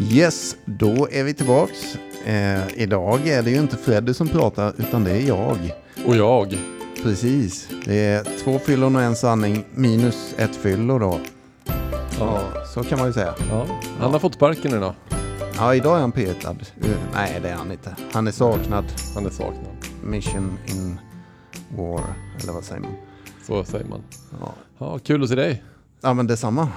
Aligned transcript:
Yes, 0.00 0.56
då 0.64 1.08
är 1.12 1.24
vi 1.24 1.34
tillbaks. 1.34 1.96
Eh, 2.24 2.60
idag 2.74 3.26
är 3.28 3.42
det 3.42 3.50
ju 3.50 3.58
inte 3.58 3.76
Freddy 3.76 4.14
som 4.14 4.28
pratar 4.28 4.72
utan 4.78 5.04
det 5.04 5.10
är 5.10 5.26
jag. 5.28 5.74
Och 6.06 6.16
jag. 6.16 6.58
Precis. 7.02 7.68
Det 7.84 7.98
är 8.04 8.24
två 8.44 8.58
fyllon 8.58 8.96
och 8.96 9.02
en 9.02 9.16
sanning 9.16 9.64
minus 9.74 10.34
ett 10.38 10.56
fyllo 10.56 10.98
då. 10.98 11.20
Ja, 12.18 12.42
så 12.74 12.82
kan 12.84 12.98
man 12.98 13.06
ju 13.06 13.12
säga. 13.12 13.34
Ja. 13.50 13.66
Han 14.00 14.12
har 14.12 14.18
fått 14.18 14.34
sparken 14.34 14.74
idag. 14.74 14.94
Ja, 15.56 15.74
idag 15.74 15.96
är 15.96 16.00
han 16.00 16.12
petad. 16.12 16.50
Uh, 16.84 16.90
nej, 17.14 17.38
det 17.42 17.48
är 17.48 17.54
han 17.54 17.72
inte. 17.72 17.96
Han 18.12 18.26
är 18.26 18.30
saknad. 18.32 18.84
Han 19.14 19.26
är 19.26 19.30
saknad. 19.30 19.76
Mission 20.04 20.58
in 20.66 20.98
war, 21.76 22.00
eller 22.42 22.52
vad 22.52 22.64
säger 22.64 22.80
man? 22.80 22.92
Så 23.46 23.64
säger 23.64 23.84
man. 23.84 24.02
Ja, 24.40 24.54
Ja, 24.78 24.98
kul 24.98 25.22
att 25.22 25.28
se 25.28 25.34
dig. 25.34 25.62
ja 26.00 26.14
men 26.14 26.26
detsamma. 26.26 26.68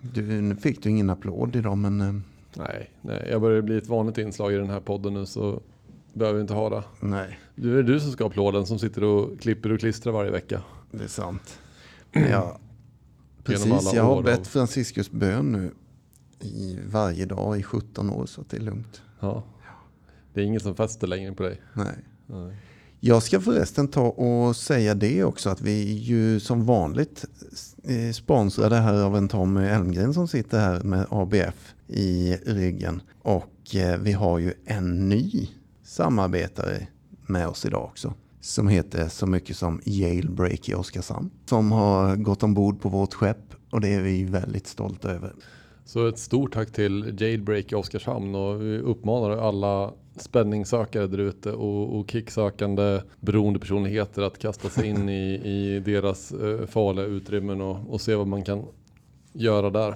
Du, 0.00 0.22
nu 0.22 0.56
fick 0.56 0.82
du 0.82 0.90
ingen 0.90 1.10
applåd 1.10 1.56
idag, 1.56 1.78
men 1.78 2.00
eh, 2.00 2.14
Nej, 2.56 2.90
nej, 3.00 3.28
jag 3.30 3.40
börjar 3.40 3.62
bli 3.62 3.76
ett 3.78 3.86
vanligt 3.88 4.18
inslag 4.18 4.52
i 4.52 4.56
den 4.56 4.70
här 4.70 4.80
podden 4.80 5.14
nu 5.14 5.26
så 5.26 5.62
behöver 6.12 6.36
vi 6.36 6.40
inte 6.42 6.54
ha 6.54 6.70
det. 6.70 6.82
nej, 7.00 7.38
Du 7.54 7.72
är 7.72 7.82
det 7.82 7.92
du 7.92 8.00
som 8.00 8.12
ska 8.12 8.24
ha 8.24 8.28
applåden 8.30 8.66
som 8.66 8.78
sitter 8.78 9.04
och 9.04 9.40
klipper 9.40 9.72
och 9.72 9.80
klistrar 9.80 10.12
varje 10.12 10.30
vecka. 10.30 10.62
det 10.90 11.04
är 11.04 11.08
sant. 11.08 11.58
Jag, 12.12 12.58
precis, 13.44 13.92
jag 13.94 14.02
har 14.04 14.22
bett 14.22 14.38
av- 14.40 14.44
Franciscus 14.44 15.10
bön 15.10 15.52
nu 15.52 15.70
i 16.40 16.78
varje 16.90 17.24
dag 17.26 17.58
i 17.58 17.62
17 17.62 18.10
år, 18.10 18.26
så 18.26 18.44
det 18.50 18.56
är 18.56 18.60
lugnt. 18.60 19.02
Ja. 19.20 19.42
Det 20.34 20.40
är 20.40 20.44
ingen 20.44 20.60
som 20.60 20.74
fäster 20.74 21.06
längre 21.06 21.32
på 21.32 21.42
dig. 21.42 21.60
Nej. 21.72 21.94
Nej. 22.26 22.56
Jag 23.00 23.22
ska 23.22 23.40
förresten 23.40 23.88
ta 23.88 24.02
och 24.08 24.56
säga 24.56 24.94
det 24.94 25.24
också 25.24 25.50
att 25.50 25.60
vi 25.60 25.92
ju 25.92 26.40
som 26.40 26.64
vanligt 26.66 27.24
eh, 27.84 28.12
sponsrade 28.12 28.76
här 28.76 29.02
av 29.02 29.16
en 29.16 29.28
Tommy 29.28 29.60
Elmgren 29.66 30.14
som 30.14 30.28
sitter 30.28 30.58
här 30.60 30.80
med 30.82 31.06
ABF 31.10 31.73
i 31.88 32.36
ryggen. 32.46 33.02
Och 33.22 33.74
eh, 33.74 33.98
vi 34.00 34.12
har 34.12 34.38
ju 34.38 34.52
en 34.64 35.08
ny 35.08 35.48
samarbetare 35.82 36.86
med 37.26 37.48
oss 37.48 37.66
idag 37.66 37.84
också. 37.84 38.14
Som 38.40 38.68
heter 38.68 39.08
så 39.08 39.26
mycket 39.26 39.56
som 39.56 39.80
Jailbreak 39.84 40.68
i 40.68 40.74
Oskarshamn. 40.74 41.30
Som 41.46 41.72
har 41.72 42.16
gått 42.16 42.42
ombord 42.42 42.80
på 42.80 42.88
vårt 42.88 43.14
skepp 43.14 43.54
och 43.70 43.80
det 43.80 43.94
är 43.94 44.02
vi 44.02 44.24
väldigt 44.24 44.66
stolta 44.66 45.10
över. 45.10 45.32
Så 45.84 46.08
ett 46.08 46.18
stort 46.18 46.52
tack 46.54 46.72
till 46.72 47.16
Jailbreak 47.20 47.72
i 47.72 47.74
Oskarshamn 47.74 48.34
och 48.34 48.62
vi 48.62 48.78
uppmanar 48.78 49.30
alla 49.30 49.92
spänningssökare 50.16 51.06
där 51.06 51.18
ute 51.18 51.52
och, 51.52 51.98
och 51.98 52.10
kicksökande 52.10 53.00
beroendepersonligheter 53.20 54.22
att 54.22 54.38
kasta 54.38 54.68
sig 54.68 54.88
in 54.88 55.08
i, 55.08 55.34
i 55.34 55.80
deras 55.80 56.32
eh, 56.32 56.66
farliga 56.66 57.06
utrymmen 57.06 57.60
och, 57.60 57.94
och 57.94 58.00
se 58.00 58.14
vad 58.14 58.26
man 58.26 58.44
kan 58.44 58.64
göra 59.32 59.70
där. 59.70 59.94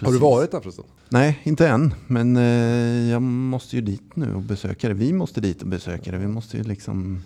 Har 0.00 0.06
du 0.06 0.18
Precis. 0.18 0.20
varit 0.22 0.50
där 0.50 0.60
förresten? 0.60 0.84
Nej, 1.08 1.40
inte 1.42 1.68
än. 1.68 1.94
Men 2.06 2.36
eh, 2.36 3.10
jag 3.10 3.22
måste 3.22 3.76
ju 3.76 3.82
dit 3.82 4.16
nu 4.16 4.34
och 4.34 4.42
besöka 4.42 4.88
det. 4.88 4.94
Vi 4.94 5.12
måste 5.12 5.40
dit 5.40 5.62
och 5.62 5.68
besöka 5.68 6.10
det. 6.12 6.18
Vi 6.18 6.26
måste 6.26 6.56
ju 6.56 6.62
liksom 6.62 7.22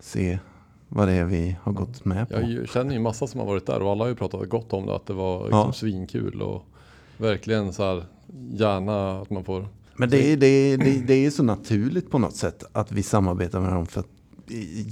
se 0.00 0.38
vad 0.88 1.08
det 1.08 1.12
är 1.14 1.24
vi 1.24 1.56
har 1.62 1.72
gått 1.72 2.04
med 2.04 2.28
på. 2.28 2.34
Jag 2.40 2.68
känner 2.68 2.92
ju 2.94 3.00
massa 3.00 3.26
som 3.26 3.40
har 3.40 3.46
varit 3.46 3.66
där 3.66 3.82
och 3.82 3.90
alla 3.90 4.04
har 4.04 4.08
ju 4.08 4.14
pratat 4.14 4.48
gott 4.48 4.72
om 4.72 4.86
det, 4.86 4.96
att 4.96 5.06
det 5.06 5.12
var 5.12 5.38
liksom 5.42 5.58
Ja. 5.58 5.72
svinkul 5.72 6.42
och 6.42 6.64
verkligen 7.16 7.72
så 7.72 7.82
här 7.82 8.04
gärna 8.52 9.20
att 9.20 9.30
man 9.30 9.44
får 9.44 9.68
Men 9.96 10.10
det 10.10 10.32
är, 10.32 10.36
det, 10.36 10.46
är, 10.46 10.78
det, 10.78 10.90
är- 10.90 11.02
det 11.06 11.26
är 11.26 11.30
så 11.30 11.42
naturligt 11.42 12.10
på 12.10 12.18
något 12.18 12.36
sätt 12.36 12.64
att 12.72 12.92
vi 12.92 13.02
samarbetar 13.02 13.60
med 13.60 13.72
dem. 13.72 13.86
För 13.86 14.00
att 14.00 14.08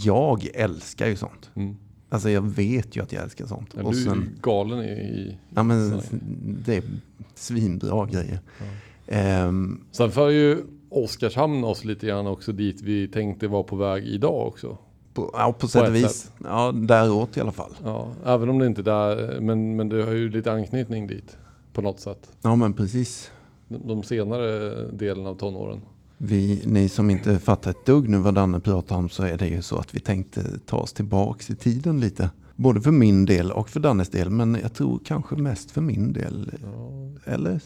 jag 0.04 0.47
älskar 0.54 1.06
ju 1.06 1.16
sånt. 1.16 1.50
mm. 1.54 1.77
Alltså 2.09 2.31
jag 2.31 2.43
vet 2.43 2.97
ju 2.97 3.03
att 3.03 3.12
jag 3.12 3.23
älskar 3.23 3.47
sånt. 3.47 3.71
Ja, 3.77 3.83
och 3.83 3.93
du 3.93 4.01
är 4.01 4.05
sen, 4.05 4.39
galen 4.43 4.79
i, 4.79 4.89
i 4.91 5.39
ja, 5.55 5.62
men, 5.62 6.01
det 6.67 6.77
är 6.77 6.83
svinbra 7.35 8.07
grejer. 8.07 8.41
Ehm, 9.07 9.85
Sen 9.93 10.11
för 10.11 10.31
ju 10.31 10.62
Oskarshamn 10.89 11.65
oss 11.65 11.84
lite 11.84 12.07
grann 12.07 12.27
också 12.27 12.53
dit 12.53 12.83
vi 12.83 13.09
tänkte 13.09 13.49
vara 13.49 13.62
på 13.62 13.77
väg 13.77 14.05
idag 14.05 14.47
också. 14.47 14.78
på, 15.15 15.31
ja, 15.33 15.53
på 15.53 15.69
sätt 15.69 15.89
och 15.89 15.95
vis. 15.95 16.12
sätt. 16.12 16.33
Ja, 16.45 16.72
däråt 16.72 17.37
i 17.37 17.41
alla 17.41 17.53
fall. 17.53 17.72
Ja, 17.84 18.09
även 18.25 18.49
om 18.49 18.59
det 18.59 18.66
inte 18.66 18.81
är 18.81 18.83
där, 18.83 19.41
men, 19.41 19.77
men 19.77 19.89
det 19.89 20.05
har 20.05 20.12
ju 20.12 20.31
lite 20.31 20.53
anknytning 20.53 21.06
dit 21.06 21.39
på 21.72 21.83
något 21.83 22.00
sätt. 22.00 22.31
Ja, 22.43 22.56
men 22.56 22.72
precis. 22.72 23.31
De, 23.69 23.89
de 23.89 24.03
senare 24.03 24.72
delen 24.93 25.27
av 25.27 25.34
tonåren. 25.34 25.81
Vi, 26.19 26.62
ni 26.66 26.88
som 26.88 27.10
inte 27.10 27.38
fattar 27.38 27.71
ett 27.71 27.87
dugg 27.87 28.09
nu 28.09 28.19
vad 28.19 28.34
Danne 28.34 28.60
pratar 28.60 28.97
om 28.97 29.09
så 29.09 29.22
är 29.22 29.37
det 29.38 29.49
ju 29.49 29.62
så 29.62 29.77
att 29.78 29.94
vi 29.94 30.00
tänkte 30.00 30.59
ta 30.66 30.77
oss 30.77 30.93
tillbaks 30.93 31.50
i 31.50 31.54
tiden 31.56 32.00
lite. 32.00 32.31
Både 32.56 32.81
för 32.81 32.91
min 32.91 33.25
del 33.25 33.50
och 33.53 33.69
för 33.69 33.81
Dannes 33.81 34.09
del. 34.09 34.31
Men 34.31 34.59
jag 34.62 34.72
tror 34.75 35.00
kanske 35.04 35.37
mest 35.37 35.71
för 35.71 35.81
min 35.81 36.12
del. 36.12 36.50
Eller? 37.25 37.60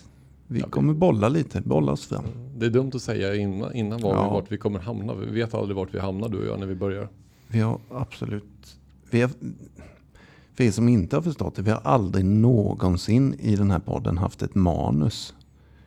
Vi- 0.47 0.61
kommer 0.61 0.95
bolla 0.95 1.29
lite, 1.29 1.61
bolla 1.61 1.93
oss 1.93 2.07
fram. 2.07 2.25
det 2.57 2.67
är 2.67 2.71
dumt 2.71 2.91
att 2.95 3.03
säga 3.03 3.35
innan, 3.35 3.75
innan 3.75 4.01
var 4.01 4.15
Ja. 4.15 4.25
vi, 4.25 4.31
vart 4.31 4.53
vi 4.53 4.57
kommer 4.59 4.79
hamna. 4.79 5.15
Vi 5.15 5.27
vet 5.31 5.55
aldrig 5.55 5.77
vart 5.77 5.95
vi 5.95 5.99
hamnar 5.99 6.29
du 6.29 6.39
och 6.41 6.47
jag 6.47 6.61
när 6.61 6.67
vi 6.67 6.75
börjar. 6.75 7.09
Vi 7.49 7.61
har 7.61 7.79
absolut... 7.91 8.77
Vi 9.11 9.21
har, 9.21 9.31
för 10.55 10.65
er 10.65 10.71
som 10.71 10.89
inte 10.89 11.17
har 11.17 11.23
förstått 11.23 11.55
det, 11.55 11.63
vi 11.63 11.71
har 11.71 11.81
aldrig 11.85 12.25
någonsin 12.25 13.35
i 13.39 13.57
den 13.57 13.71
här 13.71 13.79
podden 13.79 14.19
haft 14.19 14.43
ett 14.43 14.55
manus. 14.55 15.35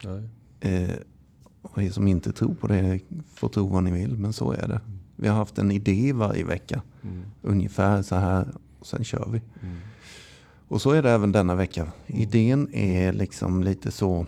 Nej. 0.03 0.24
Eh, 0.59 0.90
och 1.73 1.84
er 1.84 1.89
som 1.89 2.07
inte 2.07 2.31
tror 2.31 2.53
på 2.53 2.67
det 2.67 3.00
får 3.34 3.50
tro 3.50 3.67
vad 3.67 3.84
ni 3.84 3.91
vill, 3.91 4.17
men 4.17 4.34
så 4.34 4.51
är 4.51 4.67
det. 4.67 4.81
Vi 5.16 5.28
har 5.28 5.35
haft 5.35 5.57
en 5.57 5.72
idé 5.72 6.13
varje 6.13 6.45
vecka. 6.45 6.81
Mm. 7.03 7.23
Ungefär 7.41 8.01
så 8.01 8.16
här, 8.16 8.47
och 8.79 8.88
sen 8.88 9.03
kör 9.03 9.28
vi. 9.31 9.41
Mm. 9.61 9.78
Och 10.67 10.81
så 10.81 10.91
är 10.91 11.03
det 11.03 11.12
även 11.12 11.31
denna 11.31 11.56
vecka. 11.56 11.91
Idén 12.07 12.73
är 12.73 13.13
liksom 13.13 13.63
lite 13.63 13.91
så, 13.91 14.25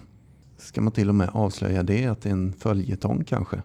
ska 0.57 0.81
man 0.81 0.93
till 0.93 1.09
och 1.09 1.15
med 1.15 1.29
avslöja 1.33 1.83
det, 1.83 2.05
att 2.05 2.21
det 2.21 2.29
är 2.29 2.33
en 2.33 2.53
följetong 2.53 3.23
kanske. 3.23 3.61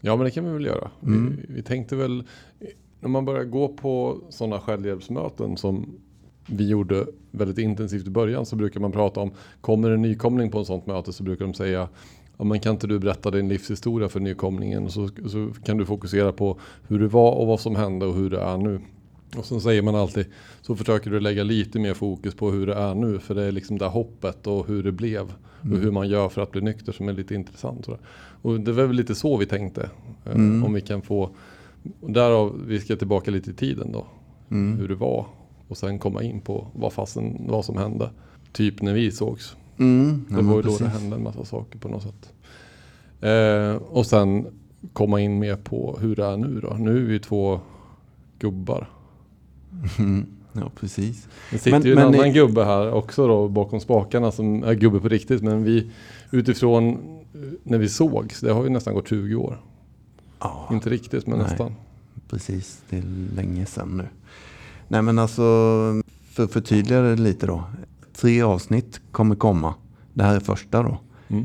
Ja 0.00 0.16
men 0.16 0.24
det 0.24 0.30
kan 0.30 0.44
vi 0.44 0.52
väl 0.52 0.64
göra. 0.64 0.90
Mm. 1.02 1.36
Vi, 1.36 1.54
vi 1.54 1.62
tänkte 1.62 1.96
väl, 1.96 2.24
när 3.00 3.08
man 3.08 3.24
börjar 3.24 3.44
gå 3.44 3.68
på 3.68 4.20
sådana 4.30 4.60
självhjälpsmöten 4.60 5.56
som 5.56 5.86
vi 6.46 6.68
gjorde 6.68 7.06
väldigt 7.30 7.58
intensivt 7.58 8.06
i 8.06 8.10
början 8.10 8.46
så 8.46 8.56
brukar 8.56 8.80
man 8.80 8.92
prata 8.92 9.20
om, 9.20 9.30
kommer 9.60 9.90
en 9.90 10.02
nykomling 10.02 10.50
på 10.50 10.60
ett 10.60 10.66
sådant 10.66 10.86
möte 10.86 11.12
så 11.12 11.22
brukar 11.22 11.44
de 11.44 11.54
säga 11.54 11.88
Ja, 12.36 12.44
men 12.44 12.60
kan 12.60 12.72
inte 12.72 12.86
du 12.86 12.98
berätta 12.98 13.30
din 13.30 13.48
livshistoria 13.48 14.08
för 14.08 14.20
nykomlingen? 14.20 14.90
Så, 14.90 15.08
så 15.26 15.50
kan 15.64 15.76
du 15.78 15.86
fokusera 15.86 16.32
på 16.32 16.58
hur 16.88 16.98
det 16.98 17.08
var 17.08 17.32
och 17.32 17.46
vad 17.46 17.60
som 17.60 17.76
hände 17.76 18.06
och 18.06 18.14
hur 18.14 18.30
det 18.30 18.40
är 18.40 18.56
nu. 18.56 18.80
Och 19.36 19.44
sen 19.44 19.60
säger 19.60 19.82
man 19.82 19.94
alltid, 19.94 20.26
så 20.62 20.76
försöker 20.76 21.10
du 21.10 21.20
lägga 21.20 21.42
lite 21.44 21.78
mer 21.78 21.94
fokus 21.94 22.34
på 22.34 22.50
hur 22.50 22.66
det 22.66 22.74
är 22.74 22.94
nu. 22.94 23.18
För 23.18 23.34
det 23.34 23.42
är 23.42 23.52
liksom 23.52 23.78
det 23.78 23.86
hoppet 23.86 24.46
och 24.46 24.66
hur 24.66 24.82
det 24.82 24.92
blev. 24.92 25.32
Och 25.60 25.78
hur 25.78 25.90
man 25.90 26.08
gör 26.08 26.28
för 26.28 26.42
att 26.42 26.50
bli 26.50 26.60
nykter 26.60 26.92
som 26.92 27.08
är 27.08 27.12
lite 27.12 27.34
intressant. 27.34 27.88
Och 28.42 28.60
det 28.60 28.72
var 28.72 28.84
väl 28.84 28.96
lite 28.96 29.14
så 29.14 29.36
vi 29.36 29.46
tänkte. 29.46 29.90
eh, 30.24 30.32
Mm. 30.34 30.64
Om 30.64 30.72
vi 30.74 30.80
kan 30.80 31.02
få, 31.02 31.30
därav 32.00 32.62
vi 32.66 32.80
ska 32.80 32.96
tillbaka 32.96 33.30
lite 33.30 33.50
i 33.50 33.54
tiden 33.54 33.92
då. 33.92 34.06
Mm. 34.50 34.78
Hur 34.78 34.88
det 34.88 34.94
var. 34.94 35.26
Och 35.68 35.76
sen 35.76 35.98
komma 35.98 36.22
in 36.22 36.40
på 36.40 36.66
vad, 36.72 36.92
fasen, 36.92 37.36
vad 37.48 37.64
som 37.64 37.76
hände. 37.76 38.10
Typ 38.52 38.82
när 38.82 38.94
vi 38.94 39.10
sågs. 39.10 39.56
Mm, 39.78 40.24
Det 40.28 40.34
var 40.42 40.56
ju 40.56 40.62
då 40.62 40.68
precis. 40.68 40.78
det 40.78 40.88
hände 40.88 41.16
en 41.16 41.22
massa 41.22 41.44
saker 41.44 41.78
på 41.78 41.88
något 41.88 42.02
sätt. 42.02 42.32
Eh, 43.20 43.82
och 43.82 44.06
sen 44.06 44.46
komma 44.92 45.20
in 45.20 45.38
mer 45.38 45.56
på 45.56 45.98
hur 46.00 46.16
det 46.16 46.24
är 46.24 46.36
nu 46.36 46.60
då. 46.60 46.74
Nu 46.78 46.96
är 46.96 47.08
vi 47.08 47.18
två 47.20 47.60
gubbar. 48.38 48.88
Mm, 49.98 50.26
ja, 50.52 50.70
precis. 50.80 51.28
Det 51.50 51.58
sitter 51.58 51.70
Men- 51.78 51.82
ju 51.86 51.90
en 51.92 51.94
men 51.98 52.06
annan 52.06 52.20
ni- 52.20 52.32
gubbe 52.32 52.64
här 52.64 52.92
också 52.92 53.26
då 53.28 53.48
bakom 53.48 53.80
spakarna 53.80 54.32
som 54.32 54.62
är 54.64 54.74
gubbe 54.74 55.00
på 55.00 55.08
riktigt. 55.08 55.42
Men 55.42 55.64
vi 55.64 55.90
utifrån 56.30 56.88
eh, 56.88 57.40
när 57.62 57.78
vi 57.78 57.88
sågs, 57.88 58.40
det 58.40 58.52
har 58.52 58.64
ju 58.64 58.70
nästan 58.70 58.94
gått 58.94 59.08
20 59.08 59.34
år. 59.34 59.60
Ja, 60.40 60.68
Inte 60.72 60.90
riktigt 60.90 61.26
men 61.26 61.38
Nej. 61.38 61.46
nästan. 61.48 61.74
precis. 62.30 62.82
Det 62.90 62.96
är 62.98 63.02
länge 63.36 63.66
sedan 63.66 63.96
nu. 63.96 64.04
Nej, 64.88 65.02
men 65.02 65.18
alltså, 65.18 65.42
för 66.30 66.44
att 66.44 66.52
förtydliga 66.52 67.00
det 67.00 67.16
lite 67.16 67.46
då. 67.46 67.64
Tre 68.16 68.42
avsnitt 68.42 69.00
kommer 69.12 69.34
komma. 69.36 69.74
Det 70.14 70.24
här 70.24 70.36
är 70.36 70.40
första 70.40 70.82
då. 70.82 70.98
Mm. 71.28 71.44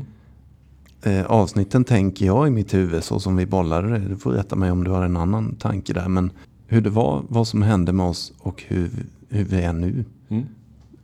Eh, 1.02 1.26
avsnitten 1.26 1.84
tänker 1.84 2.26
jag 2.26 2.46
i 2.48 2.50
mitt 2.50 2.74
huvud 2.74 3.04
så 3.04 3.20
som 3.20 3.36
vi 3.36 3.46
bollade 3.46 3.88
det. 3.98 3.98
Du 4.08 4.16
får 4.16 4.32
rätta 4.32 4.56
mig 4.56 4.70
om 4.70 4.84
du 4.84 4.90
har 4.90 5.04
en 5.04 5.16
annan 5.16 5.56
tanke 5.56 5.92
där. 5.92 6.08
Men 6.08 6.30
hur 6.66 6.80
det 6.80 6.90
var, 6.90 7.22
vad 7.28 7.48
som 7.48 7.62
hände 7.62 7.92
med 7.92 8.06
oss 8.06 8.32
och 8.38 8.62
hur, 8.68 8.90
hur 9.28 9.44
vi 9.44 9.62
är 9.62 9.72
nu. 9.72 10.04
Mm. 10.28 10.44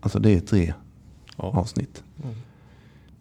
Alltså 0.01 0.19
det 0.19 0.31
är 0.35 0.41
tre 0.41 0.75
Ja. 1.37 1.45
avsnitt. 1.45 2.03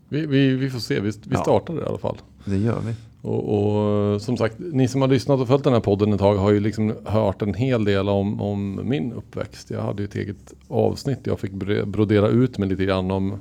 Vi, 0.09 0.25
vi, 0.25 0.55
vi 0.55 0.69
får 0.69 0.79
se, 0.79 0.99
vi, 0.99 1.09
vi 1.09 1.15
Ja. 1.35 1.41
startar 1.41 1.73
det 1.73 1.81
i 1.81 1.85
alla 1.85 1.97
fall. 1.97 2.17
Det 2.45 2.57
gör 2.57 2.79
vi. 2.79 2.93
Och, 3.25 4.13
och 4.13 4.21
som 4.21 4.37
sagt, 4.37 4.55
ni 4.59 4.87
som 4.87 5.01
har 5.01 5.07
lyssnat 5.07 5.39
och 5.39 5.47
följt 5.47 5.63
den 5.63 5.73
här 5.73 5.79
podden 5.79 6.13
ett 6.13 6.19
tag 6.19 6.35
har 6.35 6.51
ju 6.51 6.59
liksom 6.59 6.93
hört 7.05 7.41
en 7.41 7.53
hel 7.53 7.85
del 7.85 8.09
om, 8.09 8.41
om 8.41 8.81
min 8.83 9.13
uppväxt. 9.13 9.71
Jag 9.71 9.81
hade 9.81 10.01
ju 10.01 10.07
ett 10.07 10.15
eget 10.15 10.53
avsnitt. 10.67 11.19
Jag 11.23 11.39
fick 11.39 11.51
brodera 11.85 12.27
ut 12.27 12.57
mig 12.57 12.69
lite 12.69 12.85
grann 12.85 13.11
om 13.11 13.39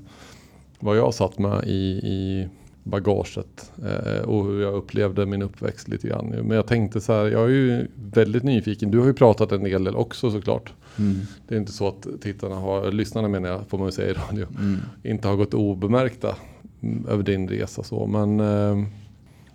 vad 0.80 0.96
jag 0.96 1.14
satt 1.14 1.38
med 1.38 1.64
i, 1.66 2.00
i 2.04 2.48
bagaget. 2.82 3.72
Eh, 3.84 4.22
och 4.22 4.44
hur 4.44 4.62
jag 4.62 4.74
upplevde 4.74 5.26
min 5.26 5.42
uppväxt 5.42 5.88
lite 5.88 6.08
grann. 6.08 6.26
Men 6.26 6.50
jag 6.50 6.66
tänkte 6.66 7.00
så 7.00 7.12
här, 7.12 7.26
jag 7.26 7.44
är 7.44 7.48
ju 7.48 7.86
väldigt 7.94 8.42
nyfiken. 8.42 8.90
Du 8.90 8.98
har 8.98 9.06
ju 9.06 9.14
pratat 9.14 9.52
en 9.52 9.64
del 9.64 9.96
också 9.96 10.30
såklart. 10.30 10.72
Mm. 10.98 11.16
Det 11.48 11.54
är 11.54 11.58
inte 11.58 11.72
så 11.72 11.88
att 11.88 12.06
tittarna 12.22 12.54
har, 12.54 12.92
lyssnarna 12.92 13.28
menar 13.28 13.48
jag, 13.48 13.60
får 13.68 13.78
man 13.78 13.86
ju 13.86 13.92
säga 13.92 14.10
i 14.10 14.12
radio, 14.12 14.46
Mm. 14.58 14.76
inte 15.02 15.28
har 15.28 15.36
gått 15.36 15.54
obemärkta. 15.54 16.36
mm, 16.82 17.06
över 17.08 17.22
din 17.22 17.48
resa 17.48 17.82
så. 17.82 18.06
Men 18.06 18.40
eh, 18.40 18.86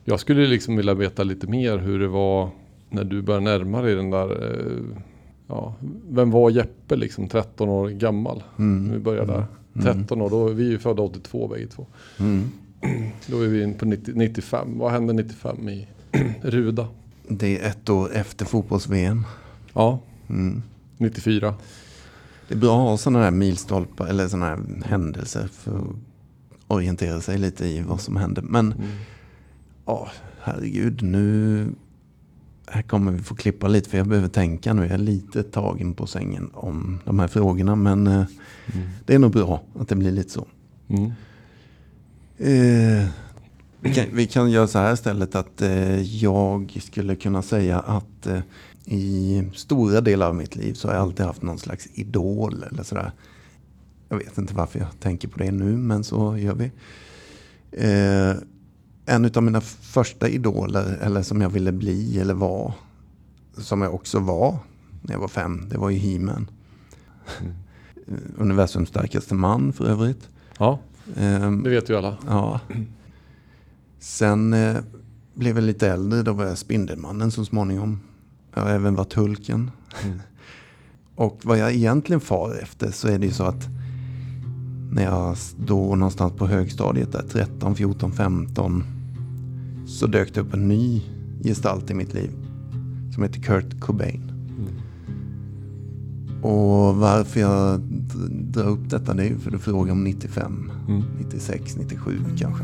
jag 0.09 0.19
skulle 0.19 0.47
liksom 0.47 0.75
vilja 0.75 0.93
veta 0.93 1.23
lite 1.23 1.47
mer 1.47 1.77
hur 1.77 1.99
det 1.99 2.07
var 2.07 2.49
när 2.89 3.03
du 3.03 3.21
började 3.21 3.43
närma 3.45 3.81
dig 3.81 3.95
den 3.95 4.09
där 4.09 4.43
eh, 4.51 5.01
Ja, 5.47 5.73
vem 6.09 6.31
var 6.31 6.49
Jeppe 6.49 6.95
liksom 6.95 7.27
13 7.27 7.69
år 7.69 7.89
gammal? 7.89 8.43
Mm. 8.59 8.91
Vi 8.93 8.99
börjar 8.99 9.25
där. 9.25 9.45
13 9.83 10.21
år, 10.21 10.29
då 10.29 10.47
är 10.47 10.53
vi 10.53 10.63
ju 10.63 10.79
födda 10.79 11.01
82 11.01 11.47
bägge 11.47 11.67
två. 11.67 11.85
Mm. 12.19 12.49
Då 13.27 13.41
är 13.41 13.47
vi 13.47 13.63
in 13.63 13.73
på 13.73 13.85
90, 13.85 14.13
95. 14.15 14.77
Vad 14.77 14.91
hände 14.91 15.13
95 15.13 15.69
i 15.69 15.87
Ruda? 16.41 16.87
Det 17.27 17.59
är 17.59 17.67
ett 17.69 17.89
år 17.89 18.11
efter 18.13 18.45
fotbolls-VM. 18.45 19.25
Ja, 19.73 19.99
Mm. 20.29 20.61
94. 20.97 21.53
Det 22.47 22.53
är 22.53 22.57
bra 22.59 22.69
att 22.83 22.89
ha 22.89 22.97
sådana 22.97 23.23
här 23.23 23.31
milstolpar 23.31 24.07
eller 24.07 24.27
sådana 24.27 24.45
här 24.45 24.59
händelser 24.85 25.47
för 25.53 25.77
att 25.77 25.85
orientera 26.67 27.21
sig 27.21 27.37
lite 27.37 27.65
i 27.65 27.81
vad 27.81 28.01
som 28.01 28.15
händer. 28.17 28.41
Men 28.41 28.65
Mm. 28.73 28.87
Ja, 29.89 30.07
herregud, 30.41 31.01
nu 31.03 31.65
här 32.67 32.81
kommer 32.81 33.11
vi 33.11 33.19
få 33.19 33.35
klippa 33.35 33.67
lite 33.67 33.89
för 33.89 33.97
jag 33.97 34.07
behöver 34.07 34.27
tänka 34.27 34.73
nu. 34.73 34.81
Jag 34.81 34.91
är 34.91 34.97
lite 34.97 35.43
tagen 35.43 35.93
på 35.93 36.07
sängen 36.07 36.49
om 36.53 36.99
de 37.05 37.19
här 37.19 37.27
frågorna. 37.27 37.75
Men 37.75 38.07
eh, 38.07 38.25
Mm. 38.73 38.87
det 39.05 39.13
är 39.15 39.19
nog 39.19 39.31
bra 39.31 39.61
att 39.79 39.87
det 39.87 39.95
blir 39.95 40.11
lite 40.11 40.29
så. 40.29 40.47
Mm. 40.87 41.05
Eh, 42.37 43.07
vi, 43.79 43.93
kan, 43.93 44.05
vi 44.13 44.27
kan 44.27 44.51
göra 44.51 44.67
så 44.67 44.79
här 44.79 44.93
istället 44.93 45.35
att 45.35 45.61
eh, 45.61 46.01
jag 46.01 46.77
skulle 46.81 47.15
kunna 47.15 47.41
säga 47.41 47.79
att 47.79 48.27
eh, 48.27 48.39
i 48.85 49.43
stora 49.55 50.01
delar 50.01 50.27
av 50.27 50.35
mitt 50.35 50.55
liv 50.55 50.73
så 50.73 50.87
har 50.87 50.95
jag 50.95 51.01
alltid 51.01 51.25
haft 51.25 51.41
någon 51.41 51.59
slags 51.59 51.87
idol 51.93 52.63
eller 52.71 52.83
sådär. 52.83 53.11
Jag 54.09 54.17
vet 54.17 54.37
inte 54.37 54.53
varför 54.55 54.79
jag 54.79 54.99
tänker 54.99 55.27
på 55.27 55.39
det 55.39 55.51
nu 55.51 55.77
men 55.77 56.03
så 56.03 56.37
gör 56.37 56.55
vi. 56.55 56.71
En 59.09 59.31
av 59.35 59.43
mina 59.43 59.61
första 59.61 60.29
idoler 60.29 60.97
eller 61.01 61.21
som 61.21 61.41
jag 61.41 61.49
ville 61.49 61.71
bli 61.71 62.19
eller 62.19 62.33
var 62.33 62.73
som 63.57 63.81
jag 63.81 63.93
också 63.93 64.19
var 64.19 64.57
när 65.01 65.13
jag 65.13 65.19
var 65.19 65.27
fem 65.27 65.69
det 65.69 65.77
var 65.77 65.89
ju 65.89 65.97
He-Man. 65.97 66.49
Mm. 67.41 67.53
Universums 68.37 68.89
starkaste 68.89 69.35
man 69.35 69.73
för 69.73 69.85
övrigt. 69.85 70.29
Ja, 70.57 70.79
Ehm, 71.15 71.63
det 71.63 71.69
vet 71.69 71.89
ju 71.89 71.97
alla. 71.97 72.17
Ja. 72.27 72.59
Sen 73.99 74.53
eh, 74.53 74.77
blev 75.33 75.55
jag 75.55 75.63
lite 75.63 75.89
äldre. 75.89 76.23
Då 76.23 76.33
var 76.33 76.45
jag 76.45 76.57
Spindelmannen 76.57 77.31
så 77.31 77.45
småningom. 77.45 77.99
Jag 78.53 78.61
har 78.61 78.69
även 78.69 78.95
varit 78.95 79.13
Hulken. 79.13 79.71
Mm. 80.03 80.19
Och 81.15 81.39
vad 81.43 81.57
jag 81.57 81.73
egentligen 81.73 82.19
far 82.19 82.59
efter 82.63 82.91
så 82.91 83.07
är 83.07 83.19
det 83.19 83.25
ju 83.25 83.31
så 83.31 83.43
att 83.43 83.67
när 84.91 85.03
jag 85.03 85.37
då 85.57 85.95
någonstans 85.95 86.33
på 86.33 86.47
högstadiet 86.47 87.11
där 87.11 87.23
13, 87.29 87.75
14, 87.75 88.11
15 88.11 88.83
så 89.89 90.07
dök 90.07 90.33
det 90.33 90.41
upp 90.41 90.53
en 90.53 90.67
ny 90.67 91.01
gestalt 91.43 91.91
i 91.91 91.93
mitt 91.93 92.13
liv 92.13 92.31
som 93.13 93.23
heter 93.23 93.41
Kurt 93.41 93.79
Cobain. 93.79 94.31
Mm. 94.59 94.73
Och 96.43 96.95
varför 96.95 97.39
jag 97.39 97.79
drar 98.31 98.67
upp 98.67 98.89
detta 98.89 99.23
ju 99.23 99.37
för 99.37 99.55
att 99.55 99.61
fråga 99.61 99.91
om 99.91 100.03
95. 100.03 100.71
Mm. 100.87 101.03
96, 101.19 101.77
97 101.77 102.19
kanske. 102.37 102.63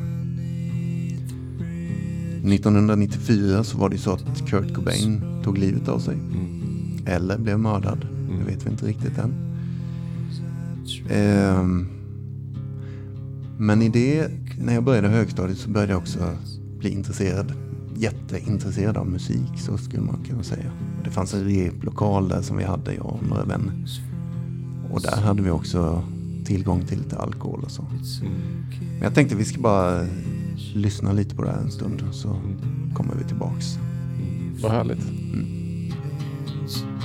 1994 2.53 3.63
så 3.63 3.77
var 3.77 3.89
det 3.89 3.97
så 3.97 4.11
att 4.11 4.47
Kurt 4.47 4.73
Cobain 4.75 5.21
tog 5.43 5.57
livet 5.57 5.87
av 5.87 5.99
sig. 5.99 6.15
Mm. 6.15 6.99
Eller 7.05 7.37
blev 7.37 7.59
mördad. 7.59 8.07
Mm. 8.27 8.39
Det 8.39 8.45
vet 8.51 8.65
vi 8.65 8.69
inte 8.69 8.85
riktigt 8.85 9.17
än. 9.17 9.33
Ehm, 11.09 11.87
men 13.57 13.81
i 13.81 13.89
det, 13.89 14.27
när 14.59 14.73
jag 14.73 14.83
började 14.83 15.07
högstadiet 15.07 15.57
så 15.57 15.69
började 15.69 15.93
jag 15.93 15.99
också 15.99 16.19
bli 16.85 16.93
intresserad. 16.93 17.53
Jätteintresserad 17.95 18.97
av 18.97 19.07
musik 19.07 19.59
så 19.59 19.77
skulle 19.77 20.01
man 20.01 20.23
kunna 20.23 20.43
säga. 20.43 20.71
Det 21.03 21.11
fanns 21.11 21.33
en 21.33 21.43
replokal 21.43 22.27
där 22.27 22.41
som 22.41 22.57
vi 22.57 22.63
hade, 22.63 22.93
jag 22.93 23.05
och 23.05 23.27
några 23.27 23.43
vänner. 23.43 23.73
Och 24.91 25.01
där 25.01 25.21
hade 25.21 25.41
vi 25.41 25.49
också 25.49 26.03
tillgång 26.45 26.85
till 26.85 26.97
lite 26.97 27.17
alkohol 27.17 27.63
och 27.63 27.71
så. 27.71 27.81
Mm. 27.81 28.33
Men 28.79 29.01
jag 29.01 29.15
tänkte 29.15 29.35
vi 29.35 29.45
ska 29.45 29.61
bara 29.61 30.07
lyssna 30.73 31.13
lite 31.13 31.35
på 31.35 31.43
det 31.43 31.51
här 31.51 31.61
en 31.61 31.71
stund 31.71 32.03
så 32.11 32.41
kommer 32.93 33.15
vi 33.15 33.23
tillbaks. 33.23 33.65
Vad 34.61 34.71
härligt. 34.71 35.01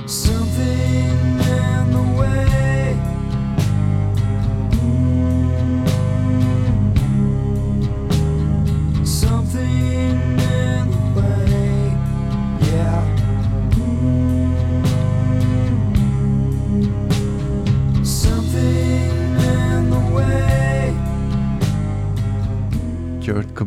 Something 0.07 1.11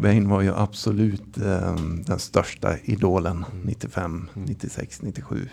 Cobain 0.05 0.29
var 0.29 0.41
ju 0.43 0.55
absolut 0.55 1.39
eh, 1.39 1.77
den 2.07 2.19
största 2.19 2.77
idolen 2.85 3.45
95, 3.63 4.29
96, 4.35 5.03
97. 5.03 5.49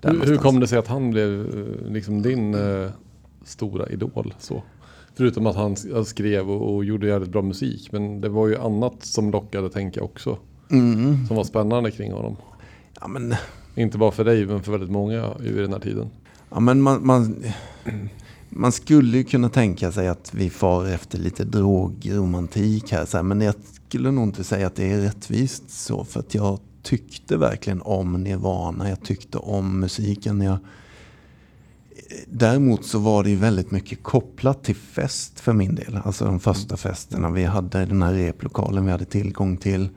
Där 0.00 0.08
Hur, 0.08 0.12
någonstans. 0.12 0.42
kom 0.42 0.60
det 0.60 0.66
sig 0.66 0.78
att 0.78 0.86
han 0.86 1.10
blev 1.10 1.40
eh, 1.40 1.92
liksom 1.92 2.22
din 2.22 2.54
eh, 2.54 2.90
stora 3.44 3.88
idol? 3.88 4.34
Så? 4.38 4.62
Förutom 5.14 5.46
att 5.46 5.56
han 5.56 5.76
han 5.92 6.04
skrev 6.04 6.50
och, 6.50 6.74
och 6.74 6.84
gjorde 6.84 7.06
jävligt 7.06 7.30
bra 7.30 7.42
musik. 7.42 7.92
Men 7.92 8.20
det 8.20 8.28
var 8.28 8.48
ju 8.48 8.56
annat 8.56 8.94
som 9.04 9.30
lockade 9.30 9.70
tänker 9.70 10.00
jag 10.00 10.04
också. 10.04 10.38
Mm. 10.70 11.26
Som 11.26 11.36
var 11.36 11.44
spännande 11.44 11.90
kring 11.90 12.12
honom. 12.12 12.36
Ja, 13.00 13.08
men, 13.08 13.34
Inte 13.74 13.98
bara 13.98 14.10
för 14.10 14.24
dig 14.24 14.46
men 14.46 14.62
för 14.62 14.72
väldigt 14.72 14.90
många 14.90 15.34
i 15.44 15.50
den 15.50 15.72
här 15.72 15.80
tiden. 15.80 16.10
ja, 16.50 16.60
men 16.60 16.82
man, 16.82 17.06
man, 17.06 17.44
man 18.56 18.72
skulle 18.72 19.16
ju 19.16 19.24
kunna 19.24 19.48
tänka 19.48 19.92
sig 19.92 20.08
att 20.08 20.34
vi 20.34 20.50
far 20.50 20.86
efter 20.86 21.18
lite 21.18 21.44
drogromantik 21.44 22.92
här. 22.92 23.04
Så 23.04 23.16
här, 23.16 23.22
men 23.22 23.40
jag 23.40 23.54
skulle 23.86 24.10
nog 24.10 24.24
inte 24.24 24.44
säga 24.44 24.66
att 24.66 24.76
det 24.76 24.92
är 24.92 25.00
rättvist 25.00 25.70
så. 25.70 26.04
För 26.04 26.20
att 26.20 26.34
jag 26.34 26.58
tyckte 26.82 27.36
verkligen 27.36 27.82
om 27.82 28.12
Nirvana. 28.22 28.88
Jag 28.88 29.02
tyckte 29.02 29.38
om 29.38 29.80
musiken. 29.80 30.40
Jag, 30.40 30.58
Däremot 32.26 32.84
så 32.84 32.98
var 32.98 33.24
det 33.24 33.30
ju 33.30 33.36
väldigt 33.36 33.70
mycket 33.70 34.02
kopplat 34.02 34.64
till 34.64 34.76
fest 34.76 35.40
för 35.40 35.52
min 35.52 35.74
del. 35.74 36.00
Alltså 36.04 36.24
de 36.24 36.40
första 36.40 36.76
festerna. 36.76 37.30
Vi 37.30 37.44
hade 37.44 37.86
den 37.86 38.02
här 38.02 38.12
replokalen 38.12 38.84
vi 38.84 38.90
hade 38.90 39.04
tillgång 39.04 39.56
till. 39.56 39.88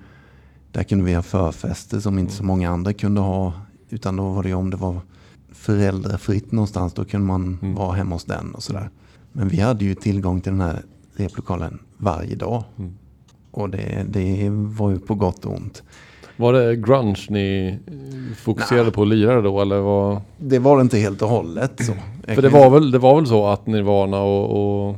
Där 0.71 0.83
kunde 0.83 1.05
vi 1.05 1.13
ha 1.13 1.21
förfester 1.21 1.99
som 1.99 2.19
inte 2.19 2.33
så 2.33 2.43
många 2.43 2.69
andra 2.69 2.93
kunde 2.93 3.21
ha. 3.21 3.53
Utan 3.89 4.15
då 4.15 4.29
var 4.29 4.43
det 4.43 4.49
ju 4.49 4.55
om 4.55 4.69
det 4.69 4.77
var 4.77 5.01
föräldrafritt 5.59 6.51
någonstans. 6.51 6.93
Då 6.93 7.05
kunde 7.05 7.27
man 7.27 7.57
Mm. 7.61 7.75
vara 7.75 7.93
hemma 7.95 8.15
hos 8.15 8.25
den 8.25 8.51
och 8.55 8.63
sådär. 8.63 8.89
Men 9.31 9.47
vi 9.47 9.59
hade 9.59 9.85
ju 9.85 9.95
tillgång 9.95 10.41
till 10.41 10.51
den 10.51 10.61
här 10.61 10.81
replokalen 11.15 11.79
varje 11.97 12.35
dag. 12.35 12.63
Mm. 12.77 12.93
Och 13.51 13.69
det, 13.69 14.05
det 14.09 14.49
var 14.49 14.91
ju 14.91 14.99
på 14.99 15.15
gott 15.15 15.45
och 15.45 15.53
ont. 15.55 15.83
Var 16.37 16.53
det 16.53 16.75
grunge 16.75 17.25
ni 17.29 17.79
fokuserade 18.37 18.83
Nej. 18.83 18.93
på 18.93 19.01
att 19.01 19.07
lira 19.07 19.41
då 19.41 19.61
eller 19.61 19.79
vad? 19.79 20.21
Det 20.37 20.59
var 20.59 20.77
det 20.77 20.81
inte 20.81 20.97
helt 20.97 21.21
och 21.21 21.29
hållet 21.29 21.85
så. 21.85 21.93
För 22.33 22.41
det 22.41 22.49
var 22.49 22.69
väl, 22.69 22.91
det 22.91 22.99
var 22.99 23.15
väl 23.15 23.27
så 23.27 23.47
att 23.47 23.67
Nirvana 23.67 24.21
och, 24.21 24.89
och, 24.89 24.95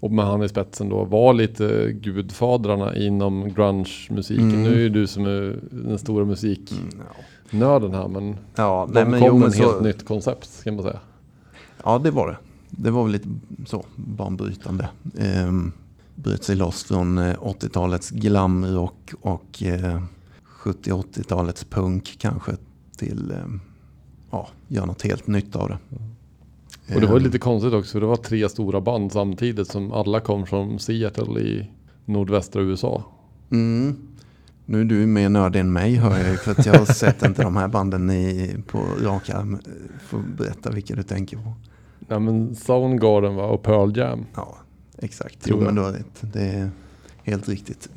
och 0.00 0.10
med 0.10 0.24
han 0.24 0.42
i 0.42 0.48
spetsen 0.48 0.88
då 0.88 1.04
var 1.04 1.32
lite 1.34 1.92
gudfadrarna 1.92 2.96
inom 2.96 3.52
grunge-musiken. 3.54 4.50
Mm. 4.50 4.62
Nu 4.62 4.72
är 4.74 4.78
ju 4.78 4.88
du 4.88 5.06
som 5.06 5.24
är 5.24 5.58
den 5.70 5.98
stora 5.98 6.24
musiknörden 6.24 6.90
Mm, 6.94 7.06
ja. 7.50 7.88
här 7.88 8.08
men 8.08 8.36
Ja, 8.54 8.88
de 8.88 8.94
nej, 8.94 9.04
men 9.04 9.20
kom 9.20 9.28
jo, 9.28 9.38
men 9.38 9.48
ett 9.48 9.54
så, 9.54 9.62
helt 9.62 9.82
nytt 9.82 10.06
koncept 10.06 10.64
kan 10.64 10.74
man 10.74 10.84
säga. 10.84 11.00
Ja, 11.84 11.98
det 11.98 12.10
var 12.10 12.28
det. 12.28 12.36
Det 12.70 12.90
var 12.90 13.02
väl 13.02 13.12
lite 13.12 13.28
så 13.66 13.84
banbrytande. 13.96 14.88
Ehm, 15.18 15.72
bröt 16.14 16.44
sig 16.44 16.56
loss 16.56 16.84
från 16.84 17.18
eh, 17.18 17.34
80-talets 17.34 18.10
glamrock 18.10 19.12
och 19.20 19.62
eh, 19.62 20.02
70-80-talets 20.64 21.64
punk 21.64 22.16
kanske 22.18 22.52
till 22.96 23.30
eh, 23.30 23.36
ja, 24.30 24.48
göra 24.68 24.86
något 24.86 25.02
helt 25.02 25.26
nytt 25.26 25.56
av 25.56 25.68
det. 25.68 25.78
Och 26.94 27.00
det 27.00 27.06
var 27.06 27.16
Ehm, 27.16 27.22
lite 27.22 27.38
konstigt 27.38 27.72
också 27.72 27.92
för 27.92 28.00
det 28.00 28.06
var 28.06 28.16
tre 28.16 28.48
stora 28.48 28.80
band 28.80 29.12
samtidigt 29.12 29.68
som 29.68 29.92
alla 29.92 30.20
kom 30.20 30.46
från 30.46 30.78
Seattle 30.78 31.40
i 31.40 31.70
nordvästra 32.04 32.62
USA. 32.62 33.04
Mm. 33.50 33.96
Nu 34.70 34.80
är 34.80 34.84
du 34.84 35.06
mer 35.06 35.28
nördig 35.28 35.60
än 35.60 35.72
mig 35.72 35.94
hör 35.94 36.18
jag 36.18 36.28
ju, 36.30 36.36
för 36.36 36.50
att 36.50 36.66
jag 36.66 36.74
har 36.74 36.84
sett 36.86 37.22
inte 37.24 37.42
de 37.42 37.56
här 37.56 37.68
banden 37.68 38.10
i, 38.10 38.56
på 38.66 38.78
rak 38.78 39.30
arm. 39.30 39.58
Får 40.08 40.18
berätta 40.18 40.70
vilka 40.70 40.94
du 40.94 41.02
tänker 41.02 41.36
på. 41.36 41.52
Ja 42.08 42.18
men 42.18 42.54
Soundgarden 42.54 43.34
va 43.34 43.42
och 43.44 43.62
Pearl 43.62 43.96
Jam. 43.98 44.24
Ja, 44.34 44.56
exakt. 44.98 45.42
Tror 45.42 45.58
Jo, 45.58 45.64
men 45.64 45.74
du 45.74 45.80
har 45.80 45.92
rätt. 45.92 46.20
Det 46.20 46.42
är 46.42 46.70
helt 47.22 47.48
riktigt. 47.48 47.88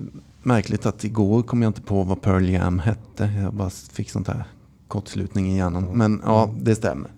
Märkligt 0.43 0.85
att 0.85 1.03
igår 1.03 1.43
kom 1.43 1.61
jag 1.61 1.69
inte 1.69 1.81
på 1.81 2.03
vad 2.03 2.21
Pearl 2.21 2.49
Jam 2.49 2.79
hette. 2.79 3.29
Jag 3.43 3.53
bara 3.53 3.69
fick 3.69 4.09
sånt 4.09 4.27
här 4.27 4.43
kortslutning 4.87 5.51
i 5.53 5.57
hjärnan. 5.57 5.83
Men 5.93 6.21
ja, 6.25 6.53
det 6.61 6.75
stämmer. 6.75 7.11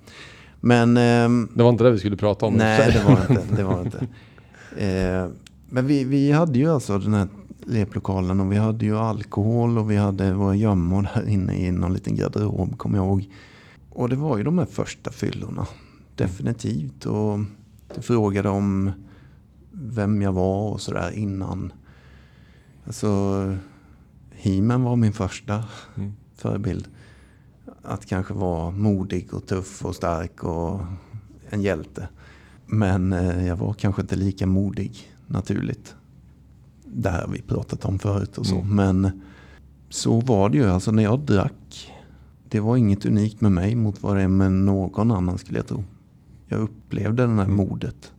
Men 0.59 0.97
ehm, 0.97 1.49
Det 1.53 1.63
var 1.63 1.69
inte 1.69 1.83
det 1.83 1.91
vi 1.91 1.99
skulle 1.99 2.17
prata 2.17 2.45
om. 2.45 2.53
nej, 2.53 2.91
det 2.93 3.03
var 3.13 3.21
inte. 3.29 3.55
Det 3.55 3.63
var 3.63 3.81
inte. 3.81 4.07
Eh, 4.77 5.27
Men 5.69 5.87
vi, 5.87 6.03
vi 6.03 6.31
hade 6.31 6.59
ju 6.59 6.71
alltså 6.73 6.97
den 6.99 7.13
här 7.13 7.27
replokalen 7.67 8.39
och 8.39 8.51
vi 8.51 8.55
hade 8.57 8.85
ju 8.85 8.97
alkohol 8.97 9.77
och 9.77 9.91
vi 9.91 9.95
hade 9.97 10.33
våra 10.33 10.55
gömmor 10.55 11.07
där 11.15 11.27
inne 11.29 11.67
i 11.67 11.71
någon 11.71 11.93
liten 11.93 12.15
garderob, 12.15 12.77
kommer 12.77 12.97
jag 12.97 13.05
ihåg. 13.07 13.29
Och 13.89 14.09
det 14.09 14.15
var 14.15 14.37
ju 14.37 14.43
de 14.43 14.57
här 14.57 14.65
första 14.65 15.11
fyllorna. 15.11 15.67
Definitivt. 16.15 17.05
Och 17.05 17.39
frågade 18.01 18.49
om 18.49 18.91
vem 19.71 20.21
jag 20.21 20.31
var 20.33 20.69
och 20.71 20.81
sådär 20.81 21.11
innan. 21.11 21.73
Alltså, 22.85 23.09
He-Man 24.31 24.83
var 24.83 24.95
min 24.95 25.13
första 25.13 25.63
Mm. 25.97 26.13
förebild. 26.35 26.87
Att 27.83 28.05
kanske 28.05 28.33
vara 28.33 28.71
modig 28.71 29.33
och 29.33 29.45
tuff 29.45 29.85
och 29.85 29.95
stark 29.95 30.43
och 30.43 30.81
en 31.49 31.61
hjälte. 31.61 32.07
Men 32.65 33.13
eh, 33.13 33.47
jag 33.47 33.55
var 33.55 33.73
kanske 33.73 34.01
inte 34.01 34.15
lika 34.15 34.47
modig 34.47 35.11
naturligt. 35.27 35.95
Det 36.97 37.09
här 37.09 37.21
har 37.21 37.27
vi 37.33 37.41
pratat 37.41 37.85
om 37.85 37.99
förut 37.99 38.37
och 38.37 38.45
så. 38.45 38.55
Mm. 38.55 38.75
Men 38.75 39.21
så 39.89 40.19
var 40.21 40.49
det 40.49 40.57
ju. 40.57 40.65
Alltså 40.69 40.91
när 40.91 41.03
jag 41.03 41.19
drack. 41.19 41.91
Det 42.49 42.59
var 42.59 42.77
inget 42.77 43.05
unikt 43.05 43.41
med 43.41 43.51
mig 43.51 43.75
mot 43.75 44.03
vad 44.03 44.15
det 44.15 44.21
är 44.21 44.27
med 44.27 44.51
någon 44.51 45.11
annan 45.11 45.37
skulle 45.37 45.59
jag 45.59 45.67
tro. 45.67 45.83
Jag 46.47 46.59
upplevde 46.59 47.27
det 47.27 47.33
här 47.33 47.47
modet. 47.47 48.11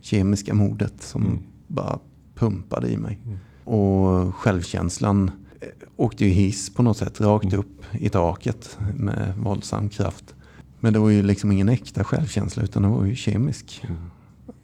Kemiska 0.00 0.54
modet 0.54 1.02
som 1.02 1.22
Mm. 1.26 1.38
bara 1.66 1.98
pumpade 2.34 2.88
i 2.88 2.96
mig. 2.96 3.18
Mm. 3.24 3.38
Och 3.64 4.34
självkänslan 4.36 5.30
eh, 5.60 5.68
åkte 5.96 6.24
ju 6.24 6.30
hiss 6.30 6.74
på 6.74 6.82
något 6.82 6.96
sätt 6.96 7.20
rakt 7.20 7.44
Mm. 7.44 7.58
upp 7.60 7.84
i 7.92 8.08
taket 8.08 8.78
med 8.96 9.34
våldsam 9.38 9.88
kraft. 9.88 10.34
Men 10.80 10.92
det 10.92 10.98
var 10.98 11.08
ju 11.10 11.22
liksom 11.22 11.52
ingen 11.52 11.68
äkta 11.68 12.04
självkänsla 12.04 12.62
utan 12.62 12.82
det 12.82 12.88
var 12.88 13.04
ju 13.04 13.14
kemisk. 13.14 13.84
Mm. 13.88 13.96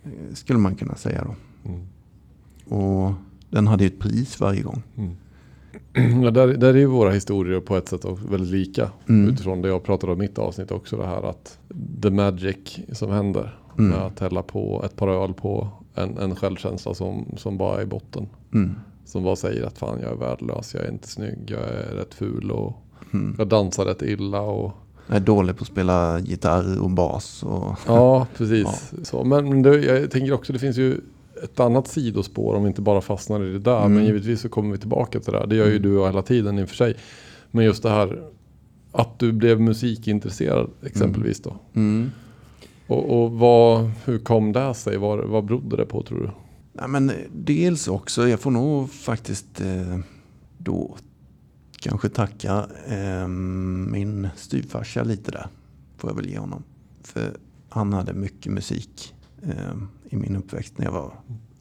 eh, 0.04 0.34
Skulle 0.34 0.58
man 0.58 0.74
kunna 0.74 0.94
säga 0.94 1.24
då. 1.24 1.34
Mm. 1.70 1.86
Och 2.68 3.12
den 3.50 3.66
hade 3.66 3.84
ju 3.84 3.88
ett 3.88 3.98
pris 3.98 4.40
varje 4.40 4.62
gång. 4.62 4.82
Mm. 4.96 5.16
Ja, 6.24 6.30
där, 6.30 6.46
där 6.48 6.74
är 6.74 6.78
ju 6.78 6.86
våra 6.86 7.10
historier 7.10 7.60
på 7.60 7.76
ett 7.76 7.88
sätt 7.88 8.04
väldigt 8.28 8.50
lika. 8.50 8.90
Mm. 9.08 9.28
Utifrån 9.30 9.62
det 9.62 9.68
jag 9.68 9.82
pratade 9.84 10.12
om 10.12 10.22
i 10.22 10.22
mitt 10.22 10.38
avsnitt 10.38 10.70
också. 10.70 10.96
Det 10.96 11.06
här 11.06 11.22
att 11.30 11.58
the 12.02 12.10
magic 12.10 12.78
som 12.92 13.10
händer. 13.10 13.58
Mm. 13.78 13.90
Med 13.90 13.98
att 13.98 14.20
hälla 14.20 14.42
på 14.42 14.82
ett 14.84 14.96
par 14.96 15.08
öl 15.08 15.34
på 15.34 15.68
en, 15.94 16.18
en 16.18 16.36
självkänsla 16.36 16.94
som, 16.94 17.26
som 17.36 17.58
bara 17.58 17.78
är 17.78 17.82
i 17.82 17.86
botten. 17.86 18.28
Mm. 18.54 18.74
Som 19.04 19.22
bara 19.24 19.36
säger 19.36 19.64
att 19.66 19.78
fan 19.78 19.98
jag 20.02 20.12
är 20.12 20.16
värdelös, 20.16 20.74
jag 20.74 20.84
är 20.84 20.90
inte 20.92 21.08
snygg, 21.08 21.38
jag 21.46 21.60
är 21.60 21.94
rätt 21.94 22.14
ful 22.14 22.50
och 22.50 22.82
Mm. 23.12 23.34
jag 23.38 23.48
dansar 23.48 23.84
rätt 23.84 24.02
illa. 24.02 24.40
Och, 24.40 24.72
Jag 25.06 25.16
är 25.16 25.20
dålig 25.20 25.56
på 25.56 25.62
att 25.62 25.68
spela 25.68 26.20
gitarr 26.20 26.80
och 26.82 26.90
bas. 26.90 27.42
Och, 27.42 27.78
ja, 27.86 28.26
precis. 28.36 28.92
Så, 29.02 29.24
men 29.24 29.48
men 29.48 29.62
det, 29.62 29.78
jag 29.78 30.10
tänker 30.10 30.32
också 30.32 30.52
det 30.52 30.58
finns 30.58 30.76
ju 30.76 31.00
ett 31.44 31.60
annat 31.60 31.88
sidospår 31.88 32.54
om 32.54 32.62
vi 32.62 32.68
inte 32.68 32.82
bara 32.82 33.00
fastnar 33.00 33.44
i 33.44 33.52
det 33.52 33.58
där. 33.58 33.80
Mm. 33.80 33.94
Men 33.94 34.04
givetvis 34.04 34.40
så 34.40 34.48
kommer 34.48 34.72
vi 34.72 34.78
tillbaka 34.78 35.20
till 35.20 35.32
det 35.32 35.38
där. 35.38 35.46
Det 35.46 35.56
gör 35.56 35.64
ju 35.66 35.70
Mm. 35.76 35.82
du 35.82 35.98
och 35.98 36.06
hela 36.06 36.22
tiden 36.22 36.58
i 36.58 36.64
och 36.64 36.68
för 36.68 36.76
sig. 36.76 36.96
Men 37.50 37.64
just 37.64 37.82
det 37.82 37.90
här 37.90 38.22
att 38.92 39.18
du 39.18 39.32
blev 39.32 39.60
musikintresserad 39.60 40.70
exempelvis 40.82 41.40
då. 41.40 41.56
mm. 41.74 42.10
Och, 42.86 43.22
och 43.22 43.32
vad, 43.32 43.90
hur 44.04 44.18
kom 44.18 44.52
det 44.52 44.74
sig? 44.74 44.96
Vad, 44.96 45.24
vad 45.28 45.44
berodde 45.44 45.76
det 45.76 45.86
på 45.86 46.02
tror 46.02 46.18
du? 46.18 46.30
Nej, 46.72 46.88
men 46.88 47.12
dels 47.32 47.88
också, 47.88 48.28
jag 48.28 48.40
får 48.40 48.50
nog 48.50 48.90
faktiskt 48.90 49.60
eh, 49.60 49.98
då 50.58 50.96
kanske 51.80 52.08
tacka 52.08 52.66
eh, 52.88 53.28
min 53.28 54.28
styvfarsa 54.36 55.02
lite 55.02 55.30
där. 55.30 55.46
Får 55.96 56.10
jag 56.10 56.16
väl 56.16 56.26
ge 56.30 56.38
honom. 56.38 56.62
För 57.02 57.36
han 57.68 57.92
hade 57.92 58.12
mycket 58.12 58.52
musik 58.52 59.14
eh, 59.42 59.74
i 60.10 60.16
min 60.16 60.36
uppväxt 60.36 60.78
när 60.78 60.84
jag 60.84 60.92
var 60.92 61.12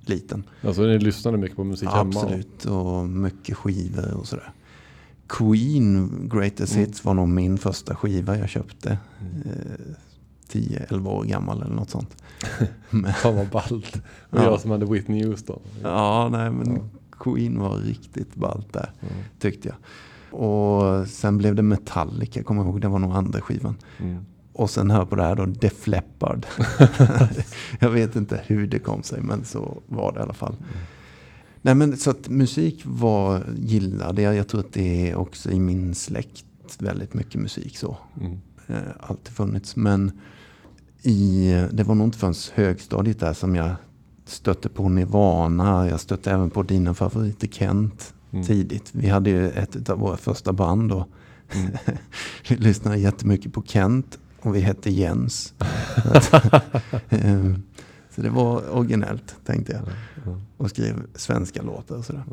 liten. 0.01 0.43
Alltså 0.61 0.81
ni 0.81 0.99
lyssnade 0.99 1.37
mycket 1.37 1.55
på 1.57 1.63
musik 1.63 1.89
hemma? 1.89 2.01
Absolut, 2.21 2.65
och 2.65 3.09
mycket 3.09 3.57
skivor 3.57 4.13
och 4.13 4.27
sådär. 4.27 4.51
Queen 5.27 6.09
Greatest 6.33 6.73
Mm. 6.75 6.85
Hits 6.85 7.05
var 7.05 7.13
nog 7.13 7.27
min 7.29 7.57
första 7.57 7.95
skiva 7.95 8.37
jag 8.37 8.49
köpte. 8.49 8.97
Mm. 9.21 9.41
Eh, 9.41 9.95
10-11 10.51 11.07
år 11.09 11.23
gammal 11.23 11.61
eller 11.61 11.75
något 11.75 11.89
sånt. 11.89 12.15
Fan 13.15 13.35
vad 13.35 13.49
ballt. 13.49 13.95
Och 14.29 14.39
Ja. 14.39 14.43
jag 14.43 14.59
som 14.61 14.71
hade 14.71 14.85
Whitney 14.85 15.25
Houston. 15.25 15.59
ja, 15.83 16.29
nej 16.31 16.51
men 16.51 16.75
Ja. 16.75 16.81
Queen 17.19 17.59
var 17.59 17.77
riktigt 17.77 18.35
ballt 18.35 18.73
där. 18.73 18.91
Mm. 19.01 19.13
tyckte 19.39 19.67
jag. 19.69 19.77
Och 20.41 21.07
sen 21.07 21.37
blev 21.37 21.55
det 21.55 21.61
Metallica, 21.63 22.43
kommer 22.43 22.61
jag 22.61 22.69
ihåg, 22.69 22.81
det 22.81 22.87
var 22.87 22.99
nog 22.99 23.11
andra 23.11 23.41
skivan. 23.41 23.75
Mm. 23.99 24.25
Och 24.55 24.69
sen 24.69 24.91
hör 24.91 25.05
på 25.05 25.15
det 25.15 25.23
här 25.23 25.35
då, 25.35 25.45
Def 25.45 25.87
Leppard. 25.87 26.45
jag 27.79 27.89
vet 27.89 28.15
inte 28.15 28.41
hur 28.45 28.67
det 28.67 28.79
kom 28.79 29.03
sig, 29.03 29.21
men 29.21 29.45
så 29.45 29.81
var 29.87 30.11
det 30.13 30.19
i 30.19 30.23
alla 30.23 30.33
fall. 30.33 30.55
Nej 31.61 31.75
men 31.75 31.97
så 31.97 32.09
att 32.09 32.29
musik 32.29 32.81
var, 32.85 33.43
gillade 33.57 34.21
jag. 34.21 34.35
Jag 34.35 34.47
tror 34.47 34.59
att 34.59 34.73
det 34.73 35.09
är 35.11 35.15
också 35.15 35.51
i 35.51 35.59
min 35.59 35.95
släkt 35.95 36.45
väldigt 36.79 37.13
mycket 37.13 37.41
musik 37.41 37.77
så. 37.77 37.97
Mm. 38.21 38.37
Eh, 38.67 38.91
alltid 38.99 39.35
funnits. 39.35 39.75
Men 39.75 40.11
i, 41.01 41.51
det 41.71 41.83
var 41.83 41.95
nog 41.95 42.07
inte 42.07 42.17
förrän 42.17 42.33
högstadiet 42.53 43.19
där 43.19 43.33
som 43.33 43.55
jag 43.55 43.75
stötte 44.25 44.69
på 44.69 44.89
Nirvana. 44.89 45.89
Jag 45.89 45.99
stötte 45.99 46.31
även 46.31 46.49
på 46.49 46.63
dina 46.63 46.93
favoriter 46.93 47.47
Kent 47.47 48.13
Mm. 48.35 48.45
tidigt. 48.45 48.89
Vi 48.91 49.09
hade 49.09 49.29
ju 49.29 49.49
ett 49.49 49.89
av 49.89 49.99
våra 49.99 50.17
första 50.17 50.53
band 50.53 50.89
då. 50.89 51.05
Mm. 51.53 51.71
vi 52.49 52.55
lyssnade 52.55 52.97
jättemycket 52.97 53.53
på 53.53 53.63
Kent 53.63 54.19
och 54.45 54.55
vi 54.55 54.59
hette 54.59 54.89
Jens. 54.89 55.53
Så 56.21 56.35
att, 56.37 56.53
eh, 57.09 57.53
så 58.09 58.21
det 58.21 58.29
var 58.29 58.69
originellt 58.75 59.35
tänkte 59.45 59.71
jag. 59.73 59.81
Och 60.57 60.69
skrev 60.69 61.03
svenska 61.15 61.61
låtar 61.61 61.95
och 61.97 62.05
sådär. 62.05 62.23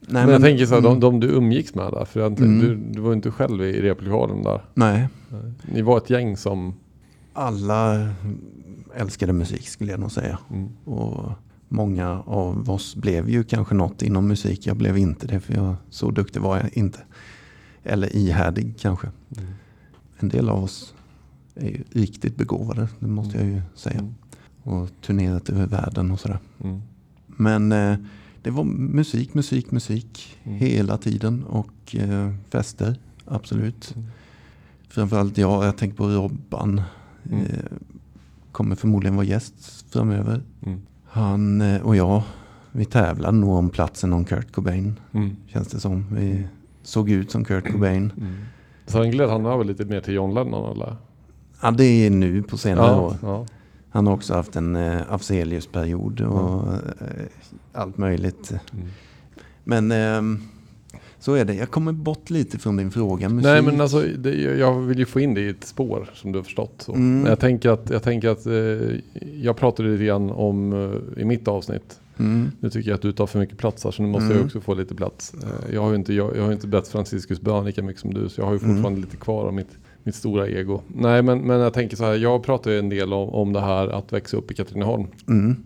Nej, 0.00 0.22
Men, 0.24 0.28
jag 0.32 0.42
tänker 0.42 0.66
så 0.66 0.74
här, 0.74 0.80
de, 0.82 0.88
mm, 0.88 1.00
de 1.00 1.20
du 1.20 1.26
umgicks 1.28 1.74
med 1.74 1.92
där. 1.92 2.04
För 2.04 2.20
Mm. 2.26 2.58
du, 2.60 2.76
du 2.76 3.00
var 3.00 3.12
inte 3.12 3.30
själv 3.30 3.62
i 3.62 3.82
replokalen 3.82 4.42
där. 4.42 4.60
Nej, 4.74 5.08
Ni 5.72 5.82
var 5.82 5.96
ett 5.98 6.10
gäng 6.10 6.36
som... 6.36 6.74
alla 7.32 8.08
älskade 8.94 9.32
musik 9.32 9.68
skulle 9.68 9.90
jag 9.90 10.00
nog 10.00 10.12
säga. 10.12 10.38
Mm. 10.50 10.68
Och 10.84 11.30
många 11.68 12.22
av 12.26 12.70
oss 12.70 12.96
blev 12.96 13.28
ju 13.30 13.44
kanske 13.44 13.74
något 13.74 14.02
inom 14.02 14.28
musik. 14.28 14.66
Jag 14.66 14.76
blev 14.76 14.98
inte 14.98 15.26
det 15.26 15.40
för 15.40 15.54
jag, 15.54 15.74
så 15.90 16.10
duktig 16.10 16.40
var 16.42 16.56
jag 16.56 16.76
inte. 16.76 16.98
Eller 17.84 18.16
ihärdig 18.16 18.74
kanske. 18.78 19.06
Mm. 19.36 19.48
En 20.18 20.28
del 20.28 20.48
av 20.48 20.64
oss 20.64 20.94
är 21.56 21.68
ju 21.68 21.84
riktigt 21.92 22.36
begåvade, 22.36 22.88
det 22.98 23.06
måste 23.06 23.38
jag 23.38 23.46
ju 23.46 23.62
säga. 23.74 23.98
Mm. 23.98 24.14
Och 24.62 24.88
turnerat 25.00 25.48
över 25.48 25.66
världen 25.66 26.10
och 26.10 26.20
sådär. 26.20 26.38
Mm. 26.64 26.82
Men 27.26 27.72
eh, 27.72 27.96
det 28.42 28.50
var 28.50 28.64
musik, 28.64 29.34
musik, 29.34 29.70
musik 29.70 30.36
Mm. 30.44 30.58
hela 30.58 30.98
tiden. 30.98 31.44
Och 31.44 31.96
eh, 31.96 32.32
fester, 32.50 32.96
absolut. 33.24 33.92
Mm. 33.96 34.08
Framförallt 34.88 35.38
jag, 35.38 35.64
jag 35.64 35.76
tänker 35.76 35.96
på 35.96 36.08
Robban. 36.08 36.82
Mm. 37.30 37.40
Eh, 37.40 37.64
kommer 38.52 38.76
förmodligen 38.76 39.16
vara 39.16 39.26
gäst 39.26 39.84
framöver. 39.92 40.42
Mm. 40.66 40.80
Han 41.04 41.60
eh, 41.60 41.80
och 41.82 41.96
jag, 41.96 42.22
vi 42.72 42.84
tävlade 42.84 43.38
nog 43.38 43.50
om 43.50 43.70
platsen 43.70 44.12
om 44.12 44.24
Kurt 44.24 44.52
Cobain. 44.52 45.00
Mm. 45.12 45.36
Känns 45.46 45.68
det 45.68 45.80
som. 45.80 46.04
Vi 46.14 46.46
såg 46.82 47.10
ut 47.10 47.30
som 47.30 47.44
Kurt 47.44 47.72
Cobain. 47.72 48.12
Mm. 48.18 48.34
Sen 48.86 49.10
gled 49.10 49.28
han 49.30 49.46
över 49.46 49.64
lite 49.64 49.84
mer 49.84 50.00
till 50.00 50.14
John 50.14 50.34
Lennon 50.34 50.72
eller? 50.72 50.96
Ja, 51.62 51.70
det 51.70 51.84
är 52.06 52.10
nu 52.10 52.42
på 52.42 52.56
senare 52.58 53.00
år. 53.00 53.16
ja. 53.22 53.46
Han 53.90 54.06
har 54.06 54.14
också 54.14 54.34
haft 54.34 54.56
en 54.56 54.76
eh, 54.76 55.12
Afzelius-period 55.12 56.20
och 56.20 56.72
eh, 56.72 56.78
allt 57.72 57.98
möjligt. 57.98 58.50
Mm. 58.72 58.86
Men 59.64 59.92
ehm, 59.92 60.42
så 61.18 61.34
är 61.34 61.44
det. 61.44 61.54
Jag 61.54 61.70
kommer 61.70 61.92
bort 61.92 62.30
lite 62.30 62.58
från 62.58 62.76
din 62.76 62.90
fråga. 62.90 63.28
Musik. 63.28 63.44
Nej 63.46 63.62
men 63.62 63.80
alltså 63.80 64.00
det, 64.18 64.34
jag 64.34 64.80
vill 64.80 64.98
ju 64.98 65.04
få 65.06 65.20
in 65.20 65.34
det 65.34 65.40
i 65.40 65.48
ett 65.48 65.64
spår 65.64 66.10
som 66.14 66.32
du 66.32 66.38
har 66.38 66.44
förstått. 66.44 66.74
Så. 66.78 66.92
Mm. 66.94 67.26
Jag 67.26 67.40
tänker 67.40 67.70
att, 67.70 67.90
jag, 67.90 68.02
tänker 68.02 68.28
att 68.28 68.46
eh, 68.46 68.98
jag 69.42 69.56
pratade 69.56 69.88
lite 69.88 70.04
grann 70.04 70.30
om 70.30 70.72
eh, 71.16 71.22
i 71.22 71.24
mitt 71.24 71.48
avsnitt. 71.48 72.00
Mm. 72.18 72.50
Nu 72.60 72.70
tycker 72.70 72.90
jag 72.90 72.94
att 72.96 73.02
du 73.02 73.12
tar 73.12 73.26
för 73.26 73.38
mycket 73.38 73.58
plats 73.58 73.84
här 73.84 73.90
så 73.90 74.02
nu 74.02 74.08
måste 74.08 74.24
Mm. 74.24 74.36
jag 74.36 74.46
också 74.46 74.60
få 74.60 74.74
lite 74.74 74.94
plats. 74.94 75.34
Eh, 75.34 75.74
jag 75.74 75.82
har 75.82 75.90
ju 75.90 75.96
inte, 75.96 76.14
jag, 76.14 76.36
jag 76.36 76.42
har 76.44 76.52
inte 76.52 76.66
bett 76.66 76.88
Franciscus 76.88 77.40
bön 77.40 77.64
lika 77.64 77.82
mycket 77.82 78.00
som 78.02 78.14
du 78.14 78.28
så 78.28 78.40
jag 78.40 78.46
har 78.46 78.52
ju 78.52 78.58
Mm. 78.58 78.74
fortfarande 78.74 79.00
lite 79.00 79.16
kvar 79.16 79.44
av 79.46 79.54
mitt, 79.54 79.78
mitt 80.06 80.14
stora 80.14 80.48
ego. 80.48 80.80
Nej 80.88 81.22
men, 81.22 81.38
men 81.38 81.60
jag 81.60 81.72
tänker 81.72 81.96
så 81.96 82.04
här, 82.04 82.14
jag 82.14 82.42
pratar 82.42 82.70
ju 82.70 82.78
en 82.78 82.88
del 82.88 83.12
om, 83.12 83.28
om 83.28 83.52
det 83.52 83.60
här 83.60 83.88
att 83.88 84.12
växa 84.12 84.36
upp 84.36 84.50
i 84.50 84.54
Katrineholm. 84.54 85.06
Mm. 85.28 85.56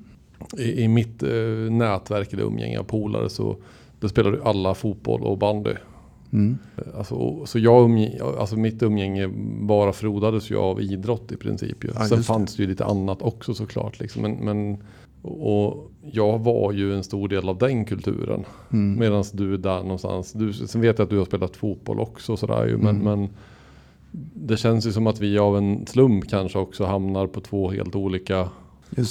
I, 0.58 0.82
i 0.82 0.88
mitt 0.88 1.22
eh, 1.22 1.30
nätverk 1.70 2.32
eller 2.32 2.42
umgänge 2.42 2.78
av 2.78 2.84
polare 2.84 3.28
så 3.28 3.56
då 4.00 4.08
spelar 4.08 4.32
du 4.32 4.42
alla 4.42 4.74
fotboll 4.74 5.22
och 5.22 5.38
bandy. 5.38 5.70
Mm. 6.32 6.58
Alltså, 6.98 7.14
och- 7.14 7.48
så 7.48 7.58
jag 7.58 8.08
alltså 8.38 8.56
mitt 8.56 8.82
umgänge 8.82 9.28
bara 9.60 9.92
frodades 9.92 10.50
ju 10.50 10.56
av 10.56 10.80
idrott 10.80 11.32
i 11.32 11.36
princip. 11.36 11.84
Ju. 11.84 11.90
Ja, 11.94 12.04
Sen 12.04 12.22
fanns 12.22 12.56
det 12.56 12.62
ju 12.62 12.68
lite 12.68 12.84
annat 12.84 13.22
också 13.22 13.54
såklart. 13.54 14.00
Liksom. 14.00 14.22
Men, 14.22 14.32
men, 14.32 14.76
och 15.22 15.90
jag 16.12 16.38
var 16.38 16.72
ju 16.72 16.94
en 16.94 17.04
stor 17.04 17.28
del 17.28 17.48
av 17.48 17.58
den 17.58 17.84
kulturen. 17.84 18.44
Mm. 18.72 18.98
Medan 18.98 19.24
du 19.32 19.54
är 19.54 19.58
där 19.58 19.82
någonstans. 19.82 20.32
Du, 20.32 20.52
sen 20.52 20.80
vet 20.80 20.98
jag 20.98 21.04
att 21.04 21.10
du 21.10 21.18
har 21.18 21.24
spelat 21.24 21.56
fotboll 21.56 22.00
också. 22.00 22.36
Sådär, 22.36 22.66
ju, 22.66 22.76
men, 22.76 22.88
Mm. 23.00 23.02
men 23.04 23.28
det 24.34 24.56
känns 24.56 24.86
ju 24.86 24.92
som 24.92 25.06
att 25.06 25.20
vi 25.20 25.38
av 25.38 25.56
en 25.58 25.86
slump 25.86 26.30
kanske 26.30 26.58
också 26.58 26.84
hamnar 26.84 27.26
på 27.26 27.40
två 27.40 27.70
helt 27.70 27.94
olika 27.94 28.48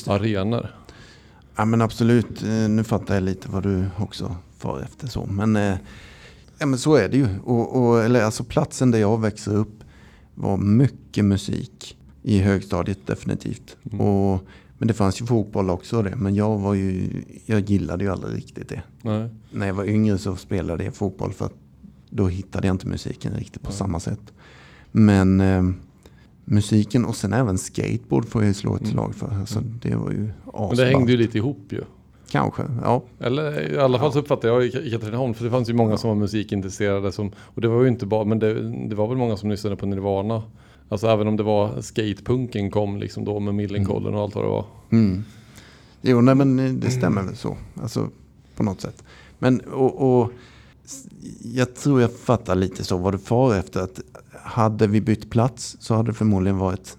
arenor. 0.08 0.76
Ja 1.56 1.66
men 1.66 1.82
absolut, 1.82 2.44
Eh, 2.44 2.70
nu 2.70 2.84
fattar 2.84 3.14
jag 3.14 3.24
lite 3.24 3.50
vad 3.50 3.64
du 3.64 3.86
också 3.98 4.36
far 4.58 4.80
efter 4.80 5.08
så. 5.08 5.26
Men, 5.26 5.56
eh, 5.56 5.76
ja, 6.60 6.66
men 6.66 6.80
så 6.80 6.96
är 6.96 7.10
det 7.10 7.18
ju. 7.18 7.28
Och, 7.44 7.82
och, 7.82 8.04
eller, 8.04 8.24
alltså, 8.24 8.44
platsen 8.44 8.92
där 8.92 9.00
jag 9.00 9.22
växer 9.22 9.56
upp 9.56 9.84
var 10.36 10.58
mycket 10.58 11.26
musik 11.26 11.98
i 12.24 12.40
högstadiet 12.40 13.08
definitivt. 13.08 13.78
Mm. 13.92 14.02
Och, 14.02 14.42
men 14.78 14.88
det 14.88 14.94
fanns 14.94 15.22
ju 15.22 15.26
fotboll 15.26 15.70
också 15.70 16.02
det. 16.02 16.16
Men 16.16 16.36
jag, 16.36 16.58
var 16.58 16.74
ju, 16.74 17.24
jag 17.46 17.60
gillade 17.60 18.04
ju 18.04 18.12
aldrig 18.12 18.38
riktigt 18.38 18.70
det. 18.70 18.82
Nej. 19.02 19.30
När 19.52 19.68
jag 19.68 19.74
var 19.74 19.86
yngre 19.86 20.18
så 20.18 20.36
spelade 20.36 20.84
jag 20.84 20.94
fotboll 20.94 21.34
för 21.34 21.46
att 21.46 21.56
då 22.10 22.28
hittade 22.28 22.68
jag 22.68 22.74
inte 22.74 22.88
musiken 22.88 23.34
riktigt 23.34 23.62
på 23.62 23.70
Nej. 23.70 23.78
samma 23.78 24.00
sätt. 24.00 24.34
Men 24.92 25.42
eh, 25.42 25.64
musiken 26.46 27.06
och 27.06 27.16
sen 27.16 27.34
även 27.34 27.58
skateboard 27.58 28.26
får 28.28 28.42
jag 28.42 28.48
ju 28.48 28.54
slå 28.54 28.76
ett 28.76 28.82
Mm. 28.82 28.92
slag 28.94 29.16
för. 29.16 29.36
Alltså, 29.40 29.60
det 29.82 29.96
var 29.96 30.12
ju 30.12 30.18
Men 30.18 30.32
asballt. 30.54 30.78
det 30.78 30.86
hängde 30.86 31.12
ju 31.12 31.18
lite 31.18 31.38
ihop 31.38 31.66
ju. 31.70 31.82
Kanske, 32.32 32.64
ja. 32.84 33.04
Eller 33.20 33.72
i 33.74 33.78
alla 33.80 34.00
fall 34.00 34.14
så 34.14 34.20
uppfattar 34.20 34.48
jag 34.50 34.66
i 34.66 34.92
Katrineholm, 34.92 35.34
för 35.34 35.46
det 35.46 35.52
fanns 35.52 35.70
ju 35.70 35.74
många 35.74 35.98
som 35.98 36.08
var 36.10 36.16
musikintresserade. 36.16 37.12
Som, 37.12 37.32
och 37.38 37.62
det 37.62 37.68
var 37.68 37.82
ju 37.82 37.88
inte 37.88 38.06
bara, 38.06 38.26
men 38.26 38.40
det, 38.40 38.70
det 38.90 38.96
var 38.96 39.08
väl 39.08 39.18
många 39.18 39.38
som 39.38 39.50
lyssnade 39.50 39.76
på 39.76 39.86
Nirvana. 39.86 40.44
Alltså 40.90 41.08
även 41.08 41.28
om 41.28 41.38
det 41.38 41.44
var 41.44 41.82
skatepunken 41.82 42.72
kom 42.72 42.98
liksom 42.98 43.26
då 43.26 43.40
med 43.40 43.56
Millencolin 43.56 44.14
och 44.14 44.22
allt 44.22 44.36
vad 44.36 44.44
det 44.44 44.50
var. 44.50 44.66
Mm. 44.92 45.24
Jo, 46.02 46.22
nej, 46.22 46.36
men 46.36 46.60
eh, 46.60 46.72
det 46.74 46.92
stämmer 46.92 47.22
väl 47.24 47.36
så. 47.36 47.58
Alltså 47.82 48.08
på 48.56 48.64
något 48.64 48.82
sätt. 48.82 49.04
Men 49.40 49.60
och, 49.60 50.22
och 50.22 50.32
jag 51.44 51.76
tror 51.76 52.02
jag 52.02 52.14
fattar 52.14 52.56
lite 52.56 52.84
så 52.84 52.98
vad 52.98 53.14
du 53.14 53.18
far 53.18 53.56
efter. 53.56 53.80
Att 53.82 54.00
hade 54.50 54.88
vi 54.88 55.02
bytt 55.02 55.30
plats 55.32 55.78
så 55.80 55.96
hade 55.96 56.10
det 56.10 56.14
förmodligen 56.14 56.58
varit 56.58 56.98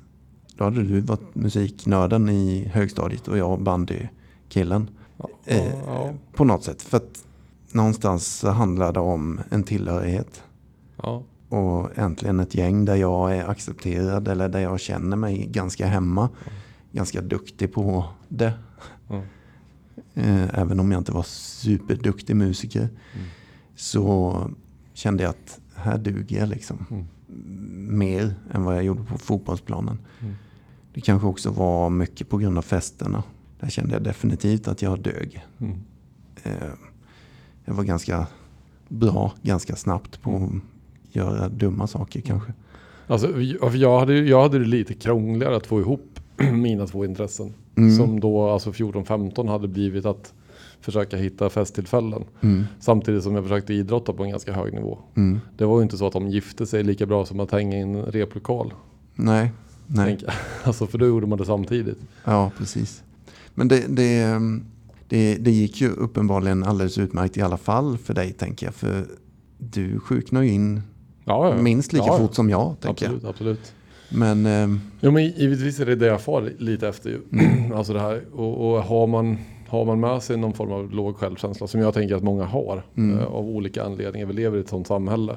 då 0.57 0.65
hade 0.65 0.83
du 0.83 1.01
varit 1.01 1.35
musiknörden 1.35 2.29
i 2.29 2.69
högstadiet 2.73 3.29
och 3.29 3.39
jag 3.39 3.63
bandykillen. 3.63 4.91
Ja, 5.17 5.29
Eh, 5.45 5.75
ja, 5.87 6.15
På 6.35 6.45
något 6.45 6.65
sätt. 6.65 6.83
För 6.83 6.97
att 6.97 7.25
någonstans 7.73 8.43
handlar 8.43 8.93
det 8.93 9.01
om 9.01 9.41
en 9.51 9.63
tillhörighet. 9.63 10.43
ja. 11.03 11.23
Och 11.49 11.99
äntligen 11.99 12.41
ett 12.41 12.55
gäng 12.55 12.85
där 12.85 12.95
jag 12.97 13.37
är 13.37 13.49
accepterad 13.49 14.29
eller 14.29 14.49
där 14.49 14.61
jag 14.61 14.81
känner 14.81 15.17
mig 15.17 15.47
ganska 15.53 15.87
hemma. 15.87 16.29
Ganska 16.93 17.21
duktig 17.21 17.73
på 17.73 18.05
det. 18.29 18.53
Ja. 19.09 19.23
Eh, 20.15 20.59
Även 20.59 20.81
om 20.81 20.93
jag 20.93 21.01
inte 21.01 21.13
var 21.13 21.23
superduktig 21.23 22.37
musiker. 22.37 22.81
Mm. 22.81 23.27
Så 23.77 24.37
kände 24.95 25.23
jag 25.23 25.31
att 25.31 25.61
här 25.75 25.99
duger 25.99 26.39
jag 26.39 26.49
liksom. 26.49 26.87
Mm. 26.91 27.07
Mer 27.89 28.35
än 28.53 28.65
vad 28.65 28.77
jag 28.77 28.85
gjorde 28.85 29.05
på 29.05 29.19
fotbollsplanen. 29.19 29.99
Mm. 30.21 30.35
Det 30.95 31.01
kanske 31.01 31.27
också 31.27 31.51
var 31.51 31.91
mycket 31.91 32.29
på 32.29 32.39
grund 32.39 32.59
av 32.59 32.63
festerna. 32.63 33.23
Där 33.61 33.69
kände 33.69 33.93
jag 33.93 34.03
definitivt 34.03 34.69
att 34.69 34.83
jag 34.83 35.01
dög. 35.01 35.47
Mm. 35.59 35.79
Eh, 36.43 36.53
Jag 37.65 37.75
var 37.75 37.85
ganska 37.85 38.27
bra 38.89 39.33
ganska 39.43 39.77
snabbt 39.77 40.23
på 40.23 40.37
att 40.37 41.15
göra 41.15 41.49
dumma 41.49 41.87
saker 41.87 42.21
kanske. 42.21 42.53
Alltså, 43.07 43.41
jag, 43.75 44.01
hade, 44.01 44.15
jag 44.19 44.43
hade 44.43 44.59
det 44.59 44.65
lite 44.65 44.95
krångligare 44.95 45.57
att 45.57 45.67
få 45.67 45.81
ihop 45.81 46.21
mina 46.53 46.87
två 46.87 47.05
intressen. 47.05 47.55
Mm. 47.77 47.97
Som 47.97 48.21
då 48.21 48.49
alltså 48.51 48.71
14-15 48.71 49.49
hade 49.49 49.69
blivit 49.69 50.05
att 50.07 50.35
försöka 50.81 51.17
hitta 51.17 51.51
festtillfällen. 51.51 52.25
Mm. 52.41 52.67
Samtidigt 52.81 53.23
som 53.23 53.35
jag 53.35 53.45
försökte 53.45 53.75
idrotta 53.75 54.13
på 54.13 54.25
en 54.25 54.31
ganska 54.31 54.53
hög 54.53 54.73
nivå. 54.75 54.99
Mm. 55.15 55.41
Det 55.57 55.65
var 55.65 55.77
ju 55.77 55.83
inte 55.83 55.97
så 55.99 56.07
att 56.07 56.13
de 56.13 56.29
gifte 56.29 56.67
sig 56.67 56.83
lika 56.83 57.07
bra 57.07 57.27
som 57.27 57.41
att 57.41 57.51
hänga 57.51 57.77
i 57.77 57.81
en 57.81 58.03
replokal. 58.03 58.75
Nej, 59.15 59.53
nej. 59.87 60.07
Tänk, 60.07 60.35
alltså 60.65 60.87
för 60.87 60.99
då 60.99 61.07
gjorde 61.07 61.27
man 61.27 61.39
det 61.39 61.45
samtidigt. 61.45 61.99
Ja, 62.25 62.51
precis. 62.59 63.03
Men 63.55 63.69
det, 63.69 63.85
det, 63.89 64.21
ehm, 64.23 64.65
det, 65.09 65.35
det 65.35 65.51
gick 65.51 65.81
ju 65.81 65.89
uppenbarligen 65.89 66.65
alldeles 66.65 66.99
utmärkt 66.99 67.37
i 67.37 67.43
alla 67.43 67.57
fall 67.57 67.99
för 67.99 68.15
dig 68.15 68.33
tänker 68.33 68.67
jag. 68.67 68.75
För 68.75 69.07
du 69.59 70.01
sjuknar 70.01 70.43
ju 70.43 70.51
in 70.51 70.83
Ja, 71.25 71.49
ja. 71.49 71.63
minst 71.63 71.93
lika 71.93 72.07
ja, 72.07 72.19
fort 72.19 72.35
som 72.35 72.51
jag 72.51 72.81
tänker 72.81 73.07
Absolut, 73.07 73.25
absolut. 73.25 73.73
jag. 74.09 74.19
Men 74.19 74.47
ehm, 74.47 74.81
Jo 75.01 75.11
men 75.11 75.25
givetvis 75.25 75.81
är 75.81 75.87
det 75.87 75.95
det 75.95 76.07
jag 76.07 76.21
far 76.21 76.53
lite 76.59 76.89
efter 76.89 77.11
ju. 77.11 77.21
Mm. 77.33 77.73
alltså 77.77 77.93
det 77.93 78.01
här. 78.01 78.23
Och, 78.33 78.71
och 78.71 78.83
har, 78.83 79.07
man, 79.07 79.39
har 79.71 79.85
man 79.85 80.01
med 80.01 80.23
sig 80.23 80.37
någon 80.37 80.55
form 80.55 80.73
av 80.73 80.91
låg 80.91 81.17
självkänsla 81.17 81.67
som 81.67 81.81
jag 81.81 81.95
tänker 81.95 82.15
att 82.15 82.23
många 82.23 82.45
har. 82.45 82.83
Mm. 82.97 83.19
Eh, 83.19 83.25
av 83.25 83.49
olika 83.49 83.85
anledningar. 83.85 84.27
Vi 84.27 84.33
lever 84.33 84.59
i 84.59 84.61
ett 84.61 84.69
sånt 84.69 84.87
samhälle. 84.87 85.37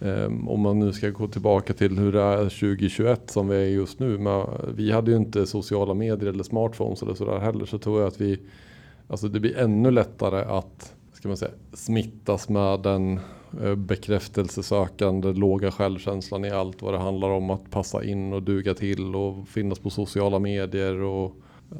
Um, 0.00 0.48
om 0.48 0.60
man 0.60 0.78
nu 0.78 0.92
ska 0.92 1.10
gå 1.10 1.28
tillbaka 1.28 1.72
till 1.72 1.98
hur 1.98 2.12
det 2.12 2.22
är 2.22 2.38
2021 2.38 3.30
som 3.30 3.48
vi 3.48 3.56
är 3.56 3.68
just 3.68 3.98
nu. 3.98 4.18
Men 4.18 4.46
vi 4.76 4.92
hade 4.92 5.10
ju 5.10 5.16
inte 5.16 5.46
sociala 5.46 5.94
medier 5.94 6.30
eller 6.30 6.44
smartphones 6.44 7.02
eller 7.02 7.14
sådär 7.14 7.38
heller. 7.38 7.66
Så 7.66 7.78
tror 7.78 8.00
jag 8.00 8.08
att 8.08 8.20
vi, 8.20 8.38
alltså 9.08 9.28
det 9.28 9.40
blir 9.40 9.58
ännu 9.58 9.90
lättare 9.90 10.44
att 10.44 10.94
ska 11.12 11.28
man 11.28 11.36
säga, 11.36 11.50
smittas 11.72 12.48
med 12.48 12.80
den 12.80 13.20
eh, 13.62 13.74
bekräftelsesökande, 13.74 15.32
låga 15.32 15.70
självkänslan 15.70 16.44
i 16.44 16.50
allt 16.50 16.82
vad 16.82 16.94
det 16.94 16.98
handlar 16.98 17.28
om 17.28 17.50
att 17.50 17.70
passa 17.70 18.04
in 18.04 18.32
och 18.32 18.42
duga 18.42 18.74
till 18.74 19.16
och 19.16 19.48
finnas 19.48 19.78
på 19.78 19.90
sociala 19.90 20.38
medier. 20.38 21.02
Och, 21.02 21.32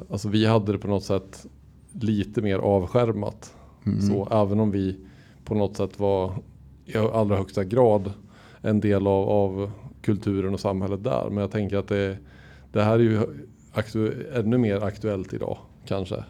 alltså 0.09 0.29
vi 0.29 0.45
hade 0.45 0.71
det 0.71 0.77
på 0.77 0.87
något 0.87 1.03
sätt 1.03 1.45
lite 1.99 2.41
mer 2.41 2.57
avskärmat. 2.57 3.55
mm, 3.85 4.01
Så 4.01 4.27
även 4.31 4.59
om 4.59 4.71
vi 4.71 4.97
på 5.45 5.55
något 5.55 5.77
sätt 5.77 5.99
var 5.99 6.33
i 6.85 6.97
allra 6.97 7.35
högsta 7.35 7.63
grad 7.63 8.13
en 8.61 8.79
del 8.79 9.07
av, 9.07 9.29
av 9.29 9.71
kulturen 10.01 10.53
och 10.53 10.59
samhället 10.59 11.03
där. 11.03 11.27
Men 11.29 11.37
jag 11.37 11.51
tänker 11.51 11.77
att 11.77 11.87
det, 11.87 12.17
det 12.71 12.81
här 12.81 12.93
är 12.93 12.99
ju 12.99 13.19
ännu 14.33 14.57
mer 14.57 14.83
aktuellt 14.83 15.33
idag 15.33 15.57
kanske. 15.85 16.23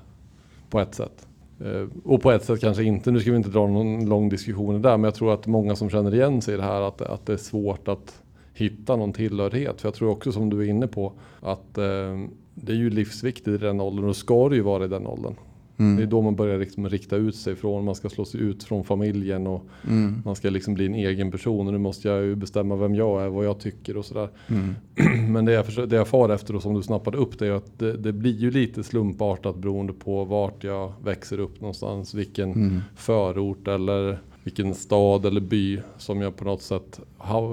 På 0.69 0.79
ett 0.79 0.95
sätt. 0.95 1.27
Eh, 1.59 1.87
och 2.03 2.21
på 2.21 2.31
ett 2.31 2.43
sätt 2.43 2.61
kanske 2.61 2.83
inte. 2.83 3.11
Nu 3.11 3.19
ska 3.19 3.31
vi 3.31 3.37
inte 3.37 3.49
dra 3.49 3.67
någon 3.67 4.09
lång 4.09 4.29
diskussion 4.29 4.81
där. 4.81 4.97
Men 4.97 5.03
jag 5.03 5.15
tror 5.15 5.33
att 5.33 5.47
många 5.47 5.75
som 5.75 5.89
känner 5.89 6.13
igen 6.13 6.41
sig 6.41 6.53
i 6.53 6.57
det 6.57 6.63
här 6.63 6.81
att, 6.81 7.01
att 7.01 7.25
det 7.25 7.33
är 7.33 7.37
svårt 7.37 7.87
att 7.87 8.21
hitta 8.53 8.95
någon 8.95 9.13
tillhörighet. 9.13 9.81
För 9.81 9.87
jag 9.87 9.95
tror 9.95 10.09
också 10.09 10.31
som 10.31 10.49
du 10.49 10.61
är 10.61 10.69
inne 10.69 10.87
på 10.87 11.13
att 11.41 11.77
eh, 11.77 12.25
det 12.53 12.71
är 12.71 12.77
ju 12.77 12.89
livsviktigt 12.89 13.47
i 13.47 13.57
den 13.57 13.81
åldern 13.81 14.05
och 14.05 14.15
ska 14.15 14.49
det 14.49 14.55
ju 14.55 14.61
vara 14.61 14.85
i 14.85 14.87
den 14.87 15.07
åldern. 15.07 15.35
Det 15.77 15.83
är 15.83 15.87
mm, 15.87 16.09
då 16.09 16.21
man 16.21 16.35
börjar 16.35 16.59
liksom 16.59 16.89
rikta 16.89 17.15
ut 17.15 17.35
sig 17.35 17.55
från, 17.55 17.85
man 17.85 17.95
ska 17.95 18.09
slå 18.09 18.25
sig 18.25 18.41
ut 18.41 18.63
från 18.63 18.83
familjen 18.83 19.47
och 19.47 19.65
mm, 19.87 20.21
man 20.25 20.35
ska 20.35 20.49
liksom 20.49 20.73
bli 20.73 20.85
en 20.85 20.95
egen 20.95 21.31
person 21.31 21.67
och 21.67 21.73
nu 21.73 21.79
måste 21.79 22.07
jag 22.07 22.23
ju 22.23 22.35
bestämma 22.35 22.75
vem 22.75 22.95
jag 22.95 23.23
är, 23.23 23.29
vad 23.29 23.45
jag 23.45 23.59
tycker 23.59 23.97
och 23.97 24.05
sådär. 24.05 24.29
mm, 24.47 24.75
Men 25.33 25.45
det 25.45 25.51
jag, 25.51 25.89
det 25.89 25.95
jag 25.95 26.07
far 26.07 26.29
efter 26.29 26.55
och 26.55 26.61
som 26.61 26.73
du 26.73 26.83
snappade 26.83 27.17
upp 27.17 27.39
det 27.39 27.47
är 27.47 27.51
att 27.51 27.79
det, 27.79 27.97
det 27.97 28.13
blir 28.13 28.35
ju 28.35 28.51
lite 28.51 28.83
slumpartat 28.83 29.55
beroende 29.57 29.93
på 29.93 30.25
vart 30.25 30.63
jag 30.63 30.93
växer 31.03 31.39
upp 31.39 31.61
någonstans, 31.61 32.13
vilken 32.13 32.51
mm, 32.53 32.81
förort 32.95 33.67
eller 33.67 34.19
vilken 34.43 34.75
stad 34.75 35.25
eller 35.25 35.41
by 35.41 35.79
som 35.97 36.21
jag 36.21 36.35
på 36.35 36.45
något 36.45 36.61
sätt 36.61 36.99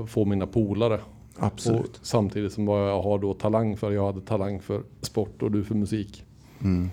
får 0.09 0.25
mina 0.25 0.47
polare. 0.47 1.01
Och 1.37 1.47
absolut. 1.47 2.01
samtidigt 2.03 2.53
som 2.53 2.67
vad 2.67 2.91
jag 2.91 3.03
har 3.03 3.19
då 3.19 3.35
talang 3.35 3.77
för. 3.77 3.93
Jag 3.93 4.07
hade 4.07 4.21
talang 4.21 4.61
för 4.61 4.83
sport 5.01 5.43
och 5.43 5.51
du 5.51 5.65
för 5.65 5.75
musik. 5.75 6.25
Mm, 6.61 6.91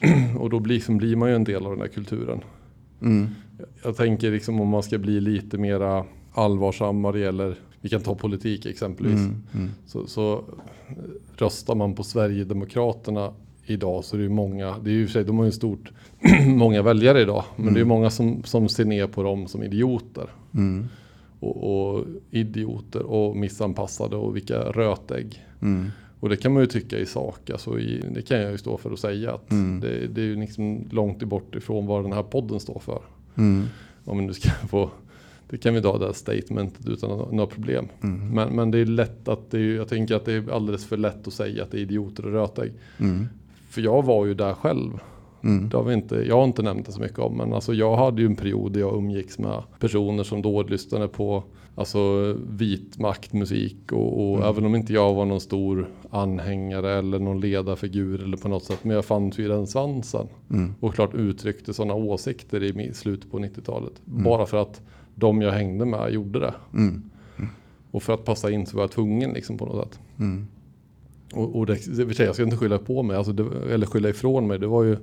Och 0.38 0.50
då 0.50 0.60
blir, 0.60 0.74
liksom 0.74 0.96
blir 0.98 1.16
man 1.16 1.28
ju 1.28 1.34
en 1.34 1.44
del 1.44 1.64
av 1.66 1.70
den 1.72 1.80
här 1.80 1.88
kulturen. 1.88 2.40
mm, 3.02 3.28
Jag 3.84 3.96
tänker 3.96 4.30
liksom 4.30 4.60
om 4.60 4.68
man 4.68 4.82
ska 4.82 4.98
bli 4.98 5.20
lite 5.20 5.58
mera 5.58 6.04
allvarsam 6.32 7.02
vad 7.02 7.14
det 7.14 7.20
gäller, 7.20 7.54
vi 7.80 7.88
kan 7.88 8.00
ta 8.00 8.14
politik 8.14 8.66
exempelvis. 8.66 9.20
mm, 9.20 9.42
mm, 9.54 9.70
Så, 9.86 10.06
så 10.06 10.32
eh, 10.88 10.94
röstar 11.36 11.74
man 11.74 11.94
på 11.94 12.02
Sverigedemokraterna 12.02 13.32
idag 13.66 14.04
så 14.04 14.16
är 14.16 14.18
det 14.18 14.24
ju 14.24 14.30
många, 14.30 14.78
det 14.84 14.90
är 14.90 14.94
ju 14.94 15.06
för 15.06 15.12
sig, 15.12 15.24
de 15.24 15.38
har 15.38 15.44
ju 15.44 15.52
stort, 15.52 15.92
många 16.46 16.82
väljare 16.82 17.20
idag. 17.22 17.44
Men 17.56 17.62
Mm. 17.64 17.74
det 17.74 17.80
är 17.80 17.84
många 17.84 18.10
som, 18.10 18.42
som 18.44 18.68
ser 18.68 18.84
ner 18.84 19.06
på 19.06 19.22
dem 19.22 19.46
som 19.48 19.62
idioter. 19.62 20.26
mm, 20.54 20.86
Och, 21.40 21.56
och 21.96 22.04
idioter 22.30 23.02
och 23.02 23.36
missanpassade 23.36 24.16
och 24.16 24.36
vilka 24.36 24.58
rötägg. 24.58 25.44
mm, 25.62 25.90
Och 26.24 26.30
det 26.30 26.36
kan 26.36 26.52
man 26.52 26.62
ju 26.62 26.66
tycka 26.66 26.98
i 26.98 27.06
sak, 27.06 27.50
alltså 27.50 27.78
i, 27.78 28.04
det 28.14 28.22
kan 28.22 28.40
jag 28.40 28.50
ju 28.52 28.58
stå 28.58 28.76
för 28.76 28.92
att 28.92 28.98
säga 28.98 29.32
att 29.32 29.50
Mm. 29.50 29.80
det, 29.80 30.06
det 30.06 30.20
är 30.20 30.24
ju 30.24 30.36
liksom 30.40 30.88
långt 30.90 31.22
bort 31.22 31.54
ifrån 31.54 31.86
vad 31.86 32.04
den 32.04 32.12
här 32.12 32.22
podden 32.22 32.60
står 32.60 32.78
för. 32.78 33.00
mm, 33.36 33.64
Om 34.04 34.18
vi 34.18 34.24
nu 34.26 34.32
ska 34.34 34.50
få, 34.68 34.90
det 35.50 35.56
kan 35.56 35.74
vi 35.74 35.80
dra 35.80 35.98
det 35.98 36.06
här 36.06 36.12
statementet 36.12 36.88
utan 36.88 37.10
nå- 37.10 37.28
några 37.32 37.46
problem. 37.46 37.88
mm, 38.02 38.28
Men, 38.34 38.56
men 38.56 38.70
det 38.70 38.78
är 38.78 38.84
lätt 38.84 39.28
att 39.28 39.50
det 39.50 39.58
är, 39.58 39.74
jag 39.76 39.88
tänker 39.88 40.14
att 40.14 40.24
det 40.24 40.32
är 40.32 40.50
alldeles 40.52 40.84
för 40.86 40.96
lätt 40.96 41.26
att 41.26 41.34
säga 41.34 41.62
att 41.62 41.70
det 41.70 41.78
är 41.78 41.82
idioter 41.82 42.26
och 42.26 42.32
rötägg. 42.32 42.72
mm, 42.98 43.26
För 43.68 43.80
jag 43.80 44.04
var 44.04 44.26
ju 44.26 44.34
där 44.34 44.54
själv. 44.54 44.90
Mm, 45.44 45.68
Det 45.68 45.76
har 45.76 45.84
vi 45.84 45.94
inte, 45.94 46.14
jag 46.16 46.36
har 46.36 46.44
inte 46.44 46.62
nämnt 46.62 46.86
det 46.86 46.92
så 46.92 47.00
mycket 47.00 47.18
om, 47.18 47.36
men 47.36 47.52
alltså 47.52 47.74
jag 47.74 47.96
hade 47.96 48.20
ju 48.22 48.26
en 48.26 48.36
period 48.36 48.72
där 48.72 48.80
jag 48.80 48.94
umgicks 48.96 49.38
med 49.38 49.62
personer 49.80 50.22
som 50.24 50.42
då 50.42 50.62
lyssnade 50.62 51.08
på 51.08 51.44
alltså, 51.76 52.32
vit 52.50 52.98
maktmusik 52.98 53.92
och, 53.92 54.28
och 54.30 54.36
Mm. 54.36 54.48
även 54.48 54.64
om 54.66 54.74
inte 54.74 54.92
jag 54.92 55.14
var 55.14 55.24
någon 55.24 55.40
stor 55.40 55.88
anhängare 56.10 56.92
eller 56.98 57.18
någon 57.18 57.40
ledarfigur 57.40 58.22
eller 58.24 58.36
på 58.36 58.48
något 58.48 58.64
sätt, 58.64 58.78
men 58.84 58.94
jag 58.96 59.04
fanns 59.04 59.38
ju 59.38 59.44
i 59.44 59.48
den 59.48 59.66
svansen 59.66 60.26
mm, 60.50 60.74
och 60.80 60.94
klart 60.94 61.14
uttryckte 61.14 61.74
sådana 61.74 61.94
åsikter 61.94 62.62
i 62.80 62.94
slutet 62.94 63.30
på 63.30 63.38
90-talet. 63.38 63.92
Mm. 64.10 64.24
Bara 64.24 64.46
för 64.46 64.56
att 64.56 64.80
de 65.14 65.42
jag 65.42 65.52
hängde 65.52 65.84
med 65.84 66.12
gjorde 66.12 66.40
det. 66.40 66.54
mm, 66.74 67.02
Och 67.90 68.02
för 68.02 68.12
att 68.14 68.24
passa 68.24 68.50
in 68.50 68.66
så 68.66 68.76
var 68.76 68.82
jag 68.82 68.90
tvungen 68.90 69.32
liksom 69.32 69.58
på 69.58 69.66
något 69.66 69.88
sätt. 69.88 70.00
mm. 70.18 70.46
Och, 71.34 71.56
och 71.56 71.66
det, 71.66 72.18
jag 72.18 72.34
ska 72.34 72.42
inte 72.44 72.56
skylla 72.56 72.78
på 72.78 73.02
mig, 73.02 73.16
alltså 73.16 73.32
det, 73.32 73.44
eller 73.74 73.86
skylla 73.86 74.08
ifrån 74.08 74.46
mig. 74.46 74.58
Det 74.58 74.66
var 74.66 74.84
ju 74.84 74.96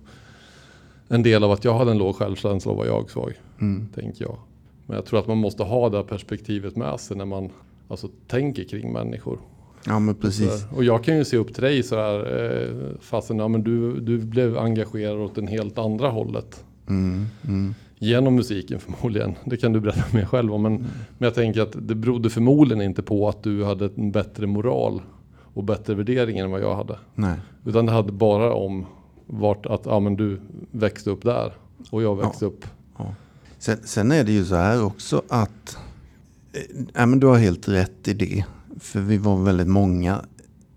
en 1.12 1.24
del 1.24 1.44
av 1.44 1.52
att 1.52 1.64
jag 1.66 1.74
hade 1.74 1.92
en 1.92 1.98
låg 1.98 2.16
självkänsla 2.16 2.72
och 2.72 2.78
var 2.78 2.86
jag 2.86 3.10
svag, 3.10 3.34
Mm. 3.62 3.88
tänker 3.96 4.26
jag. 4.26 4.38
Men 4.86 4.96
jag 4.96 5.06
tror 5.06 5.20
att 5.20 5.28
man 5.28 5.38
måste 5.38 5.64
ha 5.64 5.90
det 5.90 5.98
här 5.98 6.04
perspektivet 6.04 6.76
med 6.76 7.00
sig 7.00 7.18
när 7.18 7.26
man 7.26 7.50
alltså, 7.88 8.08
tänker 8.28 8.64
kring 8.64 8.94
människor. 8.94 9.40
Ja 9.86 10.00
men 10.00 10.16
precis. 10.16 10.66
Och 10.76 10.84
jag 10.84 11.04
kan 11.04 11.18
ju 11.18 11.26
se 11.26 11.38
upp 11.38 11.54
till 11.54 11.64
dig 11.64 11.84
så 11.84 11.96
här, 11.96 12.44
eh, 12.44 12.70
fastän 13.00 13.40
ja, 13.40 13.48
men 13.48 13.64
du, 13.64 14.00
du 14.00 14.18
blev 14.18 14.58
engagerad 14.58 15.18
åt 15.20 15.38
en 15.38 15.48
helt 15.48 15.78
andra 15.78 16.10
hållet. 16.10 16.64
Mm. 16.90 17.26
Mm. 17.48 17.74
Genom 18.00 18.36
musiken 18.36 18.80
förmodligen. 18.80 19.36
Det 19.46 19.58
kan 19.58 19.74
du 19.74 19.80
berätta 19.80 20.04
mer 20.18 20.26
själv 20.26 20.54
om. 20.54 20.62
Men, 20.62 20.74
men 21.18 21.26
jag 21.28 21.34
tänker 21.34 21.62
att 21.62 21.76
det 21.88 21.96
berodde 21.96 22.30
förmodligen 22.30 22.82
inte 22.82 23.02
på 23.02 23.30
att 23.30 23.44
du 23.44 23.64
hade 23.64 23.90
en 23.98 24.12
bättre 24.12 24.48
moral 24.48 25.02
och 25.54 25.64
bättre 25.64 25.96
värderingar 25.96 26.46
än 26.46 26.52
vad 26.52 26.62
jag 26.62 26.76
hade. 26.76 26.96
Nej. 27.16 27.36
Utan 27.66 27.86
det 27.86 27.92
hade 27.92 28.12
bara 28.12 28.54
om 28.54 28.86
vart 29.32 29.66
att 29.66 29.82
ja, 29.86 30.00
men 30.00 30.16
du 30.16 30.42
växte 30.72 31.10
upp 31.10 31.24
där 31.24 31.54
och 31.90 32.04
jag 32.04 32.16
växte 32.16 32.46
upp. 32.46 32.66
Sen, 33.60 33.78
sen 33.84 34.12
är 34.12 34.24
det 34.24 34.32
ju 34.32 34.46
så 34.46 34.56
här 34.56 34.84
också 34.84 35.22
att 35.28 35.78
eh, 36.54 36.62
ja, 36.94 37.06
men 37.06 37.20
du 37.20 37.28
har 37.28 37.38
helt 37.38 37.68
rätt 37.68 38.08
i 38.08 38.14
det. 38.14 38.46
För 38.80 39.00
vi 39.00 39.18
var 39.18 39.44
väldigt 39.44 39.68
många 39.68 40.22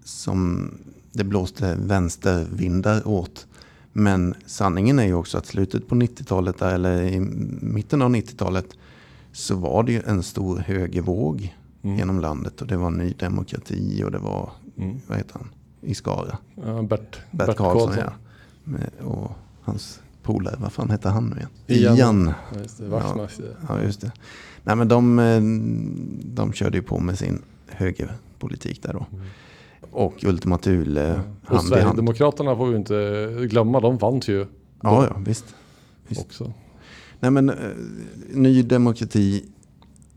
som 0.04 0.70
det 1.12 1.24
blåste 1.24 1.76
vänstervindar 1.80 3.08
åt. 3.08 3.46
Men 3.92 4.34
sanningen 4.46 4.98
är 4.98 5.04
ju 5.04 5.14
också 5.14 5.38
att 5.38 5.46
slutet 5.46 5.88
på 5.88 5.94
90-talet, 5.94 6.58
där, 6.58 6.74
eller 6.74 7.02
i 7.02 7.20
mitten 7.60 8.02
av 8.02 8.10
90-talet, 8.10 8.66
så 9.32 9.54
var 9.56 9.82
det 9.82 9.92
ju 9.92 10.02
en 10.06 10.22
stor 10.22 10.58
högervåg 10.58 11.54
Mm. 11.82 11.96
genom 11.98 12.20
landet. 12.20 12.60
Och 12.60 12.66
det 12.66 12.76
var 12.76 12.90
Ny 12.90 13.14
Demokrati 13.18 14.02
och 14.04 14.10
det 14.10 14.18
var, 14.18 14.50
Mm. 14.76 15.00
vad 15.06 15.18
heter 15.18 15.34
han, 15.34 15.48
i 15.80 15.94
Skara. 15.94 16.38
Ja, 16.54 16.82
Bert, 16.82 17.18
Bert, 17.30 17.56
Karlsson, 17.56 17.94
ja. 17.98 18.12
Och 19.02 19.30
hans 19.62 20.00
polare, 20.22 20.56
vad 20.58 20.72
fan 20.72 20.90
hette 20.90 21.08
han 21.08 21.24
nu 21.26 21.36
igen? 21.36 21.48
Ian. 21.82 21.96
Ian. 21.96 22.32
Ja, 22.54 22.58
just 22.60 22.78
det, 22.78 22.88
Wachtmeister. 22.88 23.56
Ja, 23.68 23.82
just 23.82 24.00
det. 24.00 24.12
Nej, 24.62 24.76
men 24.76 24.88
de, 24.88 25.18
eh, 25.18 25.40
de 26.34 26.52
körde 26.52 26.76
ju 26.76 26.82
på 26.82 27.00
med 27.00 27.18
sin 27.18 27.42
högerpolitik 27.68 28.82
där 28.82 28.92
då. 28.92 29.06
Mm. 29.12 29.24
Och 29.90 30.24
Ultima 30.24 30.58
Thule 30.58 31.10
Och 31.12 31.16
hand 31.16 31.24
i 31.50 31.54
hand. 31.54 31.68
Sverigedemokraterna 31.68 32.56
får 32.56 32.66
vi 32.66 32.76
inte 32.76 33.46
glömma, 33.50 33.80
de 33.80 33.98
fanns 33.98 34.28
ju 34.28 34.46
Ja, 34.82 35.06
ja, 35.10 35.16
visst. 35.26 35.54
Visst. 36.08 36.20
också. 36.20 36.52
Nej, 37.20 37.30
men 37.30 37.48
eh, 37.50 37.54
Ny 38.32 38.62
Demokrati 38.62 39.44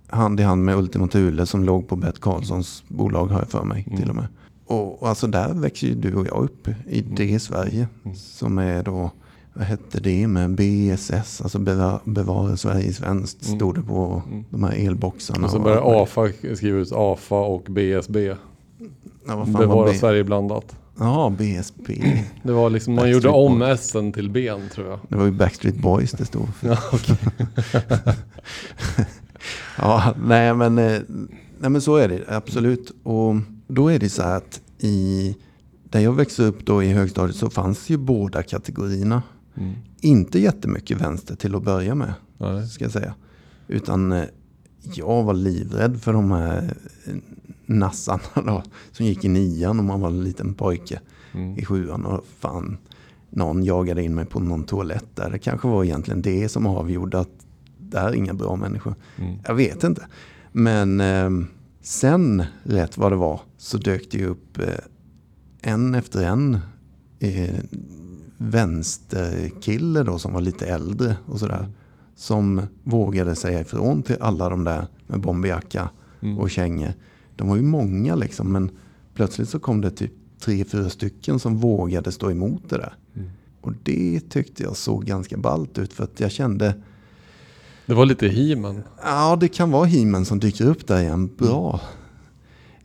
hand 0.07 0.39
i 0.39 0.43
hand 0.43 0.63
med 0.65 0.77
Ultima 0.77 1.07
Thule 1.07 1.45
som 1.45 1.63
låg 1.63 1.87
på 1.87 1.95
Bert 1.95 2.19
Karlssons 2.19 2.83
bolag 2.87 3.27
har 3.27 3.39
jag 3.39 3.49
för 3.49 3.63
mig 3.63 3.83
Mm. 3.87 3.99
till 3.99 4.09
och 4.09 4.15
med. 4.15 4.27
Och, 4.67 5.01
och 5.01 5.09
alltså 5.09 5.27
där 5.27 5.53
växer 5.53 5.87
ju 5.87 5.95
du 5.95 6.15
och 6.15 6.27
jag 6.27 6.43
upp 6.43 6.67
i 6.89 6.99
Mm. 6.99 7.15
det 7.15 7.39
Sverige 7.39 7.87
Mm. 8.05 8.15
som 8.17 8.57
är 8.57 8.83
då, 8.83 9.11
vad 9.53 9.65
hette 9.65 9.99
det 9.99 10.27
med 10.27 10.55
BSS, 10.55 11.41
alltså 11.41 11.59
bevara, 11.59 11.99
bevara 12.03 12.57
Sverige 12.57 12.93
svenskt, 12.93 13.45
Mm. 13.47 13.57
stod 13.59 13.75
det 13.75 13.81
på 13.81 14.21
Mm. 14.27 14.43
de 14.49 14.63
här 14.63 14.87
elboxarna. 14.87 15.45
Och 15.45 15.51
så 15.51 15.57
och 15.57 15.63
möjligt. 15.63 15.83
AFA 15.85 16.27
skriva 16.55 16.77
ut 16.79 16.91
AFA 16.91 17.35
och 17.35 17.63
BSB. 17.69 18.25
Ja, 18.25 18.35
vad 19.35 19.45
fan 19.45 19.53
Bevara 19.53 19.75
var 19.77 19.91
B- 19.91 19.97
Sverige 19.97 20.23
blandat. 20.23 20.75
Ja, 20.99 21.33
BSB. 21.37 22.01
Det 22.43 22.51
var 22.51 22.69
liksom, 22.69 22.93
man 22.95 23.09
gjorde 23.11 23.29
om. 23.29 23.61
S 23.61 23.95
till 24.13 24.29
ben 24.29 24.61
tror 24.73 24.87
jag. 24.89 24.99
Det 25.09 25.15
var 25.15 25.25
ju 25.25 25.31
Backstreet 25.31 25.75
Boys 25.77 26.11
det 26.11 26.25
stod 26.25 26.47
för. 26.55 26.67
Ja. 27.77 28.13
Ja, 29.77 30.13
nej 30.25 30.53
men, 30.53 30.77
eh, 30.77 31.01
nej 31.59 31.69
men 31.69 31.81
så 31.81 31.95
är 31.95 32.07
det 32.07 32.23
absolut. 32.27 32.91
Och 33.03 33.35
då 33.67 33.87
är 33.87 33.99
det 33.99 34.09
så 34.09 34.21
här 34.23 34.37
att 34.37 34.61
i, 34.79 35.35
där 35.83 35.99
jag 35.99 36.13
växte 36.13 36.43
upp 36.43 36.65
då 36.65 36.83
i 36.83 36.87
högstadiet 36.93 37.35
så 37.35 37.49
fanns 37.49 37.89
ju 37.89 37.97
båda 37.97 38.43
kategorierna. 38.43 39.23
Mm. 39.57 39.73
Inte 40.01 40.39
jättemycket 40.39 41.01
vänster 41.01 41.35
till 41.35 41.55
att 41.55 41.63
börja 41.63 41.95
med, 41.95 42.13
Nej. 42.37 42.67
ska 42.67 42.85
jag 42.85 42.91
säga. 42.91 43.13
Utan 43.67 44.11
eh, 44.11 44.23
jag 44.95 45.23
var 45.23 45.33
livrädd 45.33 46.01
för 46.01 46.13
de 46.13 46.31
här 46.31 46.73
eh, 47.05 47.13
nassarna 47.65 48.21
då, 48.35 48.63
som 48.91 49.05
gick 49.05 49.25
i 49.25 49.27
nian 49.29 49.79
och 49.79 49.85
man 49.85 50.01
var 50.01 50.09
en 50.09 50.23
liten 50.23 50.53
pojke 50.53 50.99
Mm. 51.33 51.57
i 51.57 51.65
sjuan. 51.65 52.05
Och 52.05 52.25
fan, 52.39 52.77
någon 53.29 53.63
jagade 53.63 54.03
in 54.03 54.15
mig 54.15 54.25
på 54.25 54.39
någon 54.39 54.63
toalett 54.63 55.15
där. 55.15 55.29
Det 55.29 55.39
kanske 55.39 55.67
var 55.67 55.83
egentligen 55.83 56.21
det 56.21 56.49
som 56.49 56.67
avgjorde 56.67 57.19
att 57.19 57.29
det 57.79 57.99
här 57.99 58.09
är 58.09 58.13
inga 58.13 58.33
bra 58.33 58.55
människor. 58.55 58.95
Mm. 59.17 59.37
Jag 59.47 59.55
vet 59.55 59.83
inte. 59.83 60.07
Men 60.51 60.99
eh, 60.99 61.29
sen, 61.87 62.43
rätt 62.63 62.97
vad 62.97 63.11
det 63.11 63.15
var, 63.15 63.41
så 63.57 63.77
dök 63.77 64.11
det 64.11 64.25
upp 64.25 64.59
eh, 64.59 64.67
en 65.61 65.95
efter 65.95 66.25
en 66.25 66.59
eh, 67.19 67.59
vänsterkille 68.37 70.03
då 70.03 70.19
som 70.19 70.33
var 70.33 70.41
lite 70.41 70.65
äldre 70.67 71.17
och 71.25 71.39
sådär. 71.39 71.69
Som 72.15 72.61
vågade 72.83 73.35
säga 73.35 73.61
ifrån 73.61 74.03
till 74.03 74.17
alla 74.19 74.49
de 74.49 74.63
där 74.63 74.87
med 75.07 75.21
bomberjacka 75.21 75.89
Mm. 76.21 76.37
och 76.37 76.49
kängor. 76.49 76.93
De 77.35 77.47
var 77.49 77.55
ju 77.55 77.61
många 77.61 78.15
liksom 78.15 78.51
men 78.51 78.69
plötsligt 79.13 79.49
så 79.49 79.59
kom 79.59 79.81
det 79.81 79.91
typ 79.91 80.11
tre, 80.39 80.65
fyra 80.65 80.89
stycken 80.89 81.39
som 81.39 81.57
vågade 81.57 82.11
stå 82.11 82.31
emot 82.31 82.69
det 82.69 82.77
där. 82.77 82.93
Mm. 83.15 83.29
Och 83.61 83.73
det 83.83 84.29
tyckte 84.29 84.63
jag 84.63 84.77
såg 84.77 85.05
ganska 85.05 85.37
ballt 85.37 85.77
ut 85.77 85.93
för 85.93 86.03
att 86.03 86.19
jag 86.19 86.31
kände 86.31 86.75
Det 87.87 87.93
var 87.93 88.05
lite 88.05 88.27
He-Man. 88.27 88.83
Ja, 89.03 89.37
det 89.39 89.47
kan 89.47 89.71
vara 89.71 89.85
himen 89.85 90.25
som 90.25 90.39
dyker 90.39 90.65
upp 90.65 90.87
där 90.87 91.01
igen. 91.01 91.29
Bra. 91.37 91.81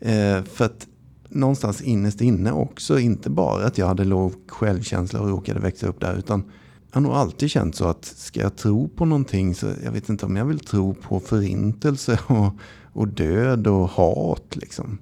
Eh, 0.01 0.43
för 0.45 0.65
att 0.65 0.87
någonstans 1.29 1.81
innerst 1.81 2.21
inne 2.21 2.53
också, 2.53 2.99
inte 2.99 3.31
bara 3.31 3.67
att 3.67 3.79
jag 3.79 3.87
hade 3.87 4.05
låg 4.05 4.33
självkänsla 4.49 5.21
och 5.21 5.29
råkade 5.29 5.61
växa 5.61 5.87
upp 5.87 6.01
där, 6.01 6.17
utan 6.17 6.43
jag 6.91 6.97
har 6.97 7.01
nog 7.01 7.13
alltid 7.13 7.51
känt 7.51 7.75
så 7.75 7.85
att 7.89 8.05
ska 8.05 8.41
jag 8.41 8.57
tro 8.57 8.89
på 8.89 9.05
någonting 9.05 9.55
så 9.55 9.67
jag 9.85 9.93
vet 9.93 10.09
inte 10.09 10.27
om 10.27 10.37
jag 10.37 10.45
vill 10.45 10.61
tro 10.61 10.95
på 10.95 11.21
förintelse 11.21 12.19
och, 12.27 12.53
och 12.93 13.09
död 13.09 13.67
och 13.67 13.89
hat 13.89 14.57
liksom. 14.57 14.99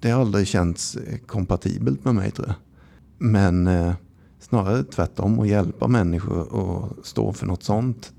Det 0.00 0.10
har 0.10 0.20
aldrig 0.20 0.46
känts 0.46 0.96
eh, 0.96 1.18
kompatibelt 1.18 2.04
med 2.04 2.14
mig 2.14 2.30
tror 2.30 2.46
jag. 2.46 2.56
Men 3.18 3.66
eh, 3.66 3.92
snarare 4.40 4.84
tvärtom 4.84 5.40
att 5.40 5.48
hjälpa 5.48 5.88
människor 5.88 6.52
och 6.52 7.06
stå 7.06 7.32
för 7.32 7.46
något 7.46 7.62
sånt. 7.62 8.12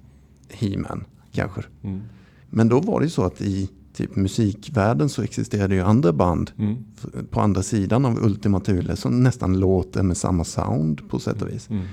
He-Man 0.54 1.06
kanske. 1.32 1.62
Mm. 1.84 2.02
Men 2.50 2.70
då 2.70 2.80
var 2.80 3.00
det 3.00 3.06
ju 3.06 3.10
så 3.10 3.24
att 3.24 3.42
i 3.42 3.70
typ 3.94 4.16
musikvärlden 4.16 5.10
så 5.10 5.22
existerade 5.22 5.76
ju 5.76 5.82
andra 5.82 6.13
band 6.13 6.52
Mm. 6.58 6.84
på 7.32 7.42
andra 7.42 7.63
sidan 7.63 8.06
av 8.06 8.24
Ultima 8.26 8.60
Thule 8.60 8.96
som 8.96 9.24
nästan 9.24 9.60
låter 9.60 10.04
med 10.04 10.18
samma 10.18 10.44
sound 10.44 11.10
på 11.10 11.20
sätt 11.20 11.42
och 11.42 11.50
vis. 11.50 11.70
Mm. 11.70 11.86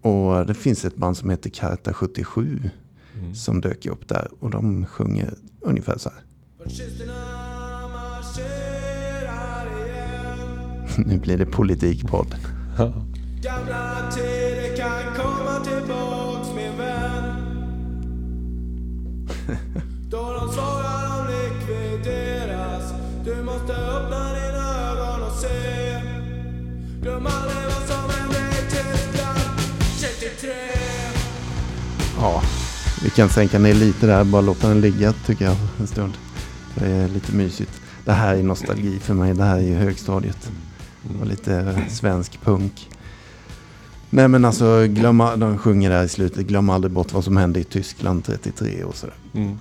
Och 0.00 0.46
det 0.46 0.54
finns 0.54 0.84
ett 0.84 0.96
band 0.96 1.16
som 1.16 1.30
heter 1.30 1.50
Karta 1.50 1.92
77 1.92 2.70
Mm. 3.18 3.34
som 3.34 3.60
dök 3.60 3.86
upp 3.86 4.08
där 4.08 4.28
och 4.40 4.50
de 4.50 4.86
sjunger 4.86 5.34
ungefär 5.60 5.98
så 5.98 6.08
här. 6.10 6.20
Nu 11.06 11.18
blir 11.18 11.38
det 11.38 11.46
politikpodd. 11.46 12.34
Då 20.10 20.32
de 20.40 20.52
svarar 20.52 21.08
de 21.08 21.32
likvideras 21.34 22.92
Du 23.24 23.42
måste 23.42 23.72
öppna 23.72 24.34
dina 24.34 24.90
ögon 24.90 25.22
och 25.22 25.32
se 25.32 26.00
Glöm 27.02 27.26
aldrig 27.26 27.64
vad 27.64 27.88
som 27.88 28.10
hände 28.10 28.38
i 28.38 28.70
Tyskland 28.70 29.58
33 30.00 30.50
Ja, 32.20 32.42
vi 33.04 33.10
kan 33.10 33.28
sänka 33.28 33.58
ner 33.58 33.74
lite 33.74 34.06
där, 34.06 34.24
bara 34.24 34.42
låta 34.42 34.68
den 34.68 34.80
ligga 34.80 35.12
tycker 35.12 35.44
jag 35.44 35.56
en 35.80 35.86
stund. 35.86 36.12
Det 36.74 36.86
är 36.86 37.08
lite 37.08 37.32
mysigt. 37.32 37.80
Det 38.04 38.12
här 38.12 38.34
är 38.34 38.42
nostalgi 38.42 38.98
för 38.98 39.14
mig, 39.14 39.34
det 39.34 39.44
här 39.44 39.56
är 39.56 39.62
ju 39.62 39.74
högstadiet. 39.74 40.50
Och 41.20 41.26
lite 41.26 41.84
svensk 41.90 42.40
punk. 42.44 42.90
Nej 44.14 44.28
men 44.28 44.44
alltså, 44.44 44.86
glömma, 44.86 45.36
de 45.36 45.58
sjunger 45.58 45.90
där 45.90 46.04
i 46.04 46.08
slutet, 46.08 46.46
glöm 46.46 46.70
aldrig 46.70 46.92
bort 46.92 47.12
vad 47.12 47.24
som 47.24 47.36
hände 47.36 47.60
i 47.60 47.64
Tyskland 47.64 48.24
33 48.24 48.84
och 48.84 48.94
sådär. 48.94 49.14
Mm. 49.34 49.56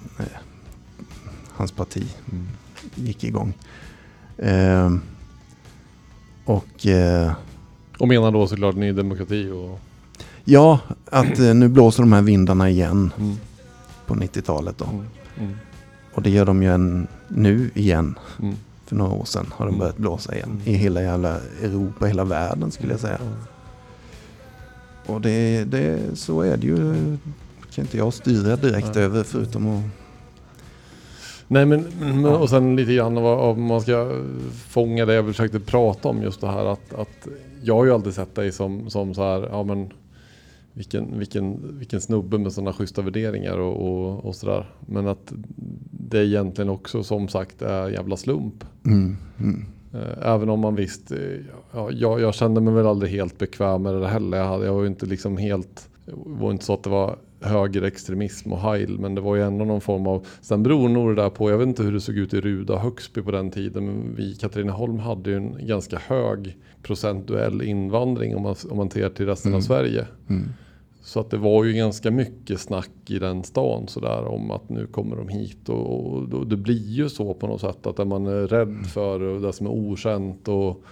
Hans 1.53 1.71
parti 1.71 2.03
Mm. 2.31 2.47
gick 2.95 3.23
igång. 3.23 3.53
Ehm, 4.37 5.01
och 6.45 6.87
eh, 6.87 7.31
Och 7.97 8.07
menar 8.07 8.31
då 8.31 8.47
såklart 8.47 8.75
Ny 8.75 8.91
Demokrati 8.91 9.51
och... 9.51 9.79
ja, 10.43 10.79
att 11.11 11.39
eh, 11.39 11.53
nu 11.53 11.67
blåser 11.67 12.03
de 12.03 12.13
här 12.13 12.21
vindarna 12.21 12.69
igen 12.69 13.11
Mm. 13.19 13.35
på 14.07 14.15
90-talet 14.15 14.77
då. 14.77 14.85
Mm. 14.85 15.05
Mm. 15.39 15.53
Och 16.13 16.21
det 16.21 16.29
gör 16.29 16.45
de 16.45 16.63
ju 16.63 16.73
en, 16.73 17.07
nu 17.27 17.71
igen. 17.73 18.19
Mm. 18.41 18.55
För 18.85 18.95
några 18.95 19.11
år 19.13 19.25
sedan 19.25 19.45
har 19.55 19.65
de 19.65 19.79
börjat 19.79 19.97
blåsa 19.97 20.35
igen. 20.35 20.61
I 20.65 20.73
hela 20.73 21.01
jävla 21.01 21.37
Europa, 21.61 22.05
hela 22.05 22.23
världen 22.23 22.71
skulle 22.71 22.91
jag 22.93 22.99
säga. 22.99 23.19
Och 25.05 25.21
det, 25.21 25.63
det, 25.63 26.17
så 26.17 26.41
är 26.41 26.57
det 26.57 26.67
ju. 26.67 26.77
kan 27.73 27.85
inte 27.85 27.97
jag 27.97 28.13
styra 28.13 28.55
direkt 28.55 28.95
Nej. 28.95 29.03
över 29.03 29.23
förutom 29.23 29.67
att... 29.67 29.83
Nej 31.47 31.65
men, 31.65 31.85
men 31.99 32.25
och 32.25 32.49
sen 32.49 32.75
lite 32.75 32.93
grann 32.93 33.17
av 33.17 33.59
man 33.59 33.81
ska 33.81 34.21
fånga 34.67 35.05
det 35.05 35.13
jag 35.13 35.25
försökte 35.25 35.59
prata 35.59 36.09
om 36.09 36.21
just 36.21 36.41
det 36.41 36.47
här 36.47 36.65
att, 36.65 36.93
att 36.93 37.27
jag 37.63 37.75
har 37.75 37.85
ju 37.85 37.93
alltid 37.93 38.13
sett 38.13 38.35
dig 38.35 38.51
som, 38.51 38.89
som 38.89 39.13
så 39.13 39.21
här, 39.21 39.47
ja 39.51 39.63
men 39.63 39.89
vilken, 40.73 41.19
vilken, 41.19 41.77
vilken 41.77 42.01
snubbe 42.01 42.37
med 42.37 42.53
sådana 42.53 42.73
schyssta 42.73 43.01
värderingar 43.01 43.57
och, 43.57 43.87
och, 43.87 44.25
och 44.25 44.35
sådär. 44.35 44.69
Men 44.79 45.07
att 45.07 45.33
det 45.91 46.25
egentligen 46.25 46.69
också 46.69 47.03
som 47.03 47.27
sagt 47.27 47.61
är 47.61 47.89
jävla 47.89 48.17
slump. 48.17 48.65
Mm, 48.85 49.17
mm, 49.39 49.65
Även 50.21 50.49
om 50.49 50.59
man 50.59 50.75
visst, 50.75 51.11
eh, 51.11 51.17
ja, 51.71 51.91
jag, 51.91 52.21
jag 52.21 52.33
kände 52.35 52.61
mig 52.61 52.73
väl 52.73 52.87
aldrig 52.87 53.11
helt 53.11 53.37
bekväm 53.37 53.83
med 53.83 53.93
det 53.93 54.07
heller. 54.07 54.37
Jag, 54.37 54.45
hade, 54.45 54.65
jag 54.65 54.73
var 54.73 54.81
ju 54.81 54.87
inte 54.87 55.05
liksom 55.05 55.37
helt, 55.37 55.89
det 56.05 56.13
var 56.15 56.51
inte 56.51 56.65
så 56.65 56.73
att 56.73 56.83
det 56.83 56.89
var 56.89 57.15
högerextremism 57.41 58.53
och 58.53 58.59
heil, 58.59 58.99
men 58.99 59.15
det 59.15 59.21
var 59.21 59.35
ju 59.35 59.41
ändå 59.41 59.65
någon 59.65 59.81
form 59.81 60.07
av, 60.07 60.25
sen 60.41 60.63
beror 60.63 60.89
nog 60.89 61.15
det 61.15 61.21
där 61.21 61.29
på, 61.29 61.49
jag 61.49 61.57
vet 61.57 61.67
inte 61.67 61.83
hur 61.83 61.91
det 61.91 62.01
såg 62.01 62.17
ut 62.17 62.33
i 62.33 62.41
Ruda 62.41 62.73
och 62.73 62.79
Högsby 62.79 63.21
på 63.21 63.31
den 63.31 63.51
tiden, 63.51 63.85
men 63.85 64.15
vi 64.15 64.31
i 64.31 64.35
Katrineholm 64.35 64.99
hade 64.99 65.29
ju 65.29 65.35
en 65.35 65.67
ganska 65.67 65.97
hög 65.97 66.57
procentuell 66.83 67.61
invandring 67.61 68.35
om 68.35 68.41
man, 68.41 68.55
om 68.69 68.77
man 68.77 68.89
ser 68.89 69.09
till 69.09 69.25
resten 69.25 69.55
av 69.55 69.61
Sverige. 69.61 70.07
mm. 70.29 70.49
Så 71.05 71.19
att 71.19 71.29
det 71.29 71.37
var 71.37 71.63
ju 71.63 71.73
ganska 71.73 72.11
mycket 72.11 72.59
snack 72.59 72.91
i 73.07 73.19
den 73.19 73.43
stan 73.43 73.87
sådär 73.87 74.25
om 74.25 74.51
att 74.51 74.69
nu 74.69 74.87
kommer 74.87 75.15
de 75.15 75.27
hit 75.27 75.69
och, 75.69 75.93
och, 75.93 76.33
och 76.33 76.47
det 76.47 76.57
blir 76.57 76.89
ju 76.89 77.09
så 77.09 77.33
på 77.33 77.47
något 77.47 77.61
sätt 77.61 77.87
att 77.87 77.99
är 77.99 78.05
man 78.05 78.27
är 78.27 78.47
rädd 78.47 78.85
för 78.85 79.39
det 79.39 79.53
som 79.53 79.67
är 79.67 79.71
okänt 79.71 80.47
och, 80.47 80.83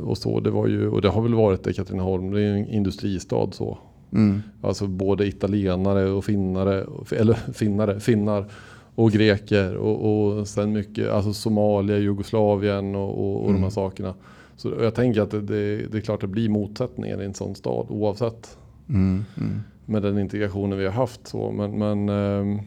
och 0.00 0.18
så. 0.18 0.40
Det 0.40 0.50
var 0.50 0.66
ju, 0.66 0.88
och 0.88 1.02
det 1.02 1.08
har 1.08 1.22
väl 1.22 1.34
varit 1.34 1.62
det 1.62 1.72
Katrineholm, 1.72 2.30
det 2.30 2.42
är 2.42 2.52
en 2.52 2.68
industristad 2.68 3.52
så. 3.52 3.78
Mm. 4.12 4.42
Alltså 4.62 4.86
både 4.86 5.26
italienare 5.26 6.10
och 6.10 6.24
finnare, 6.24 6.86
eller 7.12 7.34
finnare, 7.34 8.00
finnar 8.00 8.50
och 8.94 9.10
greker 9.10 9.76
och, 9.76 10.38
och 10.38 10.48
sen 10.48 10.72
mycket, 10.72 11.10
alltså 11.10 11.32
Somalia, 11.32 11.98
Jugoslavien 11.98 12.94
och, 12.94 13.18
och, 13.18 13.44
och 13.44 13.52
de 13.52 13.62
här 13.62 13.70
sakerna. 13.70 14.14
Så 14.56 14.72
jag 14.80 14.94
tänker 14.94 15.20
att 15.20 15.30
det, 15.30 15.40
det, 15.40 15.76
det 15.76 15.98
är 15.98 16.02
klart 16.02 16.20
det 16.20 16.26
blir 16.26 16.48
motsättningar 16.48 17.22
i 17.22 17.24
en 17.24 17.34
sån 17.34 17.54
stad 17.54 17.86
oavsett 17.88 18.58
Mm, 18.88 19.24
mm. 19.36 19.60
med 19.86 20.02
den 20.02 20.18
integrationen 20.18 20.78
vi 20.78 20.84
har 20.84 20.92
haft. 20.92 21.26
Så, 21.26 21.52
men, 21.52 21.78
men, 21.78 22.08
ehm, 22.08 22.58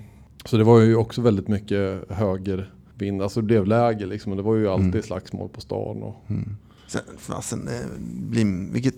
så 0.45 0.57
det 0.57 0.63
var 0.63 0.79
ju 0.79 0.95
också 0.95 1.21
väldigt 1.21 1.47
mycket 1.47 2.09
högervind, 2.09 3.21
alltså 3.21 3.41
det 3.41 3.45
blev 3.45 3.65
läge 3.65 4.05
liksom. 4.05 4.31
Och 4.31 4.37
det 4.37 4.43
var 4.43 4.55
ju 4.55 4.67
alltid 4.67 5.03
slagsmål 5.03 5.49
på 5.49 5.61
stan. 5.61 6.03
Och, 6.03 6.15
Sen, 6.87 7.01
fasen, 7.17 7.65
det 7.65 7.85
blir, 8.29 8.73
vilket 8.73 8.95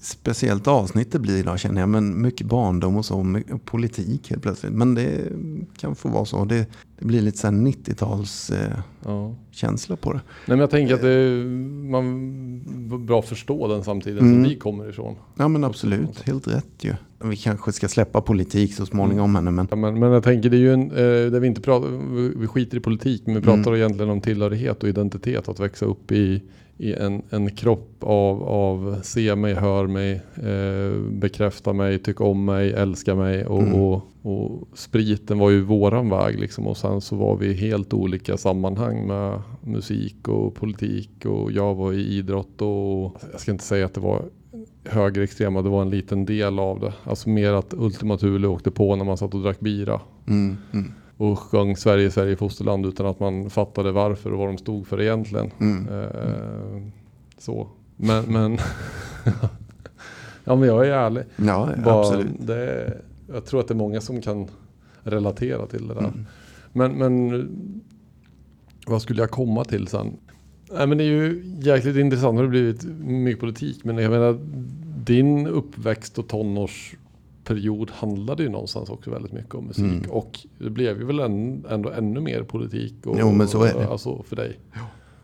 speciellt 0.00 0.68
avsnitt 0.68 1.12
det 1.12 1.18
blir 1.18 1.38
idag 1.38 1.58
känner 1.58 1.80
jag. 1.80 1.88
Men 1.88 2.22
mycket 2.22 2.46
barndom 2.46 2.96
och 2.96 3.04
så, 3.04 3.22
mycket 3.22 3.64
politik 3.64 4.30
helt 4.30 4.42
plötsligt. 4.42 4.72
Men 4.72 4.94
det 4.94 5.32
kan 5.76 5.94
få 5.94 6.08
vara 6.08 6.24
så. 6.24 6.44
Det, 6.44 6.66
det 6.98 7.04
blir 7.04 7.20
lite 7.22 7.38
så 7.38 7.46
här 7.46 7.54
90-tals 7.54 8.50
eh, 8.50 8.78
ja. 9.04 9.34
på 9.96 10.12
det. 10.12 10.20
Nej 10.24 10.24
men 10.46 10.58
jag 10.58 10.70
tänker 10.70 10.94
att 10.94 11.02
det, 11.02 11.44
man 11.90 13.06
bra 13.06 13.22
förstå 13.22 13.68
den 13.68 13.84
samtidigt 13.84 14.20
Mm. 14.20 14.34
som 14.34 14.50
vi 14.50 14.56
kommer 14.56 14.88
ifrån. 14.88 15.14
Ja 15.36 15.48
men 15.48 15.64
absolut, 15.64 16.20
helt 16.26 16.48
rätt 16.48 16.74
ju. 16.84 16.94
Vi 17.24 17.36
kanske 17.36 17.72
ska 17.72 17.88
släppa 17.88 18.20
politik 18.20 18.74
så 18.74 18.86
småningom 18.86 19.34
henne 19.34 19.50
men 19.50 19.68
Ja, 19.70 19.76
men, 19.76 19.98
men 19.98 20.12
jag 20.12 20.22
tänker 20.22 20.50
det 20.50 20.56
är 20.56 20.60
ju 20.60 20.72
en, 20.72 20.90
eh, 20.90 21.40
vi 21.40 21.46
inte 21.46 21.60
pratar, 21.60 21.88
vi- 22.38 22.46
skiter 22.46 22.76
i 22.76 22.80
politik 22.80 23.22
men 23.26 23.34
vi 23.34 23.40
pratar 23.40 23.76
egentligen 23.76 24.10
om 24.10 24.20
tillhörighet 24.20 24.82
och 24.82 24.88
identitet. 24.88 25.48
Att 25.48 25.60
växa 25.60 25.86
upp 25.86 26.12
i, 26.12 26.42
i 26.78 26.92
en, 26.94 27.22
en 27.30 27.50
kropp 27.50 27.96
av, 28.00 28.42
av 28.42 29.00
se 29.02 29.34
mig, 29.36 29.54
hör 29.54 29.86
mig, 29.86 30.12
eh, 30.36 31.00
bekräfta 31.12 31.72
mig, 31.72 31.98
tycka 31.98 32.24
om 32.24 32.44
mig, 32.44 32.72
älska 32.72 33.14
mig 33.14 33.46
och, 33.46 33.62
Mm. 33.62 33.74
och, 33.74 34.02
och 34.22 34.68
spriten 34.74 35.38
var 35.38 35.50
ju 35.50 35.60
våran 35.60 36.10
väg 36.10 36.38
liksom 36.40 36.66
och 36.66 36.76
sen 36.84 37.00
så 37.00 37.16
var 37.16 37.36
vi 37.36 37.46
i 37.46 37.54
helt 37.54 37.94
olika 37.94 38.36
sammanhang 38.36 39.06
med 39.06 39.42
musik 39.60 40.28
och 40.28 40.54
politik 40.54 41.26
och 41.26 41.52
jag 41.52 41.74
var 41.74 41.92
i 41.92 42.00
idrott 42.00 42.62
och 42.62 43.16
jag 43.32 43.40
ska 43.40 43.50
inte 43.50 43.64
säga 43.64 43.86
att 43.86 43.94
det 43.94 44.00
var 44.00 44.22
högerextrema, 44.84 45.62
det 45.62 45.68
var 45.68 45.82
en 45.82 45.90
liten 45.90 46.24
del 46.24 46.58
av 46.58 46.80
det. 46.80 46.92
Alltså 47.04 47.28
mer 47.28 47.52
att 47.52 47.74
Ultima 47.74 48.16
Thule 48.16 48.48
åkte 48.48 48.70
på 48.70 48.96
när 48.96 49.04
man 49.04 49.16
satt 49.16 49.34
och 49.34 49.42
drack 49.42 49.60
bira 49.60 50.00
mm, 50.26 50.56
mm, 50.72 50.92
och 51.16 51.38
sjöng 51.38 51.76
Sverige, 51.76 52.10
Sverige 52.10 52.36
fosterland 52.36 52.86
utan 52.86 53.06
att 53.06 53.20
man 53.20 53.50
fattade 53.50 53.92
varför 53.92 54.32
och 54.32 54.38
vad 54.38 54.48
de 54.48 54.58
stod 54.58 54.86
för 54.86 55.00
egentligen. 55.00 55.50
mm. 55.60 55.88
Eh, 55.88 56.82
så. 57.38 57.68
Men, 57.96 58.24
men 58.24 58.58
ja 60.44 60.56
men 60.56 60.68
jag 60.68 60.86
är 60.86 60.92
ärlig. 60.92 61.24
Ja, 61.36 61.68
Bara, 61.84 62.00
absolut. 62.00 62.26
Det, 62.38 62.92
jag 63.32 63.44
tror 63.44 63.60
att 63.60 63.68
det 63.68 63.74
är 63.74 63.76
många 63.76 64.00
som 64.00 64.22
kan 64.22 64.48
relatera 65.02 65.66
till 65.66 65.88
det 65.88 65.94
där. 65.94 66.12
Men, 66.74 66.92
men 66.92 67.46
vad 68.86 69.02
skulle 69.02 69.20
jag 69.22 69.30
komma 69.30 69.64
till 69.64 69.88
sen? 69.88 70.16
Nej, 70.72 70.86
men 70.86 70.98
det 70.98 71.04
är 71.04 71.08
ju 71.08 71.42
jäkligt 71.60 71.96
intressant. 71.96 72.36
Det 72.36 72.42
har 72.42 72.48
blivit 72.48 72.84
mycket 73.04 73.40
politik. 73.40 73.84
Men 73.84 73.98
jag 73.98 74.10
menar, 74.10 74.38
din 75.04 75.46
uppväxt 75.46 76.18
och 76.18 76.28
tonårsperiod 76.28 77.90
handlade 77.90 78.42
ju 78.42 78.48
någonstans 78.48 78.90
också 78.90 79.10
väldigt 79.10 79.32
mycket 79.32 79.54
om 79.54 79.64
musik. 79.64 79.84
Mm. 79.84 80.10
Och 80.10 80.40
det 80.58 80.70
blev 80.70 80.98
ju 80.98 81.04
väl 81.04 81.20
en, 81.20 81.64
ändå 81.70 81.90
ännu 81.90 82.20
mer 82.20 82.42
politik. 82.42 82.94
Och, 83.06 83.16
Jo, 83.20 83.32
men 83.32 83.48
så 83.48 83.62
är 83.62 83.74
det. 83.74 83.88
Alltså 83.88 84.22
för 84.22 84.36
dig. 84.36 84.58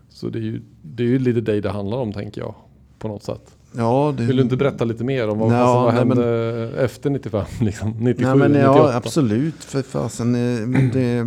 Så 0.08 0.28
det 0.28 0.38
är, 0.38 0.42
ju, 0.42 0.62
det 0.82 1.02
är 1.02 1.06
ju 1.06 1.18
lite 1.18 1.40
dig 1.40 1.60
det 1.60 1.70
handlar 1.70 1.98
om 1.98 2.12
tänker 2.12 2.40
jag. 2.40 2.54
På 2.98 3.08
något 3.08 3.22
sätt. 3.22 3.56
Ja, 3.72 4.14
det, 4.16 4.22
Vill 4.24 4.36
du 4.36 4.42
inte 4.42 4.56
berätta 4.56 4.84
lite 4.84 5.04
mer 5.04 5.28
om 5.28 5.38
vad, 5.38 5.52
Ja, 5.52 5.82
vad 5.84 5.94
nej, 5.94 6.04
men- 6.04 6.18
hände 6.18 6.72
efter 6.78 7.10
95? 7.10 7.44
Liksom, 7.60 7.90
97, 7.98 8.28
Nej, 8.28 8.38
men 8.38 8.52
98? 8.52 8.78
ja, 8.78 8.94
absolut. 8.96 9.64
För 9.64 9.82
fasen, 9.82 10.34
eh, 10.34 10.66
men 10.66 10.90
det, 10.90 11.24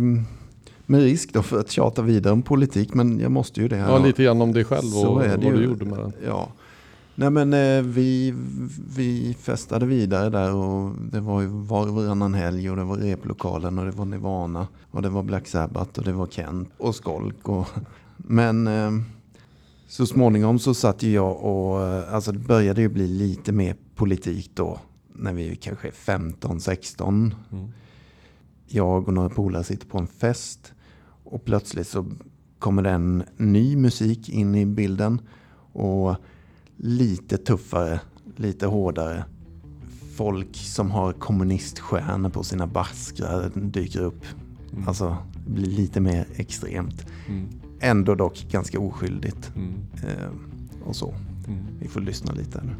med 0.86 1.00
risk 1.00 1.32
då 1.32 1.42
för 1.42 1.60
att 1.60 1.70
tjata 1.70 2.02
vidare 2.02 2.32
om 2.32 2.42
politik, 2.42 2.94
men 2.94 3.20
jag 3.20 3.30
måste 3.32 3.60
ju 3.60 3.68
det. 3.68 3.76
Ja, 3.76 3.98
lite 3.98 4.24
grann 4.24 4.42
om 4.42 4.52
dig 4.52 4.64
själv 4.64 4.96
och 4.96 5.14
vad 5.14 5.44
ju. 5.44 5.50
du 5.52 5.64
gjorde 5.64 5.84
med 5.84 5.98
den. 5.98 6.12
Ja. 6.26 6.48
Nej 7.16 7.30
men 7.30 7.52
eh, 7.52 7.82
vi, 7.82 8.34
vi 8.96 9.36
festade 9.40 9.86
vidare 9.86 10.30
där 10.30 10.54
och 10.54 10.90
det 11.12 11.20
var 11.20 11.40
ju 11.40 11.46
var 11.46 11.82
och 11.88 11.94
varannan 11.94 12.34
helg 12.34 12.70
och 12.70 12.76
det 12.76 12.84
var 12.84 12.96
replokalen 12.96 13.78
och 13.78 13.84
det 13.84 13.90
var 13.90 14.04
Nirvana 14.04 14.66
och 14.90 15.02
det 15.02 15.08
var 15.08 15.22
Black 15.22 15.46
Sabbath 15.46 15.98
och 15.98 16.04
det 16.04 16.12
var 16.12 16.26
Kent 16.26 16.68
och 16.78 16.94
Skolk. 16.94 17.48
Och, 17.48 17.66
men 18.16 18.66
eh, 18.66 18.90
så 19.94 20.06
småningom 20.06 20.58
så 20.58 20.74
satt 20.74 21.02
ju 21.02 21.10
jag 21.10 21.44
och, 21.44 21.82
eh, 21.82 22.14
alltså 22.14 22.32
det 22.32 22.38
började 22.38 22.80
ju 22.80 22.88
bli 22.88 23.06
lite 23.06 23.52
mer 23.52 23.76
politik 23.94 24.50
då 24.54 24.78
när 25.12 25.32
vi 25.32 25.56
kanske 25.56 25.88
är 25.88 25.92
15-16. 25.92 27.34
Mm. 27.52 27.68
Jag 28.66 29.08
och 29.08 29.14
några 29.14 29.28
polare 29.28 29.64
sitter 29.64 29.86
på 29.86 29.98
en 29.98 30.06
fest 30.06 30.72
och 31.24 31.44
plötsligt 31.44 31.88
så 31.88 32.06
kommer 32.58 32.82
det 32.82 32.90
en 32.90 33.24
ny 33.36 33.76
musik 33.76 34.28
in 34.28 34.54
i 34.54 34.66
bilden. 34.66 35.20
Och 35.72 36.16
lite 36.76 37.36
tuffare, 37.36 38.00
lite 38.36 38.66
hårdare. 38.66 39.24
Folk 40.16 40.56
som 40.56 40.90
har 40.90 41.12
kommuniststjärnor 41.12 42.30
på 42.30 42.42
sina 42.42 42.66
baskrar 42.66 43.52
dyker 43.54 44.00
upp. 44.00 44.24
Mm. 44.72 44.88
Alltså, 44.88 45.16
det 45.46 45.52
blir 45.52 45.66
lite 45.66 46.00
mer 46.00 46.26
extremt. 46.36 47.06
Mm. 47.28 47.63
Ändå 47.84 48.14
dock 48.14 48.46
ganska 48.50 48.80
oskyldigt. 48.80 49.52
Mm. 49.56 49.74
Eh, 50.02 50.28
och 50.84 50.96
så. 50.96 51.14
Mm. 51.48 51.58
Vi 51.80 51.88
får 51.88 52.00
lyssna 52.00 52.32
lite 52.32 52.58
här 52.58 52.66
nu. 52.66 52.74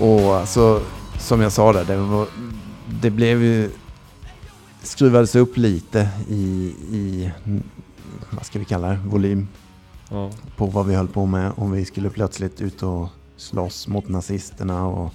Och 0.00 0.36
alltså, 0.36 0.82
som 1.18 1.40
jag 1.40 1.52
sa 1.52 1.72
där, 1.72 1.84
det, 1.84 1.96
var, 1.96 2.26
det 3.02 3.10
blev 3.10 3.42
ju... 3.42 3.70
Skruvades 4.82 5.36
upp 5.36 5.56
lite 5.56 6.08
i, 6.28 6.74
i, 6.90 7.30
vad 8.30 8.46
ska 8.46 8.58
vi 8.58 8.64
kalla 8.64 8.88
det, 8.88 8.98
volym 9.06 9.48
Ja. 10.10 10.30
på 10.56 10.66
vad 10.66 10.86
vi 10.86 10.94
höll 10.94 11.08
på 11.08 11.26
med. 11.26 11.52
Om 11.56 11.72
vi 11.72 11.84
skulle 11.84 12.10
plötsligt 12.10 12.60
ut 12.60 12.82
och 12.82 13.08
slåss 13.36 13.88
mot 13.88 14.08
nazisterna 14.08 14.86
och 14.86 15.12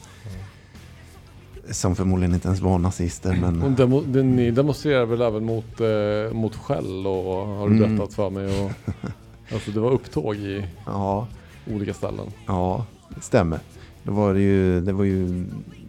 som 1.72 1.96
förmodligen 1.96 2.34
inte 2.34 2.48
ens 2.48 2.62
var 2.62 2.78
nazister. 2.80 3.44
Och 3.46 3.54
Men, 3.54 3.76
demo, 3.76 4.02
det, 4.02 4.24
ni 4.24 4.52
demonstrerar 4.52 5.06
väl 5.06 5.22
även 5.22 5.46
mot, 5.46 5.82
eh, 5.82 6.34
mot 6.38 6.56
Shell 6.56 7.08
och 7.08 7.48
har 7.48 7.70
du 7.70 7.76
Mm. 7.76 7.96
berättat 7.98 8.14
för 8.14 8.30
mig. 8.30 8.64
Och, 8.66 8.72
alltså 9.54 9.72
det 9.72 9.80
var 9.80 9.92
upptåg 9.92 10.36
i 10.36 10.66
ja, 10.86 11.28
olika 11.72 11.94
ställen. 11.94 12.26
ja, 12.48 12.86
det 13.16 13.22
stämmer. 13.22 13.60
Då 14.04 14.12
var 14.12 14.34
det, 14.34 14.42
ju, 14.42 14.82
det 14.82 14.94
var 14.94 15.04
ju 15.04 15.46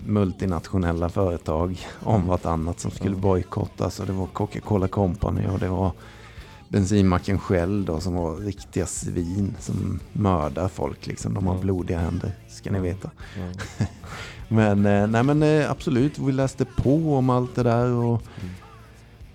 multinationella 0.07 1.09
företag 1.09 1.87
om 2.03 2.27
vartannat 2.27 2.81
som 2.81 2.91
skulle 2.91 3.17
bojkottas. 3.17 4.01
Och 4.01 4.07
det 4.07 4.13
var 4.13 4.27
Coca-Cola 4.27 4.89
Company 4.89 5.47
och 5.47 5.59
det 5.59 5.69
var 5.69 5.93
bensinmacken 6.69 7.39
Shell 7.39 7.85
då, 7.85 8.01
som 8.01 8.15
var 8.15 8.37
riktiga 8.37 8.87
svin 8.87 9.55
som 9.61 10.01
mördar 10.13 10.69
folk. 10.69 11.07
Liksom. 11.07 11.35
De 11.35 11.47
har 11.47 11.59
blodiga 11.59 11.99
händer, 11.99 12.33
ska 12.49 12.71
ni 12.71 12.81
veta. 12.81 13.11
Men, 14.49 14.87
eh, 14.87 15.07
nej, 15.07 15.23
men 15.23 15.43
eh, 15.43 15.71
absolut, 15.71 16.19
vi 16.19 16.33
läste 16.33 16.65
på 16.65 17.17
om 17.17 17.31
allt 17.31 17.55
det 17.55 17.63
där. 17.63 17.91
Och 17.91 18.23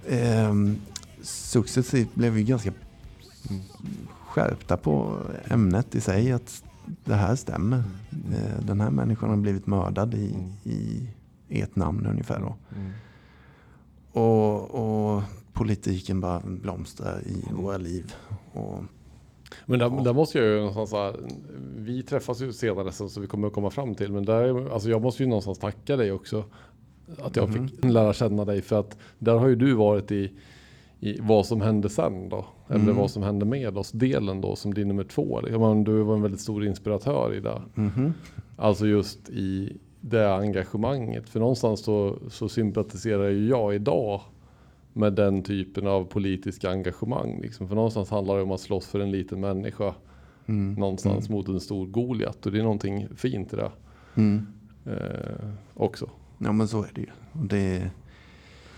Mm. 0.08 0.50
ehm, 0.50 0.78
successivt 1.24 2.16
blev 2.16 2.34
vi 2.34 2.44
ganska 2.44 2.72
skärpta 4.28 4.78
på 4.78 5.18
ämnet 5.48 5.96
i 5.96 6.02
sig. 6.02 6.32
Att 6.32 6.64
det 7.06 7.14
här 7.14 7.36
stämmer. 7.36 7.84
Eh, 8.34 8.66
Den 8.66 8.82
här 8.82 8.90
människan 8.90 9.30
har 9.30 9.38
blivit 9.38 9.68
mördad 9.68 10.14
i, 10.14 10.34
Mm. 10.34 10.52
i 10.64 11.08
ert 11.50 11.76
namn 11.76 12.06
ungefär. 12.06 12.40
Då. 12.40 12.56
Mm. 12.76 12.92
Och, 14.12 15.16
och 15.16 15.24
politiken 15.54 16.20
bara 16.22 16.40
blomstrar 16.46 17.22
i 17.28 17.44
våra 17.54 17.78
liv. 17.78 18.14
Och, 18.54 18.84
Men 19.66 19.80
där, 19.80 20.04
där 20.04 20.14
måste 20.14 20.38
jag 20.38 20.48
ju 20.48 20.58
någonstans 20.58 20.92
här, 20.92 21.16
vi 21.78 22.04
träffas 22.04 22.42
ju 22.42 22.54
senare 22.54 22.92
sen 22.92 23.10
så 23.10 23.22
vi 23.22 23.28
kommer 23.28 23.48
att 23.48 23.54
komma 23.54 23.70
fram 23.70 23.96
till. 23.96 24.12
Men 24.12 24.26
där, 24.26 24.74
alltså 24.74 24.90
jag 24.90 25.02
måste 25.02 25.24
ju 25.24 25.30
någonstans 25.30 25.60
tacka 25.60 25.96
dig 25.98 26.12
också. 26.12 26.44
Att 27.24 27.36
jag 27.36 27.54
fick 27.54 27.86
lära 27.86 28.14
känna 28.14 28.46
dig 28.46 28.62
för 28.62 28.80
att 28.80 28.98
där 29.20 29.34
har 29.38 29.48
ju 29.48 29.56
du 29.56 29.74
varit 29.74 30.12
i, 30.12 30.32
i 31.00 31.20
vad 31.22 31.46
som 31.46 31.62
hände 31.62 31.90
sen 31.90 32.30
då. 32.30 32.46
Eller 32.72 32.84
Mm. 32.84 32.96
vad 32.96 33.12
som 33.12 33.24
hände 33.24 33.46
med 33.46 33.78
oss 33.78 33.92
delen 33.92 34.42
då 34.42 34.56
som 34.56 34.74
din 34.74 34.88
nummer 34.88 35.04
två. 35.04 35.42
Du 35.42 35.58
var 36.04 36.16
en 36.16 36.22
väldigt 36.22 36.40
stor 36.42 36.66
inspiratör 36.66 37.34
i 37.34 37.40
det. 37.40 37.62
mhm. 37.76 38.14
Alltså 38.56 38.88
just 38.88 39.30
i 39.30 39.78
det 40.02 40.34
engagemanget. 40.36 41.30
För 41.30 41.40
någonstans 41.40 41.84
så, 41.84 42.18
så 42.30 42.50
sympatiserar 42.50 43.30
ju 43.30 43.48
jag 43.48 43.76
idag 43.76 44.22
med 44.94 45.14
den 45.14 45.44
typen 45.44 45.88
av 45.88 46.04
politiska 46.06 46.70
engagemang. 46.72 47.40
Liksom. 47.42 47.68
För 47.68 47.76
någonstans 47.76 48.10
handlar 48.10 48.36
det 48.38 48.44
om 48.44 48.52
att 48.52 48.60
slåss 48.62 48.88
för 48.88 49.00
en 49.00 49.12
liten 49.12 49.40
människa 49.40 49.94
Mm. 50.46 50.74
någonstans 50.74 51.30
mot 51.30 51.48
en 51.48 51.60
stor 51.60 51.86
Goliat. 51.88 52.46
Och 52.46 52.52
det 52.52 52.60
är 52.60 52.64
någonting 52.64 53.08
fint 53.16 53.54
i 53.54 53.56
det 53.56 53.72
Mm. 54.16 54.48
eh, 54.86 55.48
också. 55.74 56.10
Ja 56.38 56.52
men 56.52 56.68
så 56.68 56.84
är 56.84 56.90
det 56.96 57.02
ju. 57.02 57.08
Det, 57.34 57.90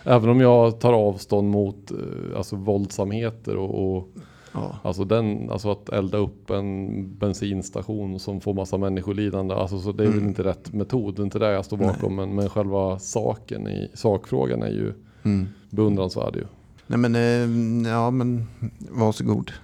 Även 0.04 0.30
om 0.30 0.42
jag 0.42 0.80
tar 0.80 0.94
avstånd 0.94 1.50
mot 1.50 1.92
eh, 1.92 2.38
alltså 2.38 2.56
våldsamheter 2.56 3.58
och, 3.58 3.96
och 3.98 4.08
ja. 4.54 4.76
alltså, 4.84 5.04
den, 5.04 5.50
alltså 5.50 5.72
att 5.72 5.90
elda 5.90 6.18
upp 6.18 6.50
en 6.50 7.18
bensinstation 7.18 8.20
som 8.20 8.42
får 8.42 8.54
massa 8.54 8.78
människolidande. 8.78 9.56
Alltså, 9.56 9.80
så 9.80 9.92
det 9.92 10.04
är 10.04 10.08
väl 10.08 10.18
Mm. 10.18 10.30
inte 10.30 10.44
rätt 10.44 10.74
metod. 10.74 11.16
Det 11.16 11.22
är 11.22 11.24
inte 11.24 11.40
det 11.40 11.52
jag 11.52 11.66
står 11.66 11.78
bakom. 11.78 12.16
Men, 12.16 12.36
men 12.36 12.50
själva 12.50 13.00
saken 13.00 13.68
i 13.68 13.90
sakfrågan 13.94 14.64
är 14.64 14.70
ju 14.72 14.94
Mm. 15.26 15.48
beundransvärd 15.70 16.36
ju. 16.36 16.44
Nej 16.88 17.00
men, 17.00 17.16
eh, 17.16 17.92
ja 17.92 18.12
men 18.12 18.48
varsågod. 18.92 19.52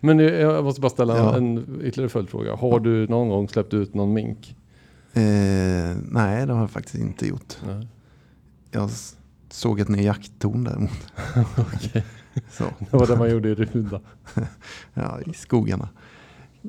Men 0.00 0.20
eh, 0.20 0.26
jag 0.26 0.64
måste 0.64 0.80
bara 0.80 0.90
ställa 0.90 1.16
Ja. 1.18 1.36
en, 1.36 1.58
en 1.58 1.80
ytterligare 1.84 2.08
följdfråga. 2.08 2.54
Har 2.56 2.80
du 2.80 3.06
någon 3.08 3.28
gång 3.28 3.48
släppt 3.48 3.74
ut 3.74 3.94
någon 3.94 4.12
mink? 4.12 4.56
eh, 5.12 5.22
nej 6.10 6.46
det 6.46 6.52
har 6.52 6.60
jag 6.60 6.70
faktiskt 6.70 6.94
inte 6.98 7.26
gjort. 7.26 7.56
Nej. 7.66 7.86
Jag 8.74 8.90
såg 9.50 9.80
ett 9.80 9.88
nytt 9.88 10.04
jakttorn 10.04 10.64
däremot. 10.64 11.12
Så, 12.50 12.64
Det 12.90 12.96
var 12.96 13.06
det 13.06 13.16
man 13.16 13.30
gjorde 13.30 13.48
i 13.48 13.54
Ruda. 13.54 14.00
ja, 14.94 15.20
i 15.20 15.32
skogarna. 15.32 15.88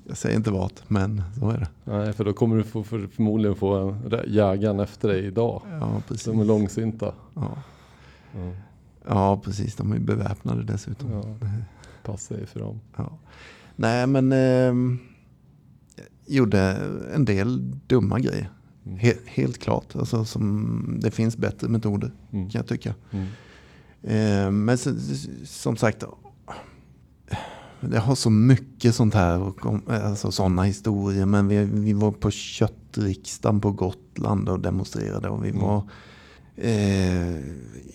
Jag 0.08 0.18
säger 0.18 0.36
inte 0.36 0.52
vart, 0.52 0.90
men 0.90 1.24
så 1.40 1.50
är 1.50 1.58
det. 1.58 1.68
Nej, 1.84 2.14
för 2.14 2.26
då 2.26 2.34
kommer 2.34 2.58
du 2.58 2.64
få, 2.64 2.84
för, 2.84 3.08
förmodligen 3.08 3.56
få 3.56 3.76
en 3.76 4.12
jägaren 4.28 4.80
efter 4.80 5.08
dig 5.08 5.26
idag. 5.26 5.62
Ja, 5.70 6.02
precis. 6.08 6.24
Som 6.24 6.40
är 6.40 6.46
långsinta. 6.46 7.14
Ja. 7.34 7.58
Ja. 8.34 8.54
ja, 9.08 9.42
precis. 9.44 9.76
De 9.76 9.92
är 9.92 10.00
beväpnade 10.00 10.64
dessutom. 10.64 11.12
Ja. 11.12 11.24
Passa 12.04 12.34
dig 12.34 12.46
för 12.46 12.60
dem. 12.60 12.82
Ja. 12.96 13.18
Nej, 13.76 14.08
men 14.08 14.32
eh, 14.32 14.98
gjorde 16.26 16.62
en 17.14 17.26
del 17.26 17.72
dumma 17.88 18.20
grejer. 18.20 18.50
Mm. 18.86 18.98
He 19.00 19.14
helt 19.26 19.58
klart. 19.58 19.96
Alltså, 19.96 20.26
som, 20.26 20.98
det 21.02 21.12
finns 21.12 21.38
bättre 21.38 21.68
metoder 21.68 22.12
Mm. 22.32 22.50
kan 22.50 22.60
jag 22.60 22.68
tycka. 22.68 22.94
Mm. 23.12 23.26
Eh, 24.04 24.52
men 24.52 24.78
som 25.46 25.78
sagt, 25.78 26.04
det 27.82 28.00
har 28.00 28.16
så 28.16 28.30
mycket 28.30 28.96
sånt 28.96 29.14
här, 29.14 29.40
och 29.42 29.66
alltså 29.92 30.32
sådana 30.32 30.64
historier. 30.64 31.26
Men 31.26 31.48
vi, 31.48 31.64
vi 31.66 31.94
var 31.94 32.12
på 32.12 32.32
köttriksdagen 32.32 33.62
på 33.62 33.72
Gotland 33.72 34.50
och 34.50 34.60
demonstrerade. 34.60 35.30
Och 35.30 35.46
vi 35.46 35.50
Mm. 35.50 35.62
var 35.62 35.84
eh, 36.58 37.36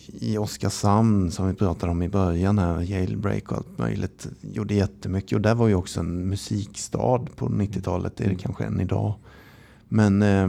i 0.07 0.39
Oskarshamn 0.39 1.31
som 1.31 1.49
vi 1.49 1.55
pratade 1.55 1.93
om 1.93 2.03
i 2.03 2.09
början 2.09 2.59
här, 2.59 2.81
jailbreak 2.81 3.53
och 3.53 3.57
allt 3.59 3.79
möjligt. 3.79 4.27
Gjorde 4.41 4.75
jättemycket. 4.75 5.33
Och 5.33 5.41
där 5.41 5.55
var 5.55 5.69
ju 5.69 5.75
också 5.75 6.01
en 6.01 6.29
musikstad 6.29 7.19
på 7.37 7.49
90-talet. 7.49 8.17
Det 8.17 8.25
är 8.25 8.29
det 8.29 8.33
Mm. 8.35 8.43
kanske 8.43 8.65
än 8.65 8.81
idag. 8.81 9.15
Men 9.89 10.23
eh, 10.23 10.49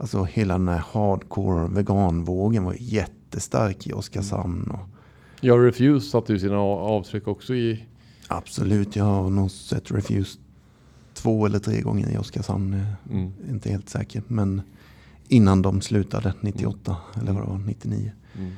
alltså 0.00 0.24
hela 0.24 0.58
den 0.58 0.68
här 0.68 0.84
hardcore 0.92 1.68
veganvågen 1.68 2.64
var 2.64 2.76
jättestark 2.78 3.86
i 3.86 3.92
Oskarshamn. 3.92 4.70
Och, 4.70 4.88
Jag 5.40 5.66
Refuse 5.66 6.10
satte 6.10 6.32
ju 6.32 6.38
sina 6.38 6.58
avtryck 6.58 7.28
också 7.28 7.54
i... 7.54 7.84
absolut, 8.28 8.96
jag 8.96 9.04
har 9.04 9.30
nog 9.30 9.50
sett 9.50 9.90
Refuse 9.90 10.38
två 11.14 11.46
eller 11.46 11.58
tre 11.58 11.80
gånger 11.80 12.10
i 12.14 12.18
Oskarshamn. 12.18 12.86
Mm. 13.10 13.32
Inte 13.50 13.70
helt 13.70 13.88
säker. 13.88 14.22
Men 14.26 14.62
innan 15.28 15.62
de 15.62 15.80
slutade 15.80 16.34
98 16.40 16.96
eller 17.20 17.32
vad 17.32 17.42
det 17.42 17.48
var, 17.48 17.58
99. 17.58 18.12
Mm. 18.38 18.52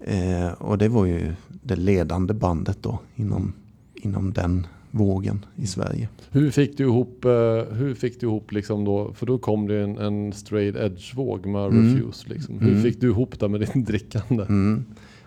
Eh, 0.00 0.52
och 0.52 0.78
det 0.78 0.88
var 0.88 1.06
ju 1.06 1.34
det 1.48 1.76
ledande 1.76 2.34
bandet 2.34 2.78
då 2.82 3.00
inom, 3.14 3.52
inom 3.94 4.32
den 4.32 4.66
vågen 4.96 5.44
i 5.56 5.66
Sverige. 5.66 6.08
Hur 6.30 6.50
fick 6.50 6.76
du 6.78 6.84
ihop, 6.84 7.24
eh, 7.24 7.30
hur 7.74 7.94
fick 7.94 8.20
du 8.20 8.26
ihop 8.26 8.52
liksom 8.52 8.84
då, 8.84 9.12
för 9.12 9.26
då 9.26 9.38
kom 9.38 9.66
det 9.68 9.80
en, 9.82 9.98
en 9.98 10.32
straight 10.32 10.76
edge-våg 10.76 11.46
med 11.46 11.64
Mm. 11.66 11.94
Refuse. 11.96 12.28
Liksom. 12.28 12.58
Hur 12.60 12.70
Mm. 12.70 12.82
fick 12.82 13.00
du 13.00 13.06
ihop 13.08 13.40
det 13.40 13.48
med 13.48 13.60
din 13.60 13.84
drickande? 13.84 14.42
Mm. 14.44 14.84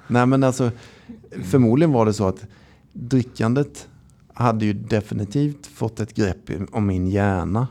Nej 0.07 0.25
men 0.25 0.43
alltså, 0.43 0.71
förmodligen 1.43 1.91
var 1.91 2.05
det 2.05 2.13
så 2.13 2.27
att 2.27 2.45
drickandet 2.93 3.87
hade 4.33 4.65
ju 4.65 4.73
definitivt 4.73 5.67
fått 5.67 5.99
ett 5.99 6.13
grepp 6.13 6.49
om 6.71 6.85
min 6.87 7.07
hjärna. 7.07 7.67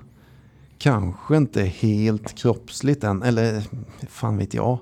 Kanske 0.78 1.36
inte 1.36 1.62
helt 1.62 2.34
kroppsligt 2.34 3.04
än, 3.04 3.22
eller 3.22 3.62
fan 4.08 4.36
vet 4.36 4.54
jag. 4.54 4.78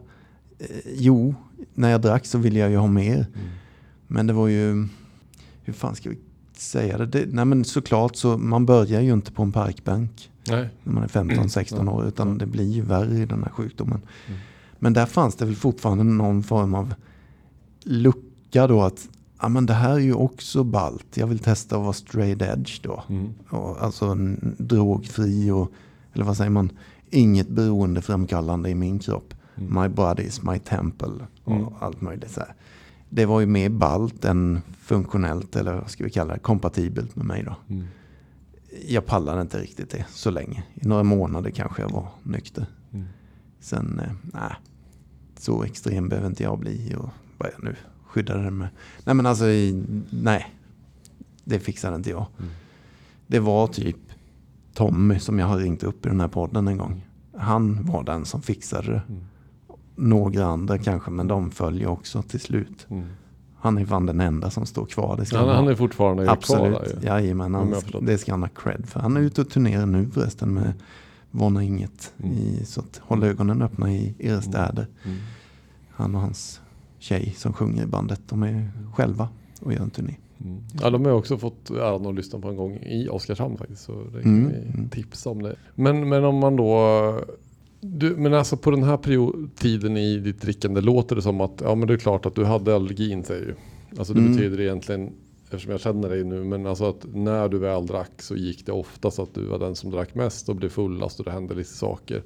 Eh, 0.59 0.67
Jo, 0.97 1.35
när 1.75 1.91
jag 1.91 2.01
drack 2.03 2.27
så 2.27 2.39
ville 2.39 2.59
jag 2.59 2.71
ju 2.71 2.77
ha 2.77 2.87
mer. 2.87 3.15
Mm. 3.17 3.49
Men 4.07 4.27
det 4.27 4.33
var 4.33 4.49
ju, 4.49 4.89
hur 5.65 5.73
fan 5.73 5.95
ska 5.95 6.11
vi 6.11 6.19
säga 6.59 6.99
det? 6.99 7.07
det 7.07 7.27
nej 7.29 7.45
men 7.45 7.65
såklart 7.65 8.17
så, 8.17 8.39
man 8.39 8.67
börjar 8.67 9.01
ju 9.01 9.13
inte 9.13 9.33
på 9.33 9.43
en 9.43 9.53
parkbänk 9.53 10.31
Nej. 10.49 10.69
när 10.83 10.93
man 10.93 11.03
är 11.03 11.09
15-16 11.09 11.91
år. 11.91 12.07
Utan 12.07 12.39
det 12.39 12.47
blir 12.47 12.71
ju 12.71 12.83
värre 12.83 13.19
i 13.19 13.27
den 13.27 13.43
här 13.43 13.51
sjukdomen. 13.51 14.03
Mm. 14.27 14.41
Men 14.79 14.93
där 14.93 15.07
fanns 15.07 15.35
det 15.35 15.45
väl 15.45 15.57
fortfarande 15.57 16.05
någon 16.05 16.43
form 16.43 16.75
av 16.75 16.95
lucka 17.85 18.67
då 18.67 18.83
att 18.83 19.09
ja, 19.41 19.49
men 19.49 19.67
det 19.67 19.75
här 19.75 19.95
är 19.95 19.99
ju 19.99 20.15
också 20.15 20.65
balt. 20.65 21.17
Jag 21.17 21.27
vill 21.27 21.39
testa 21.39 21.77
att 21.77 21.83
vara 21.83 21.93
straight 21.93 22.43
edge 22.43 22.81
då. 22.83 23.03
Mm. 23.09 23.35
Och, 23.49 23.83
alltså 23.83 24.15
drogfri 24.59 25.51
och, 25.51 25.73
eller 26.13 26.25
vad 26.25 26.37
säger 26.37 26.51
man, 26.51 26.71
inget 27.11 27.49
beroendeframkallande 27.49 28.71
i 28.71 28.75
min 28.75 28.99
kropp. 28.99 29.35
Mm. 29.57 29.83
My 29.83 29.89
body 29.89 30.23
is 30.23 30.43
my 30.43 30.59
temple 30.59 31.13
och 31.45 31.53
Mm. 31.53 31.69
allt 31.79 32.01
möjligt 32.01 32.31
så 32.31 32.41
här. 32.41 32.55
Det 33.17 33.27
var 33.27 33.41
ju 33.41 33.47
mer 33.47 33.69
balt 33.69 34.25
än 34.25 34.61
funktionellt 34.79 35.57
eller 35.57 35.75
vad 35.75 35.91
ska 35.91 36.05
vi 36.05 36.11
kalla 36.11 36.35
det, 36.35 36.39
kompatibelt 36.39 37.17
med 37.17 37.27
mig 37.27 37.43
då. 37.43 37.57
Mm. 37.75 37.87
Jag 38.89 39.07
pallade 39.07 39.41
inte 39.41 39.59
riktigt 39.59 39.91
det 39.91 40.07
så 40.09 40.31
länge. 40.31 40.65
I 40.75 40.89
några 40.89 41.03
månader 41.03 41.51
kanske 41.51 41.83
jag 41.83 41.91
var 41.91 42.09
nykter. 42.23 42.67
Mm. 42.93 43.07
Sen, 43.61 44.01
eh, 44.05 44.13
nej, 44.23 44.53
så 45.39 45.63
extrem 45.63 46.09
behöver 46.09 46.29
inte 46.29 46.43
jag 46.43 46.59
bli. 46.59 46.95
Och 46.99 47.09
vad 47.39 47.51
jag 47.55 47.65
nu 47.65 47.77
skyddade 48.07 48.43
den 48.43 48.59
med. 48.59 48.69
Nej 49.05 49.15
men 49.15 49.27
alltså, 49.27 49.47
i, 49.47 49.85
nej. 50.11 50.55
Det 51.45 51.61
fixade 51.61 51.97
inte 51.97 52.11
jag. 52.11 52.27
Mm. 52.39 52.51
Det 53.27 53.41
var 53.41 53.67
typ 53.67 53.99
Tommy 54.75 55.19
som 55.19 55.39
jag 55.39 55.47
har 55.47 55.59
ringt 55.59 55.83
upp 55.83 56.07
i 56.07 56.09
den 56.09 56.21
här 56.21 56.29
podden 56.29 56.69
en 56.69 56.79
gång. 56.79 57.05
Han 57.37 57.85
var 57.85 58.05
den 58.05 58.25
som 58.25 58.43
fixade 58.43 58.91
det. 58.91 59.03
Mm. 59.09 59.25
Några 59.97 60.45
andra 60.47 60.79
kanske, 60.79 61.11
men 61.11 61.29
de 61.29 61.51
följer 61.51 61.87
också 61.89 62.23
till 62.23 62.41
slut. 62.41 62.87
Mm. 62.91 63.07
Han 63.59 63.79
är 63.79 63.85
fan 63.87 64.07
den 64.07 64.21
enda 64.21 64.51
som 64.51 64.67
står 64.67 64.87
kvar. 64.87 65.17
Det 65.17 65.25
ska 65.25 65.37
Han, 65.39 65.47
han, 65.47 65.57
han 65.57 65.65
ha. 65.65 65.71
är 65.71 65.77
fortfarande 65.77 66.25
kvar 66.25 66.33
Absolut, 66.33 66.79
där 66.79 66.99
ju. 67.03 67.07
jajamän. 67.07 67.55
Han, 67.55 67.75
det 68.03 68.19
ska 68.19 68.33
han 68.33 68.43
ha 68.43 68.49
cred 68.49 68.87
för. 68.87 69.01
Han 69.01 69.17
är 69.17 69.21
ute 69.21 69.41
och 69.41 69.51
turnerar 69.51 69.87
nu 69.87 70.09
förresten 70.11 70.55
med 70.55 70.73
Våna 71.31 71.63
Inget. 71.63 72.13
Mm. 72.23 72.33
I, 72.37 72.65
så 72.65 72.81
att 72.81 73.01
håll 73.05 73.25
ögonen 73.25 73.63
öppna 73.63 73.93
i 73.93 74.15
era 74.19 74.43
städer. 74.43 74.87
Mm. 75.05 75.17
Han 75.91 76.15
och 76.15 76.21
hans 76.21 76.61
tjej 76.99 77.35
som 77.37 77.53
sjunger 77.53 77.83
i 77.83 77.87
bandet, 77.87 78.21
de 78.29 78.43
är 78.43 78.71
själva 78.95 79.29
och 79.61 79.73
gör 79.73 79.81
en 79.81 79.91
turné. 79.91 80.15
Mm. 80.45 80.59
Ja, 80.81 80.91
de 80.91 81.05
har 81.05 81.13
också 81.13 81.39
fått 81.39 81.71
äran 81.71 82.07
att 82.07 82.15
lyssna 82.15 82.39
på 82.39 82.49
en 82.49 82.57
gång 82.57 82.77
i 82.77 83.09
Oskarshamn 83.09 83.57
faktiskt. 83.59 83.83
Så 83.85 83.93
det 84.15 84.23
kan 84.23 84.33
Mm, 84.39 84.49
vi 84.53 84.69
mm. 84.79 84.89
tipsa 84.89 85.31
om 85.31 85.43
det. 85.43 85.57
Men, 85.75 86.09
men 86.09 86.25
om 86.25 86.35
man 86.39 86.57
då... 86.57 87.21
Du, 87.81 88.17
men 88.17 88.35
alltså 88.35 88.57
på 88.57 88.71
den 88.71 88.83
här 88.83 88.97
period, 88.97 89.51
tiden 89.57 89.97
i 89.97 90.19
ditt 90.19 90.41
drickande 90.41 90.81
låter 90.81 91.17
det 91.17 91.23
som 91.23 91.41
att 91.41 91.61
ja 91.65 91.75
men 91.75 91.89
det 91.89 91.95
är 91.95 91.99
klart 91.99 92.27
att 92.27 92.35
du 92.35 92.45
hade 92.45 92.75
allergin 92.75 93.25
säger 93.25 93.47
du. 93.47 93.55
Alltså 93.99 94.15
det 94.15 94.21
Mm. 94.21 94.33
betyder 94.33 94.61
egentligen, 94.61 95.13
eftersom 95.45 95.71
jag 95.73 95.81
känner 95.81 96.09
dig 96.09 96.25
nu, 96.25 96.45
men 96.45 96.67
alltså 96.67 96.85
att 96.89 97.07
när 97.15 97.49
du 97.49 97.59
väl 97.59 97.87
drack 97.87 98.23
så 98.23 98.37
gick 98.37 98.67
det 98.67 98.73
ofta 98.73 99.11
så 99.11 99.23
att 99.23 99.35
du 99.35 99.45
var 99.47 99.59
den 99.59 99.75
som 99.75 99.91
drack 99.91 100.15
mest 100.15 100.49
och 100.49 100.57
blev 100.57 100.69
fullast 100.69 101.19
och 101.19 101.25
det 101.25 101.31
hände 101.31 101.55
lite 101.55 101.73
saker. 101.75 102.23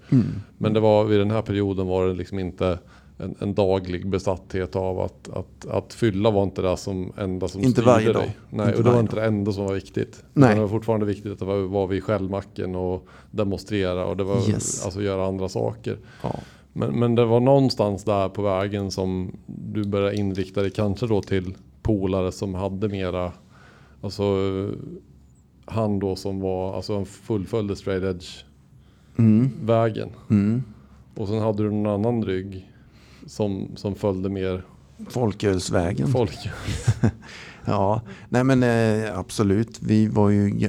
Men 0.59 0.73
det 0.73 0.81
var 0.81 1.05
vid 1.05 1.19
den 1.19 1.31
här 1.31 1.43
perioden 1.43 1.87
var 1.87 2.07
det 2.07 2.15
liksom 2.15 2.39
inte 2.39 2.79
en, 3.23 3.35
en 3.39 3.55
daglig 3.55 4.07
besatthet 4.09 4.77
av 4.77 5.01
att, 5.01 5.29
att, 5.29 5.67
att 5.71 5.95
fylla 5.95 6.31
var 6.31 6.43
inte 6.43 6.63
det 6.63 6.77
som 6.77 7.13
enda 7.17 7.49
som 7.49 7.61
Inte 7.61 7.73
styrde 7.73 7.87
varje 7.87 8.13
dag. 8.13 8.23
dig. 8.23 8.37
Nej, 8.51 8.67
Inte 8.67 8.79
och 8.79 8.85
det 8.85 8.91
var 8.91 9.01
inte 9.01 9.17
det 9.17 9.25
enda 9.25 9.53
som 9.53 9.65
var 9.65 9.75
viktigt. 9.75 10.25
Nej. 10.35 10.55
Det 10.55 10.61
var 10.61 10.69
fortfarande 10.69 11.07
viktigt 11.07 11.33
att 11.33 11.39
det 11.39 11.45
var, 11.45 11.57
var 11.59 11.87
vid 11.87 12.05
skällmacken 12.05 12.75
och 12.75 13.09
demonstrera 13.31 14.05
och 14.07 14.17
det 14.17 14.25
var 14.25 14.49
Yes. 14.51 14.85
alltså 14.85 15.03
göra 15.03 15.27
andra 15.27 15.49
saker. 15.49 15.99
Ja. 16.23 16.35
Men, 16.73 16.99
men 16.99 17.15
det 17.15 17.25
var 17.25 17.41
någonstans 17.41 18.05
där 18.05 18.29
på 18.29 18.43
vägen 18.43 18.91
som 18.91 19.37
du 19.47 19.85
började 19.85 20.17
inrikta 20.17 20.61
dig 20.63 20.71
kanske 20.71 21.07
då 21.07 21.23
till 21.23 21.55
polare 21.83 22.33
som 22.33 22.55
hade 22.55 22.89
mera, 22.89 23.33
alltså 24.01 24.25
han 25.65 25.99
då 25.99 26.17
som 26.17 26.41
var, 26.41 26.75
alltså 26.77 26.95
han 26.95 27.07
fullföljde 27.07 27.77
straight 27.77 28.05
edge 28.05 28.45
Mm. 29.19 29.51
vägen. 29.63 30.09
Mm. 30.31 30.63
Och 31.17 31.29
sen 31.29 31.39
hade 31.39 31.63
du 31.63 31.71
någon 31.71 31.87
annan 32.07 32.25
rygg 32.25 32.70
som, 33.31 33.69
som 33.77 33.95
följde 33.95 34.29
mer 34.29 34.65
Folkölsvägen. 35.09 36.09
folk. 36.09 36.39
Ja, 37.65 38.03
nej 38.29 38.45
men 38.45 38.63
eh, 38.63 39.19
absolut. 39.19 39.79
Vi 39.83 40.07
var 40.07 40.31
ju 40.31 40.69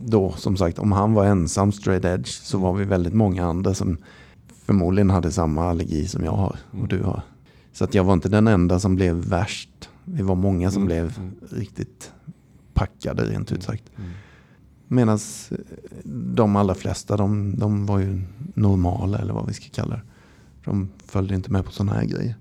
då 0.00 0.32
som 0.32 0.56
sagt, 0.56 0.78
om 0.78 0.92
han 0.92 1.14
var 1.14 1.24
ensam 1.26 1.72
straight 1.72 2.04
edge 2.04 2.28
så 2.28 2.58
var 2.58 2.72
vi 2.74 2.84
väldigt 2.84 3.12
många 3.14 3.46
andra 3.46 3.74
som 3.74 3.96
förmodligen 4.66 5.10
hade 5.10 5.30
samma 5.32 5.64
allergi 5.70 6.06
som 6.08 6.24
jag 6.24 6.32
har 6.32 6.56
och 6.82 6.88
du 6.88 7.02
har. 7.02 7.22
Så 7.72 7.84
att 7.84 7.94
jag 7.94 8.04
var 8.04 8.12
inte 8.12 8.28
den 8.28 8.46
enda 8.48 8.80
som 8.80 8.96
blev 8.96 9.14
värst. 9.16 9.90
Vi 10.04 10.22
var 10.22 10.34
många 10.34 10.70
som 10.70 10.82
Mm, 10.82 10.86
blev 10.86 11.18
mm. 11.18 11.34
riktigt 11.50 12.12
packade 12.74 13.24
rent 13.24 13.52
ut 13.52 13.62
sagt. 13.62 13.84
Mm. 13.96 14.10
Medan 14.88 15.18
de 16.34 16.56
allra 16.56 16.74
flesta 16.74 17.16
de, 17.16 17.58
de 17.58 17.86
var 17.86 17.98
ju 17.98 18.22
normala 18.54 19.18
eller 19.18 19.34
vad 19.34 19.46
vi 19.46 19.52
ska 19.52 19.68
kalla 19.72 19.96
det. 19.96 20.02
De 20.64 20.88
följde 21.06 21.34
inte 21.34 21.52
med 21.52 21.64
på 21.64 21.70
sådana 21.72 21.92
här 21.92 22.04
grejer. 22.04 22.34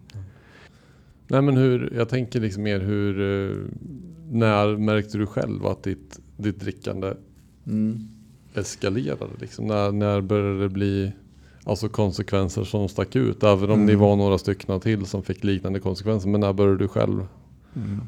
Nej 1.27 1.41
men 1.41 1.57
hur, 1.57 1.93
jag 1.95 2.09
tänker 2.09 2.39
liksom 2.39 2.63
mer 2.63 2.79
hur, 2.79 3.21
eh, 3.21 3.57
när 4.31 4.77
märkte 4.77 5.17
du 5.17 5.25
själv 5.25 5.65
att 5.65 5.83
ditt, 5.83 6.19
ditt 6.37 6.59
drickande 6.59 7.13
eskalerade? 8.53 9.31
Liksom? 9.39 9.67
När, 9.67 9.91
när 9.91 10.21
började 10.21 10.59
det 10.61 10.69
bli 10.69 11.11
alltså 11.63 11.89
konsekvenser 11.89 12.63
som 12.63 12.89
stack 12.89 13.15
ut? 13.15 13.43
Även 13.43 13.63
om 13.69 13.73
Mm. 13.75 13.85
ni 13.85 13.95
var 13.95 14.15
några 14.15 14.37
stycken 14.37 14.79
till 14.79 15.05
som 15.05 15.23
fick 15.23 15.43
liknande 15.43 15.79
konsekvenser. 15.79 16.29
Men 16.29 16.41
när 16.41 16.53
började 16.53 16.77
du 16.77 16.87
själv? 16.87 17.25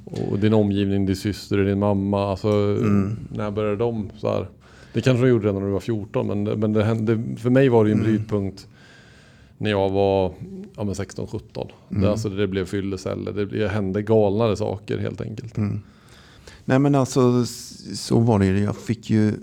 Och 0.05 0.39
din 0.39 0.53
omgivning, 0.53 1.05
din 1.05 1.15
syster, 1.15 1.57
din 1.57 1.79
mamma. 1.79 2.29
Alltså, 2.31 2.47
Mm. 2.49 3.17
När 3.33 3.51
började 3.51 3.75
de 3.75 4.09
så 4.17 4.29
här? 4.29 4.47
Det 4.93 5.01
kanske 5.01 5.23
de 5.25 5.29
gjorde 5.29 5.47
redan 5.47 5.61
när 5.61 5.67
du 5.67 5.73
var 5.73 5.79
14. 5.79 6.27
Men, 6.27 6.43
det, 6.43 6.55
men 6.57 6.73
det 6.73 6.83
hände, 6.83 7.23
för 7.37 7.49
mig 7.49 7.69
var 7.69 7.83
det 7.83 7.89
ju 7.89 7.93
en 7.93 7.99
Mm. 7.99 8.11
brytpunkt 8.11 8.67
när 9.57 9.69
jag 9.69 9.89
var 9.89 10.33
ja, 10.75 10.83
men 10.83 10.93
16-17. 10.93 11.69
Mm. 11.89 12.01
Det, 12.01 12.11
alltså, 12.11 12.29
det 12.29 12.47
blev 12.47 12.65
fylleceller. 12.65 13.31
Det, 13.31 13.45
det 13.45 13.67
hände 13.67 14.01
galnare 14.01 14.57
saker 14.57 14.97
helt 14.97 15.21
enkelt. 15.21 15.57
Mm. 15.57 15.81
Nej 16.65 16.79
men 16.79 16.95
alltså 16.95 17.45
så 17.95 18.19
var 18.19 18.39
det 18.39 18.45
ju. 18.45 18.59
Jag 18.59 18.75
fick 18.75 19.09
ju 19.09 19.33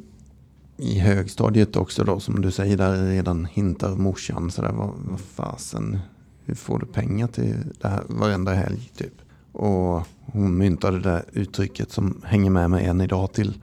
i 0.77 0.99
högstadiet 0.99 1.77
också 1.77 2.05
då 2.05 2.21
som 2.21 2.41
du 2.41 2.51
säger 2.51 2.77
där 2.77 3.07
redan 3.07 3.45
hintar 3.45 3.97
morsan 3.97 4.51
sådär 4.51 4.73
vad, 4.73 4.91
vad 5.11 5.21
fasen 5.21 5.99
hur 6.45 6.55
får 6.55 6.79
du 6.79 6.87
pengar 6.87 7.27
till 7.27 7.55
det 7.81 7.89
här 7.89 8.03
varenda 8.07 8.53
helg 8.55 8.91
typ. 8.97 9.13
Och 9.53 10.07
hon 10.21 10.59
myntade 10.59 10.97
det 11.01 11.11
där 11.11 11.25
uttrycket 11.33 11.91
som 11.91 12.23
hänger 12.25 12.51
med 12.51 12.71
mig 12.71 12.85
än 12.85 13.01
idag 13.01 13.33
till, 13.33 13.55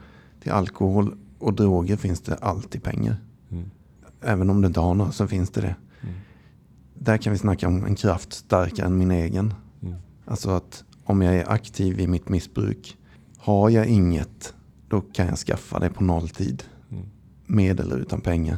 till 0.43 0.51
alkohol 0.51 1.15
och 1.39 1.53
droger 1.53 1.95
finns 1.95 2.21
det 2.21 2.35
alltid 2.35 2.83
pengar. 2.83 3.15
Mm. 3.51 3.71
Även 4.21 4.49
om 4.49 4.61
du 4.61 4.67
inte 4.67 4.79
har 4.79 4.93
några 4.93 5.11
så 5.11 5.27
finns 5.27 5.49
det 5.49 5.61
det. 5.61 5.75
Där 7.01 7.17
kan 7.17 7.33
vi 7.33 7.39
snacka 7.39 7.67
om 7.67 7.85
en 7.85 7.95
kraft 7.95 8.33
starkare 8.33 8.85
än 8.85 8.97
min 8.97 9.11
egen. 9.11 9.53
Mm. 9.81 9.95
Alltså 10.25 10.49
att 10.49 10.83
om 11.03 11.21
jag 11.21 11.35
är 11.35 11.51
aktiv 11.51 11.99
i 11.99 12.07
mitt 12.07 12.29
missbruk, 12.29 12.97
har 13.37 13.69
jag 13.69 13.87
inget, 13.87 14.53
då 14.87 15.01
kan 15.01 15.27
jag 15.27 15.37
skaffa 15.37 15.79
det 15.79 15.89
på 15.89 16.03
nolltid. 16.03 16.63
Mm. 16.91 17.05
Med 17.45 17.79
eller 17.79 17.97
utan 17.97 18.21
pengar. 18.21 18.57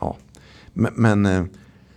Ja, 0.00 0.16
men, 0.72 0.92
men 0.96 1.26
eh, 1.26 1.44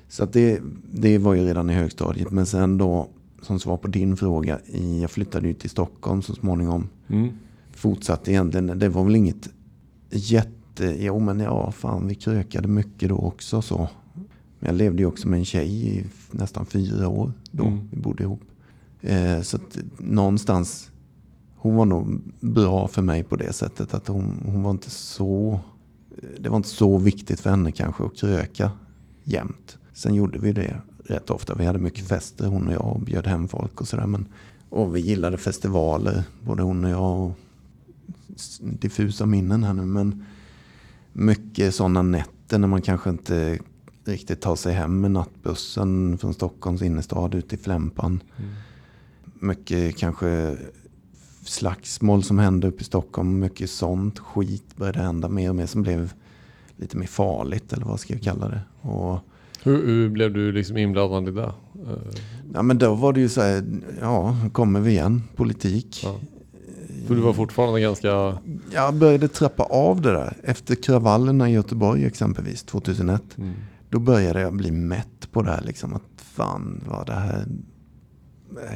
så 0.07 0.23
att 0.23 0.33
det, 0.33 0.61
det 0.93 1.17
var 1.17 1.33
ju 1.33 1.45
redan 1.45 1.69
i 1.69 1.73
högstadiet. 1.73 2.31
Men 2.31 2.45
sen 2.45 2.77
då, 2.77 3.09
som 3.41 3.59
svar 3.59 3.77
på 3.77 3.87
din 3.87 4.17
fråga, 4.17 4.59
jag 5.01 5.11
flyttade 5.11 5.47
ju 5.47 5.53
till 5.53 5.69
Stockholm 5.69 6.21
så 6.21 6.33
småningom. 6.35 6.89
Mm. 7.07 7.29
Fortsatte 7.71 8.31
egentligen, 8.31 8.79
det 8.79 8.89
var 8.89 9.03
väl 9.03 9.15
inget 9.15 9.49
jätte, 10.09 10.95
jo 10.99 11.19
men 11.19 11.39
ja, 11.39 11.71
fan 11.71 12.07
vi 12.07 12.15
krökade 12.15 12.67
mycket 12.67 13.09
då 13.09 13.17
också 13.17 13.61
så. 13.61 13.89
Men 14.59 14.67
jag 14.69 14.75
levde 14.77 15.01
ju 15.01 15.05
också 15.05 15.27
med 15.27 15.39
en 15.39 15.45
tjej 15.45 15.87
i 15.87 16.03
nästan 16.31 16.65
fyra 16.65 17.07
år 17.07 17.31
då 17.51 17.65
Mm. 17.65 17.79
vi 17.91 17.97
bodde 17.97 18.23
ihop. 18.23 18.41
Eh, 19.01 19.41
så 19.41 19.57
att 19.57 19.77
någonstans, 19.97 20.89
hon 21.55 21.75
var 21.75 21.85
nog 21.85 22.21
bra 22.39 22.87
för 22.87 23.01
mig 23.01 23.23
på 23.23 23.35
det 23.35 23.53
sättet 23.53 23.93
att 23.93 24.07
hon, 24.07 24.41
hon 24.45 24.63
var 24.63 24.71
inte 24.71 24.89
så, 24.89 25.59
det 26.39 26.49
var 26.49 26.57
inte 26.57 26.69
så 26.69 26.97
viktigt 26.97 27.39
för 27.39 27.49
henne 27.49 27.71
kanske 27.71 28.03
att 28.03 28.17
kröka 28.17 28.71
jämt. 29.23 29.77
Sen 29.93 30.15
gjorde 30.15 30.39
vi 30.39 30.51
det 30.51 30.81
rätt 31.05 31.29
ofta. 31.29 31.55
Vi 31.55 31.65
hade 31.65 31.79
mycket 31.79 32.07
fester 32.07 32.47
hon 32.47 32.67
och 32.67 32.73
jag 32.73 32.85
och 32.95 32.99
bjöd 32.99 33.27
hem 33.27 33.47
folk 33.47 33.81
och 33.81 33.87
sådär. 33.87 34.05
Men, 34.07 34.27
och 34.69 34.95
vi 34.95 34.99
gillade 34.99 35.37
festivaler, 35.37 36.23
både 36.41 36.63
hon 36.63 36.85
och 36.85 36.91
jag. 36.91 37.19
Och 37.25 37.31
diffusa 38.61 39.25
minnen 39.25 39.63
här 39.63 39.73
nu 39.73 39.85
men 39.85 40.25
mycket 41.13 41.75
sådana 41.75 42.01
nätter 42.01 42.57
när 42.57 42.67
man 42.67 42.81
kanske 42.81 43.09
inte 43.09 43.59
riktigt 44.09 44.41
tar 44.41 44.55
sig 44.55 44.73
hem 44.73 45.01
med 45.01 45.11
nattbussen 45.11 46.17
från 46.17 46.33
Stockholms 46.33 46.81
innerstad 46.81 47.35
ut 47.35 47.49
till 47.49 47.59
Flämpan. 47.59 48.23
Mm. 48.37 48.51
Mycket 49.39 49.97
kanske 49.97 50.57
slagsmål 51.43 52.23
som 52.23 52.39
hände 52.39 52.67
uppe 52.67 52.81
i 52.81 52.85
Stockholm. 52.85 53.39
Mycket 53.39 53.69
sånt 53.69 54.19
skit 54.19 54.75
började 54.75 54.99
hända 54.99 55.29
mer 55.29 55.49
och 55.49 55.55
mer 55.55 55.65
som 55.65 55.81
blev 55.81 56.13
lite 56.77 56.97
mer 56.97 57.07
farligt 57.07 57.73
eller 57.73 57.85
vad 57.85 57.99
ska 57.99 58.13
jag 58.13 58.23
kalla 58.23 58.47
det. 58.47 58.61
Och, 58.81 59.19
Hur, 59.63 59.85
hur 59.87 60.09
blev 60.09 60.33
du 60.33 60.51
liksom 60.51 60.77
inblandad 60.77 61.27
i 61.27 61.31
det? 61.31 61.43
Eh, 61.43 62.13
ja 62.53 62.61
men 62.61 62.77
då 62.77 62.95
var 62.95 63.13
det 63.13 63.19
ju 63.19 63.29
så 63.29 63.41
här, 63.41 63.63
ja 64.01 64.37
kommer 64.51 64.79
vi 64.79 64.91
igen, 64.91 65.23
politik. 65.35 66.01
Ja. 66.03 66.19
För 67.07 67.15
du 67.15 67.21
var 67.21 67.33
fortfarande 67.33 67.81
ganska... 67.81 68.37
Jag 68.73 68.93
började 68.93 69.27
trappa 69.27 69.63
av 69.63 70.01
det 70.01 70.11
där. 70.11 70.37
Efter 70.43 70.75
kravallerna 70.75 71.49
i 71.49 71.53
Göteborg 71.53 72.05
exempelvis 72.05 72.63
2001. 72.63 73.21
Mm. 73.37 73.53
Då 73.89 73.99
började 73.99 74.41
jag 74.41 74.53
bli 74.53 74.71
mätt 74.71 75.31
på 75.31 75.41
det 75.41 75.51
här. 75.51 75.61
Liksom, 75.61 75.93
att 75.93 76.03
fan 76.17 76.81
vad 76.87 77.05
det 77.07 77.13
här... 77.13 77.45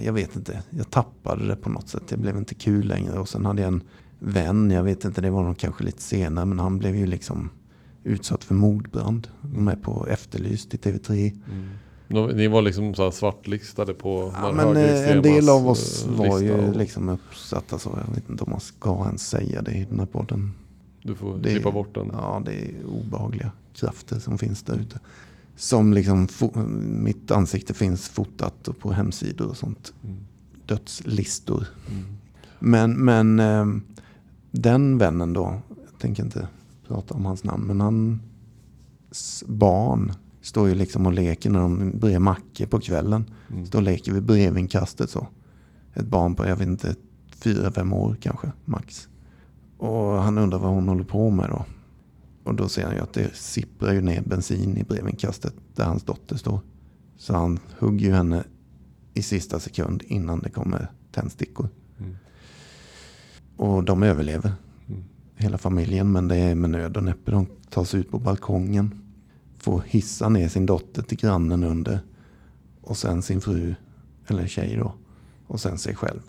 Jag 0.04 0.14
vet 0.14 0.36
inte. 0.36 0.64
Jag 0.70 0.90
tappade 0.90 1.48
det 1.48 1.56
på 1.56 1.70
något 1.70 1.90
sätt. 1.90 2.04
Det 2.08 2.18
blev 2.18 2.38
inte 2.38 2.56
kul 2.56 2.88
längre. 2.88 3.20
Och 3.20 3.30
sen 3.30 3.46
hade 3.46 3.62
jag 3.62 3.68
en 3.74 3.82
vän. 4.20 4.72
Jag 4.72 4.84
vet 4.84 5.06
inte, 5.06 5.22
det 5.22 5.30
var 5.30 5.44
nog 5.44 5.58
kanske 5.58 5.84
lite 5.84 6.02
senare. 6.02 6.46
Men 6.46 6.60
han 6.60 6.78
blev 6.80 6.96
ju 6.96 7.06
liksom 7.06 7.50
utsatt 8.04 8.44
för 8.44 8.56
mordbrand. 8.56 9.28
De 9.42 9.68
är 9.68 9.76
på 9.76 10.08
Efterlyst 10.10 10.74
i 10.74 10.78
TV3. 10.78 11.38
Nå- 12.08 12.28
Ni 12.28 12.48
var 12.48 12.62
liksom 12.62 12.94
så 12.96 13.04
här 13.04 13.12
svartlistade 13.12 13.94
på 13.94 14.34
Ja, 14.36 14.52
men 14.52 14.78
eh, 14.78 15.12
en 15.12 15.22
del 15.22 15.50
av 15.50 15.68
oss 15.68 16.06
eh, 16.06 16.12
var 16.12 16.40
ju 16.40 16.54
och 16.54 16.76
liksom 16.76 17.10
uppsatta 17.10 17.80
så. 17.80 18.00
Jag 18.08 18.16
vet 18.16 18.30
inte 18.30 18.44
om 18.44 18.52
man 18.52 18.60
ska 18.60 19.04
ens 19.06 19.30
säga 19.30 19.62
det 19.62 19.72
i 19.72 19.86
den 19.90 20.00
här 20.00 20.06
podden. 20.06 20.54
Du 21.04 21.16
får 21.16 21.38
det- 21.38 21.50
klippa 21.50 21.72
bort 21.72 21.96
den. 21.96 22.10
Ja, 22.14 22.42
det 22.46 22.52
är 22.54 22.86
obehagliga 22.86 23.52
krafter 23.74 24.20
som 24.20 24.38
finns 24.38 24.64
där 24.64 24.76
ute. 24.76 25.00
Som 25.56 25.94
liksom, 25.94 26.28
mitt 27.04 27.32
ansikte 27.32 27.74
finns 27.74 28.10
fotat 28.10 28.68
och 28.68 28.80
på 28.80 28.92
hemsidor 28.92 29.48
och 29.48 29.58
sånt. 29.58 29.94
Mm. 30.04 30.18
Dödslistor. 30.66 31.68
Mm. 31.92 32.04
Men, 32.60 32.94
men 32.94 33.40
ehm, 33.40 33.84
den 34.52 34.98
vännen 34.98 35.34
då, 35.34 35.62
jag 35.70 36.00
tänker 36.00 36.24
inte 36.24 36.48
prata 36.88 37.14
om 37.14 37.26
hans 37.26 37.44
namn, 37.44 37.64
men 37.68 37.82
hans 37.82 39.44
barn 39.48 40.14
står 40.42 40.68
ju 40.68 40.76
liksom 40.76 41.06
och 41.06 41.14
leker 41.14 41.50
när 41.50 41.60
de 41.60 41.92
brer 42.00 42.20
mackor 42.20 42.66
på 42.66 42.80
kvällen. 42.80 43.26
Mm. 43.52 43.66
Står 43.66 43.80
och 43.80 43.84
leker 43.84 44.12
vid 44.14 44.24
brevinkastet 44.24 45.10
så. 45.10 45.28
Ett 45.94 46.08
barn 46.08 46.36
på, 46.36 46.48
jag 46.48 46.56
vet 46.56 46.68
inte, 46.68 46.96
fyra, 47.32 47.72
fem 47.72 47.94
år 47.94 48.18
kanske, 48.22 48.52
max. 48.66 49.08
Och 49.78 50.24
han 50.24 50.38
undrar 50.38 50.60
vad 50.60 50.72
hon 50.72 50.88
håller 50.88 51.04
på 51.04 51.30
med 51.30 51.50
då. 51.50 51.66
Och 52.44 52.56
då 52.56 52.70
ser 52.70 52.86
han 52.86 52.96
ju 52.96 53.02
att 53.02 53.14
det 53.14 53.36
sipprar 53.36 53.94
ju 53.94 54.02
ner 54.02 54.22
bensin 54.22 54.78
i 54.78 54.84
brevinkastet 54.84 55.54
där 55.76 55.86
hans 55.86 56.04
dotter 56.04 56.36
står. 56.36 56.60
Så 57.18 57.34
han 57.34 57.60
hugger 57.80 58.08
ju 58.08 58.14
henne 58.14 58.44
i 59.14 59.22
sista 59.22 59.60
sekund 59.60 60.04
innan 60.08 60.40
det 60.40 60.50
kommer 60.50 60.92
tändstickor. 61.12 61.70
Mm. 62.00 62.16
Och 63.58 63.84
de 63.84 64.04
överlever. 64.04 64.54
Mm. 64.88 65.04
Hela 65.36 65.58
familjen. 65.58 66.12
Men 66.12 66.28
det 66.28 66.36
är 66.36 66.56
med 66.56 66.70
nöd 66.70 66.98
och 66.98 67.04
näppe. 67.04 67.32
De 67.32 67.48
tar 67.70 67.84
sig 67.84 68.00
ut 68.00 68.12
på 68.12 68.20
balkongen. 68.20 69.00
Får 69.58 69.84
hissa 69.88 70.30
ner 70.30 70.50
sin 70.50 70.66
dotter 70.66 71.02
till 71.02 71.18
grannen 71.18 71.64
under. 71.64 72.00
Och 72.82 72.98
sen 72.98 73.22
sin 73.22 73.42
fru. 73.42 73.76
Eller 74.28 74.48
tjej 74.48 74.76
då. 74.76 74.94
Och 75.48 75.60
sen 75.60 75.78
sig 75.78 75.96
själv. 75.96 76.22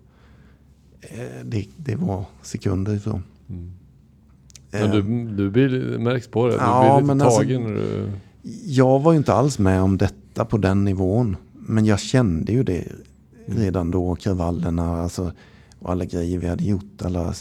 Eh, 1.01 1.45
Det, 1.45 1.69
det 1.77 1.97
var 1.97 2.25
sekunder 2.43 2.95
ifrån. 2.95 3.23
Mm. 3.49 3.73
Eh, 4.75 4.81
Men 4.81 4.91
du, 4.91 5.37
du 5.37 5.51
blir, 5.51 5.99
märks 5.99 6.29
på 6.29 6.47
det. 6.47 6.53
Du 6.53 6.59
Ja, 6.59 6.81
blir 6.83 6.95
lite 7.01 7.07
men 7.07 7.21
alltså- 7.27 7.39
tagen 7.41 7.63
när 7.63 7.71
du... 7.75 8.11
Jag 8.67 9.01
var 9.01 9.13
ju 9.13 9.19
inte 9.19 9.35
alls 9.35 9.59
med 9.59 9.83
om 9.83 9.99
detta 9.99 10.45
på 10.45 10.59
den 10.59 10.85
nivån. 10.85 11.37
Men 11.53 11.85
jag 11.87 12.01
kände 12.01 12.53
ju 12.53 12.63
det 12.63 12.85
redan 13.47 13.91
då, 13.91 14.15
kravallerna 14.15 15.03
alltså, 15.03 15.33
och 15.79 15.91
alla 15.91 16.05
grejer 16.05 16.39
vi 16.39 16.49
hade 16.49 16.65
gjort. 16.65 17.03
Alla 17.05 17.35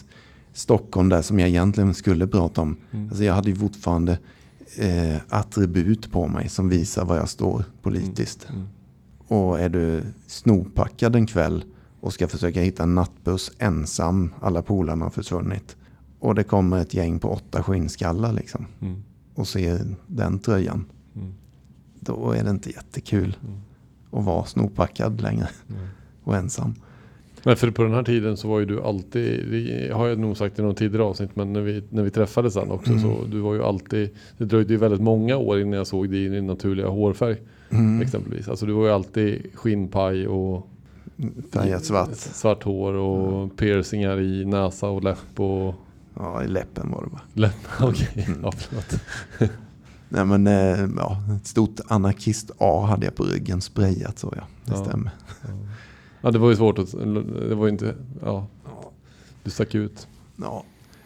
Stockholm 0.53 1.09
där 1.09 1.21
som 1.21 1.39
jag 1.39 1.49
egentligen 1.49 1.93
skulle 1.93 2.27
prata 2.27 2.61
om. 2.61 2.77
Mm. 2.91 3.07
Alltså 3.09 3.23
jag 3.23 3.33
hade 3.33 3.49
ju 3.49 3.55
fortfarande 3.55 4.17
eh, 4.77 5.15
attribut 5.29 6.11
på 6.11 6.27
mig 6.27 6.49
som 6.49 6.69
visar 6.69 7.05
var 7.05 7.15
jag 7.15 7.29
står 7.29 7.63
politiskt. 7.81 8.47
Mm. 8.49 8.63
Och 9.27 9.59
är 9.59 9.69
du 9.69 10.01
snopackad 10.27 11.15
en 11.15 11.25
kväll 11.27 11.63
och 11.99 12.13
ska 12.13 12.27
försöka 12.27 12.61
hitta 12.61 12.83
en 12.83 12.95
nattbuss 12.95 13.51
ensam, 13.59 14.33
alla 14.41 14.61
polarna 14.61 15.05
har 15.05 15.09
försvunnit. 15.09 15.75
Och 16.23 16.35
det 16.35 16.43
kommer 16.43 16.77
ett 16.81 16.93
gäng 16.93 17.19
på 17.19 17.29
åtta 17.29 17.63
skinnskallar 17.63 18.33
liksom 18.33 18.65
Mm. 18.81 19.03
och 19.35 19.47
ser 19.47 19.79
den 20.07 20.39
tröjan. 20.39 20.85
Mm. 21.15 21.33
Då 21.99 22.31
är 22.31 22.43
det 22.43 22.49
inte 22.49 22.69
jättekul 22.69 23.37
Mm. 23.43 23.55
att 24.11 24.25
vara 24.25 24.45
snopackad 24.45 25.21
längre 25.21 25.47
Mm. 25.69 25.81
och 26.23 26.35
ensam. 26.35 26.73
Men 27.43 27.55
för 27.55 27.71
på 27.71 27.83
den 27.83 27.93
här 27.93 28.03
tiden 28.03 28.37
så 28.37 28.47
var 28.47 28.59
ju 28.59 28.65
du 28.65 28.81
alltid, 28.81 29.51
det 29.51 29.93
har 29.93 30.07
jag 30.07 30.19
nog 30.19 30.37
sagt 30.37 30.59
i 30.59 30.61
någon 30.61 30.75
tidigare 30.75 31.03
avsnitt, 31.03 31.35
men 31.35 31.53
när 31.53 31.61
vi, 31.61 31.83
när 31.89 32.03
vi 32.03 32.09
träffades 32.09 32.53
sen 32.53 32.71
också 32.71 32.91
Mm. 32.91 33.01
så 33.03 33.25
du 33.31 33.39
var 33.39 33.53
ju 33.53 33.63
alltid, 33.63 34.09
det 34.37 34.45
dröjde 34.45 34.73
ju 34.73 34.79
väldigt 34.79 35.01
många 35.01 35.37
år 35.37 35.59
innan 35.59 35.73
jag 35.73 35.87
såg 35.87 36.09
dig 36.09 36.25
i 36.25 36.29
din 36.29 36.47
naturliga 36.47 36.87
hårfärg 36.87 37.37
Mm. 37.69 38.01
exempelvis. 38.01 38.47
Alltså 38.49 38.65
du 38.65 38.73
var 38.73 38.85
ju 38.85 38.91
alltid 38.91 39.45
skinnpaj 39.55 40.27
och 40.27 40.67
Färgat 41.53 41.85
svart. 41.85 42.15
svart 42.15 42.63
hår 42.63 42.93
och 42.93 43.57
piercingar 43.57 44.19
i 44.21 44.45
näsa 44.45 44.87
och 44.89 45.03
läpp 45.03 45.39
och 45.39 45.75
Ja, 46.15 46.43
i 46.43 46.47
läppen 46.47 46.91
var 46.91 47.03
det 47.03 47.09
bara. 47.09 47.21
läpp. 47.33 47.55
Okej, 47.81 48.25
Mm. 48.27 48.39
ja 48.43 48.51
förlåt. 48.51 48.99
Nej 50.09 50.25
men 50.25 50.47
eh, 50.47 50.87
ja, 50.97 51.23
ett 51.41 51.47
stort 51.47 51.79
anarkist 51.87 52.51
A 52.57 52.85
hade 52.89 53.05
jag 53.05 53.15
på 53.15 53.23
ryggen 53.23 53.61
sprayat 53.61 54.19
så 54.19 54.33
ja. 54.37 54.43
Det 54.65 54.71
Ja. 54.71 54.85
stämmer. 54.85 55.11
Ja 56.21 56.31
det 56.31 56.39
var 56.39 56.49
ju 56.49 56.55
svårt 56.55 56.79
att, 56.79 56.91
det 57.49 57.55
var 57.55 57.65
ju 57.65 57.71
inte, 57.71 57.95
ja, 58.21 58.47
du 59.43 59.49
stack 59.51 59.75
ut. 59.75 60.07
Ja, 60.35 60.63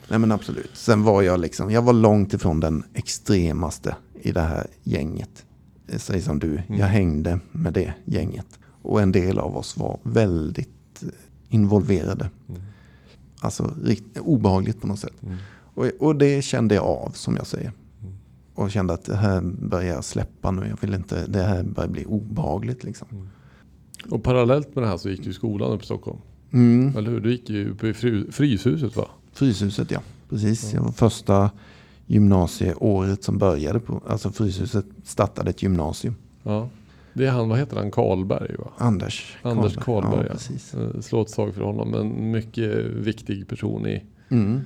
nej 0.09 0.19
men 0.19 0.31
absolut. 0.31 0.69
Sen 0.73 1.03
var 1.03 1.21
jag 1.21 1.39
liksom, 1.39 1.71
jag 1.71 1.81
var 1.81 1.93
långt 1.93 2.33
ifrån 2.33 2.59
den 2.59 2.83
extremaste 2.93 3.95
i 4.21 4.31
det 4.31 4.41
här 4.41 4.67
gänget. 4.83 5.45
Eh, 5.87 5.97
Säg 5.97 6.21
som 6.21 6.39
du, 6.39 6.51
Mm. 6.67 6.79
jag 6.79 6.87
hängde 6.87 7.39
med 7.51 7.73
det 7.73 7.93
gänget. 8.05 8.59
Och 8.81 9.01
en 9.01 9.11
del 9.11 9.39
av 9.39 9.57
oss 9.57 9.77
var 9.77 9.99
väldigt 10.03 11.03
eh, 11.03 11.09
involverade. 11.49 12.29
Mm. 12.49 12.61
Alltså 13.39 13.73
rikt, 13.83 14.17
obehagligt 14.17 14.81
på 14.81 14.87
något 14.87 14.99
sätt. 14.99 15.23
Mm. 15.23 15.37
Och, 15.73 15.85
och 15.99 16.15
det 16.15 16.41
kände 16.41 16.75
jag 16.75 16.85
av 16.85 17.11
som 17.13 17.35
jag 17.35 17.47
säger. 17.47 17.71
Mm. 18.01 18.13
Och 18.53 18.71
kände 18.71 18.93
att 18.93 19.05
det 19.05 19.15
här 19.15 19.41
börjar 19.41 20.01
släppa 20.01 20.51
nu. 20.51 20.67
Jag 20.67 20.77
vill 20.81 20.93
inte, 20.93 21.27
det 21.27 21.43
här 21.43 21.63
börjar 21.63 21.89
bli 21.89 22.05
obehagligt 22.05 22.83
liksom. 22.83 23.07
Och 24.09 24.23
parallellt 24.23 24.75
med 24.75 24.83
det 24.83 24.87
här 24.87 24.97
så 24.97 25.09
gick 25.09 25.23
du 25.23 25.29
i 25.29 25.33
skolan 25.33 25.71
upp 25.71 25.81
i 25.81 25.85
Stockholm. 25.85 26.17
Mm. 26.51 26.97
Eller 26.97 27.11
hur? 27.11 27.19
Du 27.19 27.31
gick 27.31 27.49
ju 27.49 27.71
uppe 27.71 27.87
i 27.87 27.93
fry, 27.93 28.31
Fryshuset 28.31 28.95
va? 28.95 29.07
Fryshuset 29.33 29.91
ja, 29.91 30.01
precis. 30.29 30.63
Ja. 30.63 30.77
Jag 30.77 30.83
var 30.83 30.91
första 30.91 31.51
gymnasieåret 32.05 33.23
som 33.23 33.37
började 33.37 33.79
på, 33.79 34.01
alltså 34.07 34.31
Fryshuset 34.31 34.85
startade 35.03 35.49
ett 35.49 35.63
gymnasium. 35.63 36.15
Ja. 36.43 36.69
Det 37.17 37.27
är 37.27 37.31
han, 37.31 37.49
vad 37.49 37.59
heter 37.59 37.77
han, 37.77 37.91
Karlberg 37.91 38.55
va? 38.59 38.71
Anders 38.77 39.37
Anders 39.41 39.75
Karlberg, 39.75 40.27
Ja, 40.29 40.35
ja. 40.73 40.79
Eh, 40.95 41.01
Slå 41.01 41.21
ett 41.21 41.29
slag 41.29 41.53
för 41.55 41.61
honom. 41.61 41.93
En 41.93 42.31
mycket 42.31 42.85
viktig 42.85 43.47
person 43.47 43.87
i, 43.87 44.03
Mm. 44.29 44.59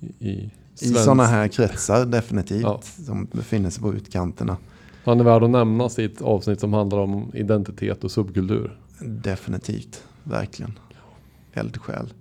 i, 0.00 0.06
i 0.28 0.30
I 0.30 0.50
svensk- 0.74 1.04
sådana 1.04 1.24
här 1.24 1.48
kretsar 1.48 2.06
definitivt. 2.06 2.62
Ja. 2.62 2.80
Som 3.06 3.26
befinner 3.32 3.70
sig 3.70 3.82
på 3.82 3.94
utkanterna. 3.94 4.56
Han 5.04 5.20
är 5.20 5.24
värd 5.24 5.42
att 5.42 5.50
nämnas 5.50 5.98
i 5.98 6.04
ett 6.04 6.22
avsnitt 6.22 6.60
som 6.60 6.72
handlar 6.72 6.98
om 6.98 7.30
identitet 7.34 8.04
och 8.04 8.10
subkultur. 8.10 8.78
Definitivt, 9.00 10.04
verkligen. 10.24 10.78
Eldsjäl. 11.52 12.12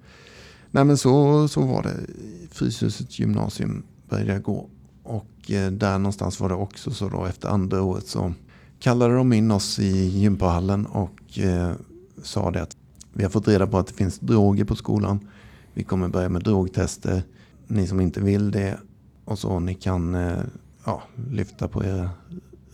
Nej 0.71 0.83
men 0.85 0.97
så, 0.97 1.47
så 1.47 1.61
var 1.61 1.83
det. 1.83 1.93
Fryshusets 2.51 3.19
gymnasium 3.19 3.83
började 4.09 4.33
jag 4.33 4.41
gå. 4.43 4.69
Och 5.03 5.51
eh, 5.51 5.71
där 5.71 5.97
någonstans 5.99 6.39
var 6.39 6.49
det 6.49 6.55
också 6.55 6.91
så 6.91 7.09
då 7.09 7.25
efter 7.25 7.49
andra 7.49 7.81
året 7.83 8.07
så 8.07 8.33
kallade 8.79 9.15
de 9.15 9.33
in 9.33 9.51
oss 9.51 9.79
i 9.79 10.07
gympahallen 10.07 10.85
och 10.85 11.39
eh, 11.39 11.73
sa 12.23 12.51
det 12.51 12.61
att 12.61 12.77
vi 13.13 13.23
har 13.23 13.29
fått 13.29 13.47
reda 13.47 13.67
på 13.67 13.77
att 13.77 13.87
det 13.87 13.93
finns 13.93 14.19
droger 14.19 14.65
på 14.65 14.75
skolan. 14.75 15.19
Vi 15.73 15.83
kommer 15.83 16.07
börja 16.07 16.29
med 16.29 16.43
drogtester. 16.43 17.23
Ni 17.67 17.87
som 17.87 18.01
inte 18.01 18.21
vill 18.21 18.51
det 18.51 18.77
och 19.25 19.39
så 19.39 19.59
ni 19.59 19.73
kan 19.73 20.15
eh, 20.15 20.39
ja, 20.85 21.03
lyfta 21.29 21.67
på 21.67 21.83
era 21.83 22.09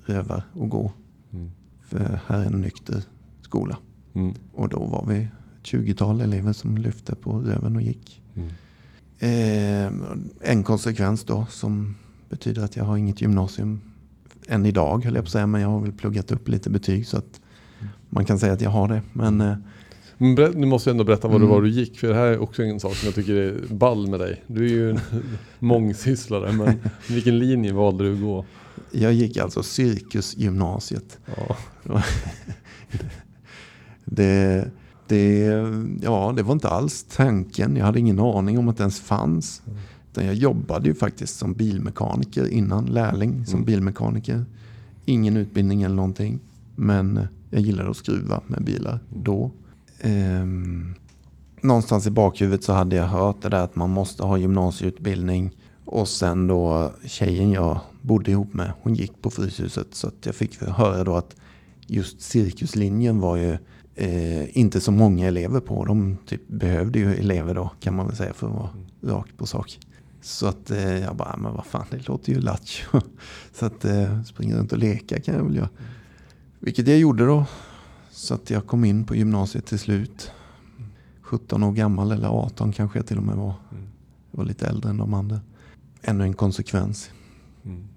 rövar 0.06 0.43
och 0.54 0.70
gå. 0.70 0.91
Mm. 1.34 1.52
För 1.82 2.20
här 2.28 2.39
är 2.39 2.45
en 2.45 2.62
nykter 2.62 3.04
skola. 3.41 3.78
Mm. 4.14 4.34
Och 4.54 4.70
då 4.70 4.80
var 4.86 5.06
vi 5.08 5.22
ett 5.22 5.30
20-tal 5.64 6.22
elever 6.22 6.54
som 6.54 6.78
lyfte 6.78 7.16
på 7.16 7.39
röven 7.39 7.76
och 7.76 7.82
gick. 7.82 8.22
Mm. 8.36 8.49
Eh, 9.20 9.91
en 10.41 10.64
konsekvens 10.64 11.24
då 11.24 11.45
som 11.49 11.95
betyder 12.30 12.64
att 12.64 12.76
jag 12.76 12.84
har 12.84 12.97
inget 12.97 13.22
gymnasium 13.22 13.82
än 14.52 14.66
idag 14.66 15.06
höll 15.06 15.16
jag 15.16 15.24
på 15.24 15.28
att 15.28 15.32
säga. 15.32 15.47
Men 15.47 15.62
jag 15.62 15.70
har 15.70 15.80
väl 15.82 15.91
pluggat 15.91 16.32
upp 16.32 16.47
lite 16.49 16.70
betyg 16.70 17.08
så 17.08 17.18
att 17.18 17.41
man 18.10 18.26
kan 18.26 18.39
säga 18.39 18.54
att 18.54 18.62
jag 18.62 18.70
har 18.70 18.88
det. 18.88 19.02
Men 19.14 19.41
eh, 19.41 19.56
Men 20.18 20.34
nu 20.36 20.68
måste 20.68 20.89
jag 20.89 20.93
ändå 20.93 21.04
berätta 21.04 21.28
vad 21.28 21.41
det 21.41 21.45
Mm. 21.45 21.56
var 21.56 21.62
du 21.62 21.70
gick. 21.70 21.99
För 21.99 22.08
det 22.08 22.16
här 22.16 22.26
är 22.26 22.39
också 22.39 22.64
en 22.64 22.80
sak 22.80 22.95
som 22.95 23.06
jag 23.06 23.16
tycker 23.16 23.36
är 23.36 23.74
ball 23.74 24.08
med 24.08 24.20
dig. 24.20 24.43
Du 24.47 24.66
är 24.66 24.70
ju 24.70 24.89
en 24.91 24.99
mångsysslare. 25.60 26.52
Men 26.52 26.74
vilken 27.10 27.39
linje 27.39 27.74
valde 27.74 28.04
du 28.04 28.14
att 28.14 28.22
gå? 28.22 28.45
jag 28.91 29.14
gick 29.14 29.38
alltså 29.38 29.64
cirkusgymnasiet. 29.64 31.20
Ja. 31.38 31.56
Det, 34.06 34.68
det, 35.08 35.38
ja, 36.02 36.34
det 36.36 36.43
var 36.43 36.54
inte 36.54 36.70
alls 36.70 37.04
tanken. 37.04 37.76
Jag 37.76 37.86
hade 37.86 37.99
ingen 37.99 38.20
aning 38.20 38.58
om 38.60 38.68
att 38.70 38.78
det 38.78 38.82
ens 38.82 39.02
fanns. 39.02 39.62
Jag 40.14 40.34
jobbade 40.34 40.88
ju 40.88 40.95
faktiskt 40.95 41.38
som 41.38 41.53
bilmekaniker 41.53 42.47
innan, 42.47 42.86
lärling 42.86 43.45
som 43.45 43.55
Mm. 43.55 43.66
bilmekaniker. 43.66 44.45
Ingen 45.05 45.38
utbildning 45.38 45.84
eller 45.84 45.95
någonting. 45.95 46.39
Men 46.76 47.28
jag 47.49 47.62
gillade 47.62 47.89
att 47.89 47.97
skruva 47.97 48.41
med 48.47 48.64
bilar 48.64 48.99
då. 49.09 49.51
Ehm, 49.99 50.95
någonstans 51.62 52.07
i 52.07 52.12
bakhuvudet 52.12 52.64
så 52.64 52.74
hade 52.74 52.95
jag 52.95 53.07
hört 53.07 53.41
det 53.41 53.49
där 53.49 53.64
att 53.64 53.76
man 53.76 53.89
måste 53.89 54.24
ha 54.24 54.38
gymnasieutbildning. 54.38 55.51
Och 55.86 56.07
sen 56.07 56.47
då 56.47 56.91
tjejen 57.05 57.51
jag 57.51 57.80
bodde 58.01 58.32
ihop 58.32 58.53
med, 58.53 58.72
hon 58.82 58.95
gick 58.95 59.22
på 59.22 59.30
Fryshuset. 59.30 59.88
Så 59.91 60.07
att 60.07 60.26
jag 60.26 60.36
fick 60.36 60.62
höra 60.62 61.03
då 61.03 61.16
att 61.16 61.36
just 61.88 62.22
cirkuslinjen 62.22 63.20
var 63.20 63.36
ju 63.38 63.57
eh, 63.95 64.57
inte 64.57 64.82
så 64.82 64.91
många 64.91 65.28
elever 65.28 65.59
på. 65.59 65.86
De 65.86 66.18
typ 66.26 66.47
behövde 66.47 66.99
ju 66.99 67.14
elever 67.16 67.53
då 67.53 67.72
kan 67.80 67.95
man 67.95 68.07
väl 68.07 68.16
säga 68.16 68.34
för 68.34 68.47
att 68.47 68.53
vara 68.53 68.70
rakt 69.18 69.38
på 69.38 69.45
sak. 69.45 69.80
Så 70.22 70.47
att 70.47 70.72
eh, 70.72 70.99
jag 70.99 71.15
bara, 71.15 71.38
men 71.38 71.53
vad 71.53 71.65
fan 71.65 71.86
det 71.89 72.07
låter 72.07 72.34
ju 72.34 72.39
lattjo. 72.39 73.01
Så 73.53 73.65
att 73.65 73.86
eh, 73.86 74.24
springa 74.24 74.57
runt 74.57 74.72
och 74.72 74.78
leka 74.78 75.19
kan 75.19 75.36
jag 75.36 75.43
väl 75.43 75.55
göra. 75.55 75.69
Vilket 76.59 76.88
jag 76.88 76.99
gjorde 76.99 77.26
då. 77.26 77.45
Så 78.11 78.34
att 78.34 78.49
jag 78.49 78.67
kom 78.67 78.86
in 78.86 79.05
på 79.05 79.15
gymnasiet 79.15 79.65
till 79.65 79.80
slut. 79.80 80.32
17 81.22 81.63
år 81.63 81.72
gammal 81.72 82.11
eller 82.11 82.28
18 82.28 82.72
kanske 82.72 82.99
jag 82.99 83.05
till 83.05 83.17
och 83.17 83.24
med 83.24 83.36
var. 83.36 83.53
Mm. 83.72 83.84
Jag 84.32 84.38
var 84.38 84.45
lite 84.45 84.67
äldre 84.67 84.89
än 84.89 84.97
de 84.97 85.13
andra. 85.13 85.39
Ännu 86.01 86.24
en 86.24 86.34
konsekvens. 86.34 87.11
Mm. 87.65 87.88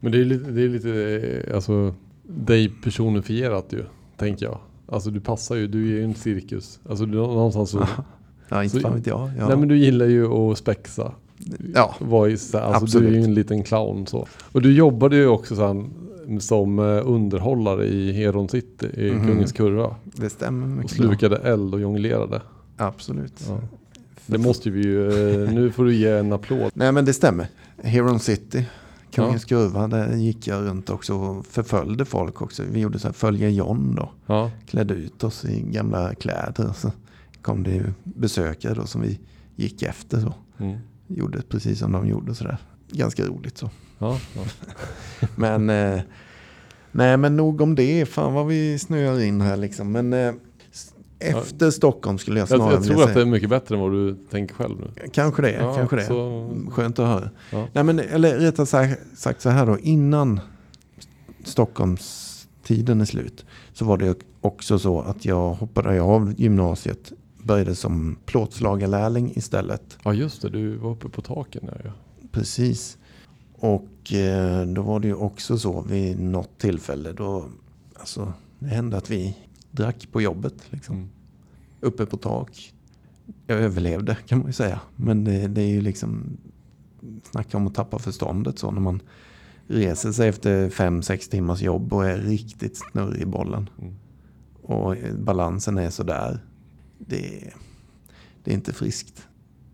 Men 0.00 0.12
det 0.12 0.20
är 0.20 0.24
lite, 0.24 0.50
det 0.50 0.62
är 0.62 0.68
lite 0.68 0.90
eh, 1.46 1.54
alltså, 1.54 1.94
dig 2.22 2.68
personifierat 2.68 3.66
ju, 3.72 3.84
tänker 4.16 4.46
jag. 4.46 4.58
Alltså 4.88 5.10
du 5.10 5.20
passar 5.20 5.56
ju, 5.56 5.66
du 5.66 5.82
är 5.82 5.86
ju 5.86 6.04
en 6.04 6.14
cirkus. 6.14 6.80
Alltså 6.88 7.06
du, 7.06 7.16
någonstans 7.16 7.70
så, 7.70 7.86
Ja, 8.48 8.64
inte 8.64 8.80
fan 8.80 8.94
vet 8.94 9.06
jag. 9.06 9.30
Ja. 9.38 9.48
Nej 9.48 9.56
men 9.56 9.68
du 9.68 9.78
gillar 9.78 10.06
ju 10.06 10.26
att 10.26 10.58
spexa. 10.58 11.12
Ja. 11.74 11.94
Så- 12.38 12.58
alltså, 12.58 12.98
du 12.98 13.06
är 13.06 13.10
ju 13.10 13.16
Absolut. 13.16 13.24
en 13.24 13.34
liten 13.34 13.62
clown 13.62 14.06
så. 14.06 14.26
Och 14.52 14.62
du 14.62 14.72
jobbade 14.74 15.16
ju 15.16 15.26
också 15.26 15.56
sen 15.56 15.90
som 16.40 16.78
eh, 16.78 16.84
underhållare 17.04 17.86
i 17.86 18.12
Heron 18.12 18.48
City 18.48 18.86
i 18.96 19.10
Mhm. 19.12 19.26
Kungens 19.26 19.52
Kurva. 19.52 19.96
det 20.04 20.30
stämmer 20.30 20.66
Och 20.66 20.72
mycket 20.72 20.96
bra. 20.98 21.06
slukade 21.06 21.36
eld 21.36 21.74
och 21.74 21.80
jonglerade. 21.80 22.42
Absolut. 22.76 23.44
Ja. 23.48 23.58
Det 24.26 24.38
måste 24.38 24.70
vi 24.70 24.82
ju, 24.82 25.08
eh, 25.44 25.52
nu 25.52 25.70
får 25.70 25.84
du 25.84 25.94
ge 25.94 26.10
en 26.10 26.32
applåd. 26.32 26.70
Nej 26.74 26.92
men 26.92 27.04
det 27.04 27.12
stämmer. 27.12 27.46
Heron 27.82 28.18
City, 28.20 28.64
Kungens 29.14 29.44
Kurva, 29.44 29.88
där 29.88 30.16
gick 30.16 30.46
jag 30.46 30.64
runt 30.66 30.90
också 30.90 31.14
och 31.14 31.46
förföljde 31.46 32.04
folk 32.04 32.42
också. 32.42 32.62
Vi 32.72 32.80
gjorde 32.80 32.98
så 32.98 33.08
här 33.08 33.12
följa 33.12 33.48
John 33.48 33.94
då. 33.96 34.10
Ja. 34.26 34.50
Klädde 34.66 34.94
ut 34.94 35.24
oss 35.24 35.44
i 35.44 35.60
gamla 35.60 36.14
kläder. 36.14 36.68
Och 36.68 36.76
så 36.76 36.90
kom 37.42 37.62
det 37.62 37.82
besökare 38.04 38.74
då 38.74 38.86
som 38.86 39.00
vi 39.02 39.18
gick 39.56 39.82
efter 39.82 40.20
så. 40.20 40.34
Mm. 40.58 40.78
Gjorde 41.06 41.42
precis 41.48 41.78
som 41.78 41.92
de 41.92 42.06
gjorde 42.06 42.34
sådär. 42.34 42.58
Ganska 42.90 43.24
roligt 43.26 43.58
så. 43.58 43.70
Ja, 43.98 44.18
ja. 44.36 44.42
Men, 45.36 45.70
eh, 45.70 46.00
nej 46.92 47.16
men 47.16 47.36
nog 47.36 47.60
om 47.60 47.74
det. 47.74 48.06
Fan 48.08 48.34
vad 48.34 48.46
vi 48.46 48.78
snöar 48.78 49.20
in 49.20 49.40
här 49.40 49.56
liksom. 49.56 49.92
Men 49.92 50.12
eh, 50.12 50.32
efter 51.18 51.70
Stockholm 51.70 52.18
skulle 52.18 52.38
jag 52.40 52.42
Jag, 52.50 52.56
snarare 52.58 52.72
jag 52.74 52.80
vilja 52.80 52.94
tror 52.94 53.02
att 53.02 53.08
det 53.08 53.14
säga. 53.14 53.26
är 53.26 53.30
mycket 53.30 53.48
bättre 53.50 53.74
än 53.74 53.80
vad 53.80 53.92
du 53.92 54.16
tänker 54.30 54.54
själv 54.54 54.80
nu. 54.80 55.08
Kanske 55.12 55.42
det, 55.42 55.52
Ja, 55.52 55.74
kanske 55.76 55.96
det. 55.96 56.04
så- 56.04 56.50
Skönt 56.70 56.98
att 56.98 57.06
höra. 57.06 57.30
Ja. 57.50 57.68
Nej 57.72 57.84
men 57.84 57.98
eller 57.98 58.38
rättare 58.38 58.66
sa- 58.66 58.88
sagt 59.16 59.40
så 59.40 59.48
här 59.50 59.66
då. 59.66 59.78
Innan 59.78 60.40
Stockholms 61.44 62.28
tiden 62.64 63.00
är 63.00 63.04
slut. 63.04 63.44
Så 63.72 63.84
var 63.84 63.96
det 63.96 64.16
också 64.40 64.78
så 64.78 65.00
att 65.00 65.24
jag 65.24 65.54
hoppade 65.54 66.02
av 66.02 66.34
gymnasiet. 66.36 67.12
Började 67.42 67.74
som 67.74 68.16
plåtslagarlärling 68.26 69.32
istället. 69.34 69.98
Ja 70.04 70.14
just 70.14 70.42
det, 70.42 70.48
du 70.48 70.76
var 70.76 70.90
uppe 70.90 71.08
på 71.08 71.22
taken 71.22 71.66
där 71.66 71.80
ja. 71.84 71.92
Precis. 72.32 72.98
Och 73.54 74.12
eh, 74.12 74.66
då 74.66 74.82
var 74.82 75.00
det 75.00 75.08
ju 75.08 75.14
också 75.14 75.58
så 75.58 75.80
vid 75.80 76.20
något 76.20 76.58
tillfälle 76.58 77.12
då, 77.12 77.44
alltså 77.94 78.32
det 78.58 78.68
hände 78.68 78.96
att 78.96 79.10
vi 79.10 79.36
drack 79.70 80.08
på 80.12 80.22
jobbet 80.22 80.54
liksom. 80.70 80.96
Mm. 80.96 81.08
Uppe 81.80 82.06
på 82.06 82.16
tak. 82.16 82.72
Jag 83.46 83.58
överlevde 83.58 84.16
kan 84.26 84.38
man 84.38 84.46
ju 84.46 84.52
säga. 84.52 84.80
Men 84.96 85.24
det, 85.24 85.48
det 85.48 85.62
är 85.62 85.68
ju 85.68 85.80
liksom, 85.80 86.36
snacka 87.30 87.56
om 87.56 87.66
att 87.66 87.74
tappa 87.74 87.98
förståndet 87.98 88.58
så 88.58 88.70
när 88.70 88.80
man 88.80 89.00
reser 89.66 90.12
sig 90.12 90.28
efter 90.28 90.70
fem, 90.70 91.02
sex 91.02 91.28
timmars 91.28 91.62
jobb 91.62 91.92
och 91.92 92.06
är 92.06 92.18
riktigt 92.18 92.76
snurrig 92.76 93.22
i 93.22 93.26
bollen. 93.26 93.70
Mm. 93.80 93.94
Och 94.62 94.96
balansen 95.18 95.78
är 95.78 95.90
sådär. 95.90 96.40
Det, 97.06 97.52
det 98.44 98.50
är 98.50 98.54
inte 98.54 98.72
friskt. 98.72 99.26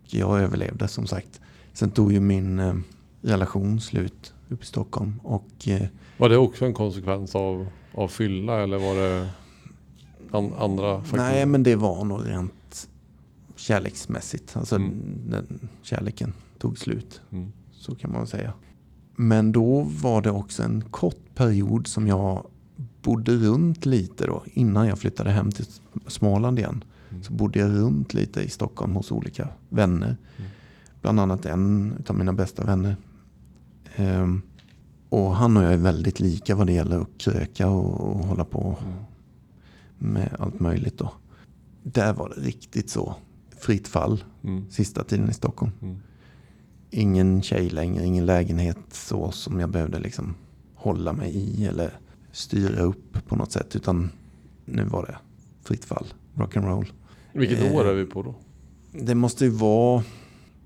Jag 0.07 0.39
överlevde 0.41 0.87
som 0.87 1.07
sagt. 1.07 1.41
Sen 1.73 1.91
tog 1.91 2.11
ju 2.11 2.19
min 2.19 2.59
eh, 2.59 2.73
relation 3.21 3.81
slut 3.81 4.33
uppe 4.49 4.63
i 4.63 4.65
Stockholm. 4.67 5.19
Och 5.23 5.67
eh, 5.67 5.87
Var 6.17 6.29
det 6.29 6.37
också 6.37 6.65
en 6.65 6.73
konsekvens 6.73 7.35
av, 7.35 7.67
av 7.93 8.07
fylla 8.07 8.63
eller 8.63 8.77
var 8.77 8.95
det 8.95 9.29
an, 10.31 10.53
andra 10.59 11.01
faktorer? 11.01 11.21
nej, 11.23 11.45
men 11.45 11.63
det 11.63 11.75
var 11.75 12.03
nog 12.05 12.27
rent 12.27 12.87
kärleksmässigt. 13.55 14.57
Alltså 14.57 14.75
Mm. 14.75 14.91
den, 15.29 15.69
kärleken 15.81 16.33
tog 16.57 16.77
slut. 16.77 17.21
Mm. 17.31 17.51
Så 17.71 17.95
kan 17.95 18.11
man 18.11 18.27
säga. 18.27 18.53
Men 19.15 19.51
då 19.51 19.81
var 19.81 20.21
det 20.21 20.31
också 20.31 20.63
en 20.63 20.81
kort 20.81 21.35
period 21.35 21.87
som 21.87 22.07
jag 22.07 22.45
bodde 23.01 23.31
runt 23.35 23.85
lite 23.85 24.25
då. 24.25 24.43
Innan 24.53 24.87
jag 24.87 24.99
flyttade 24.99 25.31
hem 25.31 25.51
till 25.51 25.65
Småland 26.07 26.59
igen. 26.59 26.83
Så 27.21 27.33
bodde 27.33 27.59
jag 27.59 27.71
runt 27.71 28.13
lite 28.13 28.41
i 28.41 28.49
Stockholm 28.49 28.95
hos 28.95 29.11
olika 29.11 29.49
vänner. 29.69 30.17
Mm. 30.37 30.49
Bland 31.01 31.19
annat 31.19 31.45
en 31.45 31.93
av 32.07 32.15
mina 32.15 32.33
bästa 32.33 32.63
vänner. 32.63 32.95
Ehm, 33.95 34.41
och 35.09 35.35
han 35.35 35.57
och 35.57 35.63
jag 35.63 35.73
är 35.73 35.77
väldigt 35.77 36.19
lika 36.19 36.55
vad 36.55 36.67
det 36.67 36.73
gäller 36.73 36.99
att 36.99 37.17
kröka 37.17 37.69
och, 37.69 37.99
och 38.15 38.25
hålla 38.25 38.45
på 38.45 38.77
Mm. 38.81 38.93
med 40.13 40.35
allt 40.39 40.59
möjligt 40.59 40.97
då. 40.97 41.11
Där 41.83 42.13
var 42.13 42.29
det 42.29 42.41
riktigt 42.41 42.89
så 42.89 43.15
fritt 43.59 43.87
fall 43.87 44.23
Mm. 44.43 44.65
sista 44.71 45.03
tiden 45.03 45.29
i 45.29 45.33
Stockholm. 45.33 45.71
Mm. 45.81 45.97
Ingen 46.89 47.41
tjej 47.41 47.69
längre, 47.69 48.05
ingen 48.05 48.25
lägenhet 48.25 48.77
så 48.91 49.31
som 49.31 49.59
jag 49.59 49.69
behövde 49.69 49.99
liksom 49.99 50.35
hålla 50.75 51.13
mig 51.13 51.31
i 51.35 51.65
eller 51.65 51.93
styra 52.31 52.81
upp 52.81 53.27
på 53.27 53.35
något 53.35 53.51
sätt. 53.51 53.75
Utan 53.75 54.09
nu 54.65 54.83
var 54.83 55.05
det 55.05 55.17
fritt 55.63 55.85
fall, 55.85 56.05
rock'n'roll. 56.35 56.87
Vilket 57.33 57.63
Eh, 57.63 57.75
år 57.75 57.85
är 57.87 57.93
vi 57.93 58.05
på 58.05 58.21
då? 58.21 58.35
Det 58.91 59.15
måste 59.15 59.45
ju 59.45 59.51
vara 59.51 60.03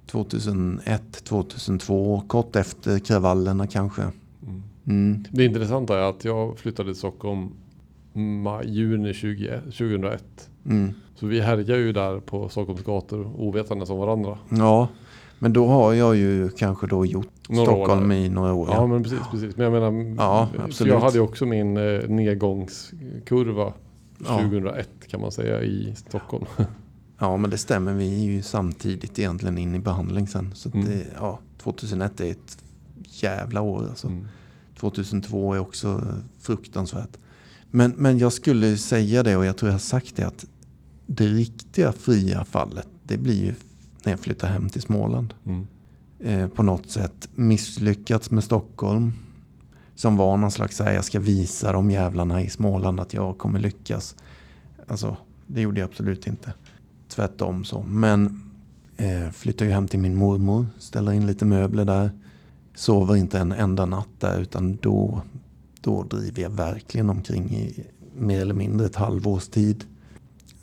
2001, 0.06 1.24
2002, 1.24 2.24
kort 2.28 2.56
efter 2.56 3.00
kravallerna 3.00 3.68
kanske. 3.68 4.02
Mm. 4.02 4.64
Mm. 4.88 5.26
Det 5.32 5.46
intressanta 5.46 6.00
är 6.00 6.10
att 6.10 6.26
jag 6.26 6.58
flyttade 6.60 6.90
till 6.90 7.00
Stockholm 7.00 7.50
maj, 8.44 8.70
juni 8.70 9.14
20, 9.14 9.60
2001. 9.66 10.50
Mm. 10.66 10.94
Så 11.16 11.26
vi 11.28 11.40
härjar 11.42 11.78
ju 11.78 11.94
där 11.94 12.20
på 12.20 12.50
Stockholms 12.50 12.84
gator 12.84 13.32
ovetandes 13.38 13.90
om 13.90 13.98
varandra. 13.98 14.38
Ja, 14.50 14.88
men 15.40 15.54
då 15.54 15.68
har 15.68 15.94
jag 15.94 16.16
ju 16.16 16.50
kanske 16.50 16.88
då 16.88 17.06
gjort 17.06 17.28
Några 17.50 17.72
år 17.72 17.76
Stockholm 17.76 18.10
där. 18.10 18.16
i 18.16 18.30
några 18.30 18.54
år. 18.54 18.70
Ja, 18.72 18.88
men 18.88 19.04
precis, 19.04 19.20
precis. 19.32 19.58
Men 19.58 19.74
jag 19.74 19.74
menar, 19.92 20.16
Ja, 20.24 20.50
absolut. 20.66 20.94
jag 20.94 21.00
hade 21.00 21.14
ju 21.14 21.22
också 21.22 21.46
min 21.46 21.78
eh, 21.78 22.10
nedgångskurva 22.10 23.74
Ja. 24.28 24.38
2001 24.38 24.90
kan 25.08 25.22
man 25.22 25.32
säga 25.32 25.62
i 25.64 25.94
Stockholm. 25.96 26.46
ja, 27.20 27.38
men 27.38 27.50
det 27.50 27.58
stämmer. 27.58 27.94
Vi 27.94 28.20
är 28.20 28.32
ju 28.32 28.42
samtidigt 28.42 29.20
egentligen 29.20 29.58
in 29.58 29.76
i 29.76 29.80
behandling 29.80 30.28
sen. 30.28 30.52
Så 30.56 30.70
Mm. 30.74 30.86
det, 30.86 31.06
ja, 31.16 31.40
2001 31.58 32.22
är 32.22 32.32
ett 32.32 32.58
jävla 33.04 33.62
år 33.62 33.88
alltså. 33.90 34.08
Mm. 34.08 34.28
2002 34.80 35.54
är 35.54 35.60
också 35.60 36.08
fruktansvärt. 36.40 37.18
Men, 37.72 37.92
men 37.98 38.18
jag 38.18 38.34
skulle 38.34 38.78
säga 38.78 39.24
det 39.24 39.36
och 39.38 39.46
jag 39.46 39.58
tror 39.58 39.70
jag 39.70 39.74
har 39.74 39.80
sagt 39.80 40.16
det 40.16 40.24
att 40.28 40.46
det 41.06 41.28
riktiga 41.28 41.92
fria 41.92 42.46
fallet 42.46 42.88
det 43.04 43.18
blir 43.18 43.46
ju 43.46 43.54
när 44.04 44.12
jag 44.12 44.20
flyttar 44.20 44.48
hem 44.48 44.70
till 44.70 44.82
Småland. 44.82 45.34
Mm. 45.46 45.68
Eh, 46.20 46.48
på 46.48 46.64
något 46.64 46.90
sätt 46.92 47.30
misslyckats 47.36 48.32
med 48.32 48.44
Stockholm. 48.44 49.14
Som 49.96 50.18
var 50.18 50.38
någon 50.38 50.52
slags 50.52 50.78
så 50.78 50.84
här, 50.84 50.94
jag 50.94 51.06
ska 51.06 51.20
visa 51.20 51.72
de 51.72 51.92
jävlarna 51.92 52.42
i 52.42 52.50
Småland 52.50 53.00
att 53.00 53.14
jag 53.14 53.38
kommer 53.38 53.60
lyckas. 53.60 54.16
Alltså 54.88 55.18
det 55.48 55.62
gjorde 55.62 55.80
jag 55.80 55.90
absolut 55.90 56.28
inte. 56.28 56.54
Tvärtom 57.08 57.66
så. 57.66 57.84
Men 57.84 58.52
eh, 58.98 59.30
flyttar 59.32 59.66
ju 59.66 59.72
hem 59.72 59.88
till 59.88 60.00
min 60.00 60.16
mormor, 60.16 60.68
ställer 60.80 61.12
in 61.12 61.28
lite 61.28 61.46
möbler 61.46 61.86
där. 61.86 62.12
Sover 62.76 63.16
inte 63.16 63.40
en 63.40 63.52
enda 63.52 63.86
natt 63.86 64.20
där 64.20 64.42
utan 64.42 64.78
då, 64.82 65.22
då 65.82 66.04
driver 66.04 66.42
jag 66.42 66.50
verkligen 66.50 67.10
omkring 67.10 67.52
i 67.52 67.86
mer 68.18 68.42
eller 68.42 68.54
mindre 68.54 68.86
ett 68.86 68.96
halvårs 68.96 69.48
tid. 69.48 69.84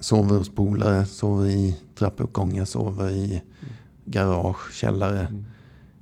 Sover 0.00 0.38
hos 0.38 0.54
polare, 0.54 1.06
sover 1.06 1.46
i 1.46 1.76
trappuppgångar, 1.94 2.64
sover 2.64 3.10
i 3.10 3.42
garage, 4.04 4.72
källare. 4.72 5.20
Mm. 5.20 5.44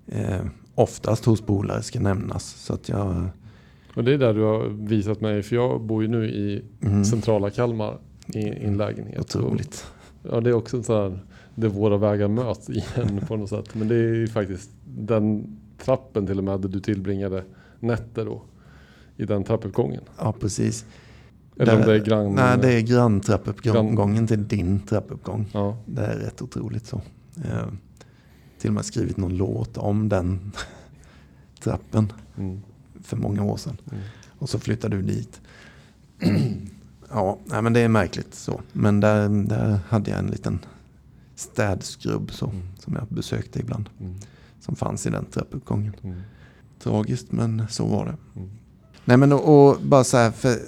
Eh, 0.06 0.46
oftast 0.78 1.24
hos 1.24 1.40
polare 1.40 1.82
ska 1.82 2.00
nämnas. 2.00 2.44
Så 2.44 2.74
att 2.74 2.88
jag... 2.88 3.28
Och 3.94 4.04
det 4.04 4.12
är 4.14 4.18
där 4.18 4.34
du 4.34 4.42
har 4.42 4.64
visat 4.68 5.20
mig, 5.20 5.42
för 5.42 5.56
jag 5.56 5.80
bor 5.80 6.02
ju 6.02 6.08
nu 6.08 6.28
i 6.28 6.64
Mm, 6.82 7.04
centrala 7.04 7.50
Kalmar 7.50 7.98
i, 8.26 8.38
i 8.38 8.64
en 8.64 8.76
lägenhet. 8.76 9.20
otroligt. 9.20 9.86
Och, 10.22 10.28
ja, 10.32 10.40
det 10.40 10.50
är 10.50 10.54
också 10.54 10.82
så 10.82 11.02
här, 11.02 11.18
där 11.54 11.68
våra 11.68 11.96
vägar 11.96 12.28
möts 12.28 12.70
igen 12.70 13.20
på 13.28 13.36
något 13.36 13.48
sätt. 13.48 13.74
Men 13.74 13.88
det 13.88 13.94
är 13.94 14.14
ju 14.14 14.26
faktiskt 14.28 14.70
den 14.84 15.56
trappen 15.84 16.26
till 16.26 16.38
och 16.38 16.44
med 16.44 16.60
där 16.60 16.68
du 16.68 16.80
tillbringade 16.80 17.44
nätter 17.80 18.24
då. 18.24 18.42
I 19.16 19.24
den 19.24 19.44
trappuppgången. 19.44 20.02
Ja, 20.18 20.34
precis. 20.40 20.84
Eller 21.56 21.74
om 21.74 21.80
Där- 21.80 21.86
det 21.86 21.94
är 21.94 22.04
grann... 22.04 22.34
Nej, 22.34 22.58
det 22.62 22.72
är 22.72 22.80
granntrappuppgången 22.80 23.96
Grann- 23.96 24.26
till 24.26 24.48
din 24.48 24.80
trappuppgång. 24.80 25.46
Ja. 25.52 25.76
Det 25.86 26.02
är 26.06 26.16
rätt 26.16 26.42
otroligt 26.42 26.86
så. 26.86 26.96
Eh, 27.36 27.66
till 28.58 28.70
och 28.70 28.74
med 28.74 28.84
skrivit 28.84 29.16
någon 29.16 29.36
låt 29.36 29.76
om 29.78 30.08
den 30.08 30.52
trappen 31.60 32.12
Mm. 32.38 32.60
för 33.02 33.16
många 33.16 33.42
år 33.42 33.56
sedan. 33.56 33.76
Mm. 33.90 34.02
Och 34.38 34.48
så 34.48 34.58
flyttade 34.58 34.96
du 34.96 35.02
dit. 35.02 35.40
ja, 37.10 37.38
nej, 37.44 37.62
men 37.62 37.72
det 37.72 37.80
är 37.80 37.88
märkligt 37.88 38.34
så. 38.34 38.60
Men 38.72 39.00
där, 39.00 39.28
där 39.28 39.78
hade 39.88 40.10
jag 40.10 40.18
en 40.18 40.26
liten 40.26 40.58
städskrubb 41.34 42.30
så, 42.32 42.46
Mm. 42.46 42.62
som 42.78 42.94
jag 42.94 43.06
besökte 43.08 43.58
ibland. 43.60 43.88
Mm. 44.00 44.14
Som 44.60 44.76
fanns 44.76 45.06
i 45.06 45.10
den 45.10 45.24
trappuppgången. 45.24 45.94
Mm. 46.02 46.20
Tragiskt 46.78 47.32
men 47.32 47.66
så 47.70 47.86
var 47.86 48.04
det. 48.06 48.16
Mm. 48.40 48.50
Nej 49.04 49.16
men 49.16 49.32
och, 49.32 49.68
och 49.70 49.80
bara 49.82 50.04
så 50.04 50.16
här, 50.16 50.30
för 50.30 50.58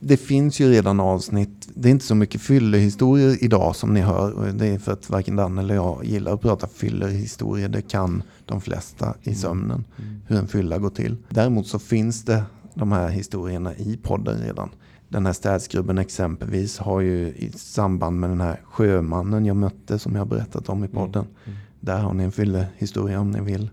det 0.00 0.16
finns 0.16 0.60
ju 0.60 0.70
redan 0.70 1.00
avsnitt. 1.00 1.68
Det 1.74 1.88
är 1.88 1.90
inte 1.90 2.04
så 2.04 2.14
mycket 2.14 2.40
fyllehistorier 2.40 3.44
idag 3.44 3.76
som 3.76 3.94
ni 3.94 4.00
hör. 4.00 4.52
Det 4.52 4.66
är 4.66 4.78
för 4.78 4.92
att 4.92 5.10
varken 5.10 5.36
Dan 5.36 5.58
eller 5.58 5.74
jag 5.74 6.04
gillar 6.04 6.34
att 6.34 6.40
prata 6.40 6.66
fyllehistorier. 6.66 7.68
Det 7.68 7.82
kan 7.82 8.22
de 8.44 8.60
flesta 8.60 9.14
i 9.22 9.34
sömnen. 9.34 9.84
Mm. 9.98 10.20
Hur 10.26 10.36
en 10.38 10.48
fylla 10.48 10.78
går 10.78 10.90
till. 10.90 11.16
Däremot 11.28 11.66
så 11.66 11.78
finns 11.78 12.24
det 12.24 12.44
de 12.74 12.92
här 12.92 13.08
historierna 13.08 13.74
i 13.74 13.96
podden 14.02 14.40
redan. 14.40 14.70
Den 15.08 15.26
här 15.26 15.32
städskrubben 15.32 15.98
exempelvis 15.98 16.78
har 16.78 17.00
ju 17.00 17.28
i 17.28 17.52
samband 17.56 18.20
med 18.20 18.30
den 18.30 18.40
här 18.40 18.60
sjömannen 18.64 19.46
jag 19.46 19.56
mötte 19.56 19.98
som 19.98 20.16
jag 20.16 20.28
berättat 20.28 20.68
om 20.68 20.84
i 20.84 20.88
podden. 20.88 21.26
Mm. 21.44 21.58
Där 21.80 21.98
har 21.98 22.14
ni 22.14 22.24
en 22.24 22.32
fyllehistoria 22.32 23.20
om 23.20 23.30
ni 23.30 23.40
vill. 23.40 23.70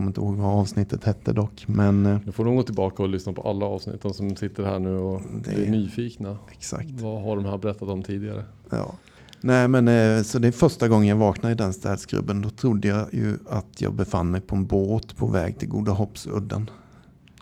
Kommer 0.00 0.10
inte 0.10 0.20
ihåg 0.20 0.34
vad 0.36 0.58
avsnittet 0.58 1.04
hette 1.04 1.32
dock. 1.32 1.64
Men 1.68 2.06
eh, 2.06 2.18
Du 2.24 2.32
får 2.32 2.44
nog 2.44 2.56
gå 2.56 2.62
tillbaka 2.62 3.02
och 3.02 3.08
lyssna 3.08 3.32
på 3.32 3.42
alla 3.42 3.66
avsnitt. 3.66 4.02
De 4.02 4.14
som 4.14 4.36
sitter 4.36 4.64
här 4.64 4.78
nu 4.78 4.96
och 4.96 5.22
Det- 5.44 5.66
är 5.66 5.70
nyfikna. 5.70 6.38
exakt. 6.52 6.90
Vad 6.90 7.22
har 7.22 7.36
de 7.36 7.44
här 7.44 7.58
berättat 7.58 7.88
om 7.88 8.02
tidigare? 8.02 8.44
Ja. 8.70 8.94
Nej 9.40 9.68
men 9.68 9.88
eh, 9.88 10.22
så 10.22 10.38
det 10.38 10.48
är 10.48 10.52
första 10.52 10.88
gången 10.88 11.08
jag 11.08 11.16
vaknade 11.16 11.52
i 11.52 11.56
den 11.56 11.72
städskrubben. 11.72 12.42
Då 12.42 12.50
trodde 12.50 12.88
jag 12.88 13.14
ju 13.14 13.38
att 13.48 13.80
jag 13.80 13.94
befann 13.94 14.30
mig 14.30 14.40
på 14.40 14.56
en 14.56 14.66
båt 14.66 15.16
på 15.16 15.26
väg 15.26 15.58
till 15.58 15.68
Goda 15.68 15.92
Hoppsudden. 15.92 16.70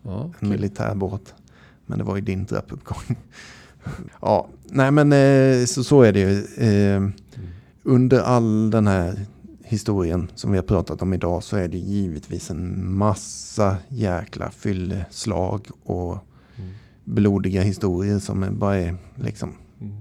Ja, 0.03 0.23
En 0.25 0.33
kul. 0.41 0.49
militärbåt. 0.49 1.35
Men 1.87 1.99
det 1.99 2.05
var 2.05 2.17
ju 2.17 2.23
din 2.23 2.47
trappuppgång. 2.47 3.17
ja, 4.21 4.49
nej 4.71 4.91
men 4.91 5.13
eh, 5.13 5.65
så, 5.65 5.85
så 5.85 6.03
är 6.03 6.13
det 6.13 6.21
ju. 6.21 6.45
Eh, 6.69 7.09
under 7.83 8.21
all 8.21 8.71
den 8.71 8.87
här 8.87 9.27
historien 9.69 10.31
som 10.35 10.51
vi 10.51 10.59
har 10.59 10.63
pratat 10.65 11.03
om 11.03 11.13
idag 11.15 11.43
så 11.43 11.57
är 11.57 11.69
det 11.69 11.79
givetvis 11.79 12.51
en 12.51 12.93
massa 12.95 13.77
jäkla 13.89 14.51
fylleslag 14.51 15.67
och 15.85 16.19
Mm. 16.59 16.71
blodiga 17.05 17.63
historier 17.63 18.19
som 18.19 18.43
är 18.43 18.51
bara 18.51 18.77
är 18.77 18.97
liksom, 19.17 19.53
Mm. 19.81 19.93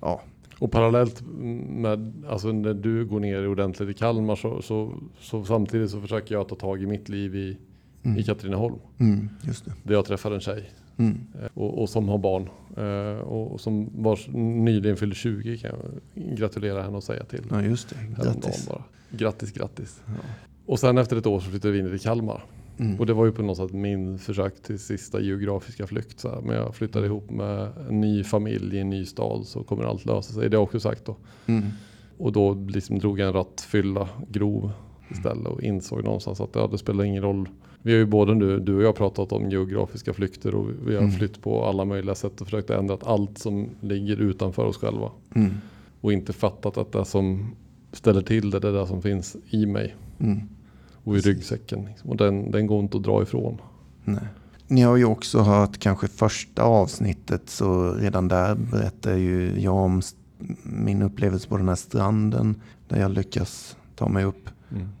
ja, 0.00 0.20
Och 0.58 0.70
parallellt 0.70 1.22
med, 1.68 2.12
alltså 2.28 2.52
när 2.52 2.74
du 2.74 3.04
går 3.06 3.20
ner 3.20 3.48
ordentligt 3.48 3.88
i 3.88 3.94
Kalmar 3.94 4.36
så, 4.36 4.62
så, 4.62 4.94
så 5.20 5.44
samtidigt 5.44 5.90
så 5.90 6.00
försöker 6.00 6.34
jag 6.34 6.48
ta 6.48 6.54
tag 6.54 6.82
i 6.82 6.86
mitt 6.86 7.08
liv 7.08 7.36
i, 7.36 7.56
mm, 8.02 8.18
i 8.18 8.22
Katrineholm. 8.24 8.74
mm, 8.98 9.28
just 9.42 9.64
det. 9.64 9.72
Där 9.82 9.94
jag 9.94 10.04
träffade 10.04 10.34
en 10.34 10.40
tjej 10.40 10.70
Mm. 10.96 11.20
eh, 11.42 11.48
och, 11.54 11.82
och 11.82 11.88
som 11.88 12.08
har 12.08 12.18
barn. 12.18 12.48
Eh, 12.76 13.20
och, 13.20 13.60
som 13.60 13.90
vars 13.94 14.28
nyligen 14.32 14.96
fyllde 14.96 15.14
20 15.14 15.58
kan 15.58 15.70
jag 15.70 16.36
gratulera 16.36 16.82
henne 16.82 16.96
och 16.96 17.04
säga 17.04 17.24
till. 17.24 17.46
Ja, 17.50 17.62
just 17.62 17.88
det. 17.88 18.22
Grattis. 18.22 18.68
Bara. 18.68 18.82
Grattis, 19.10 19.52
grattis. 19.52 20.02
Ja. 20.06 20.12
Och 20.66 20.80
sen 20.80 20.98
efter 20.98 21.16
ett 21.16 21.26
år 21.26 21.40
så 21.40 21.50
flyttade 21.50 21.72
vi 21.72 21.78
in 21.78 21.90
till 21.90 22.00
Kalmar. 22.00 22.44
Mm. 22.78 23.00
Och 23.00 23.06
det 23.06 23.12
var 23.12 23.26
ju 23.26 23.32
på 23.32 23.42
något 23.42 23.56
sätt 23.56 23.72
min 23.72 24.18
försök 24.18 24.62
till 24.62 24.78
sista 24.78 25.20
geografiska 25.20 25.86
flykt. 25.86 26.20
Så 26.20 26.28
här. 26.28 26.40
Men 26.40 26.56
jag 26.56 26.74
flyttade 26.74 27.06
ihop 27.06 27.30
med 27.30 27.68
en 27.88 28.00
ny 28.00 28.24
familj 28.24 28.76
i 28.76 28.80
en 28.80 28.90
ny 28.90 29.04
stad 29.04 29.46
så 29.46 29.62
kommer 29.62 29.84
allt 29.84 30.04
lösa 30.04 30.32
sig. 30.32 30.50
Det 30.50 30.56
har 30.56 30.60
jag 30.60 30.62
också 30.62 30.80
sagt 30.80 31.04
då. 31.04 31.16
Mm. 31.46 31.64
Och 32.18 32.32
då 32.32 32.54
liksom 32.54 32.98
drog 32.98 33.20
jag 33.20 33.26
en 33.26 33.32
rattfylla 33.32 34.08
grov 34.28 34.72
istället 35.10 35.46
och 35.46 35.62
insåg 35.62 36.04
någonstans 36.04 36.40
att 36.40 36.50
ja, 36.54 36.66
det 36.66 36.78
spelar 36.78 37.04
ingen 37.04 37.22
roll. 37.22 37.48
Vi 37.86 37.92
har 37.92 37.98
ju 37.98 38.06
både 38.06 38.34
nu, 38.34 38.60
du 38.60 38.76
och 38.76 38.82
jag 38.82 38.94
pratat 38.96 39.32
om 39.32 39.50
geografiska 39.50 40.12
flykter 40.14 40.54
och 40.54 40.66
vi 40.86 40.94
har 40.94 41.02
Mm. 41.02 41.12
flytt 41.14 41.42
på 41.42 41.64
alla 41.64 41.84
möjliga 41.84 42.14
sätt 42.14 42.40
och 42.40 42.46
försökt 42.46 42.70
ändra 42.70 42.98
allt 43.02 43.38
som 43.38 43.68
ligger 43.80 44.16
utanför 44.16 44.64
oss 44.64 44.76
själva. 44.76 45.10
Mm. 45.34 45.50
Och 46.00 46.12
inte 46.12 46.32
fattat 46.32 46.78
att 46.78 46.92
det 46.92 47.04
som 47.04 47.54
ställer 47.92 48.22
till 48.22 48.50
det, 48.50 48.58
det 48.60 48.68
är 48.68 48.72
det 48.72 48.86
som 48.86 49.02
finns 49.02 49.36
i 49.50 49.66
mig 49.66 49.94
Mm. 50.20 50.40
och 51.04 51.16
i 51.16 51.20
ryggsäcken. 51.20 51.84
Liksom. 51.84 52.10
Och 52.10 52.16
den, 52.16 52.50
den 52.50 52.66
går 52.66 52.80
inte 52.80 52.96
att 52.96 53.02
dra 53.02 53.22
ifrån. 53.22 53.60
Nej. 54.04 54.24
Ni 54.66 54.80
har 54.82 54.96
ju 54.96 55.04
också 55.04 55.38
hört 55.38 55.78
kanske 55.78 56.08
första 56.08 56.62
avsnittet 56.62 57.42
så 57.50 57.92
redan 57.94 58.28
där 58.28 58.54
berättar 58.54 59.16
ju 59.16 59.60
jag 59.60 59.74
om 59.74 60.02
min 60.62 61.02
upplevelse 61.02 61.48
på 61.48 61.56
den 61.56 61.68
här 61.68 61.74
stranden 61.74 62.60
där 62.88 63.00
jag 63.00 63.10
lyckas 63.10 63.76
ta 63.96 64.08
mig 64.08 64.24
upp 64.24 64.48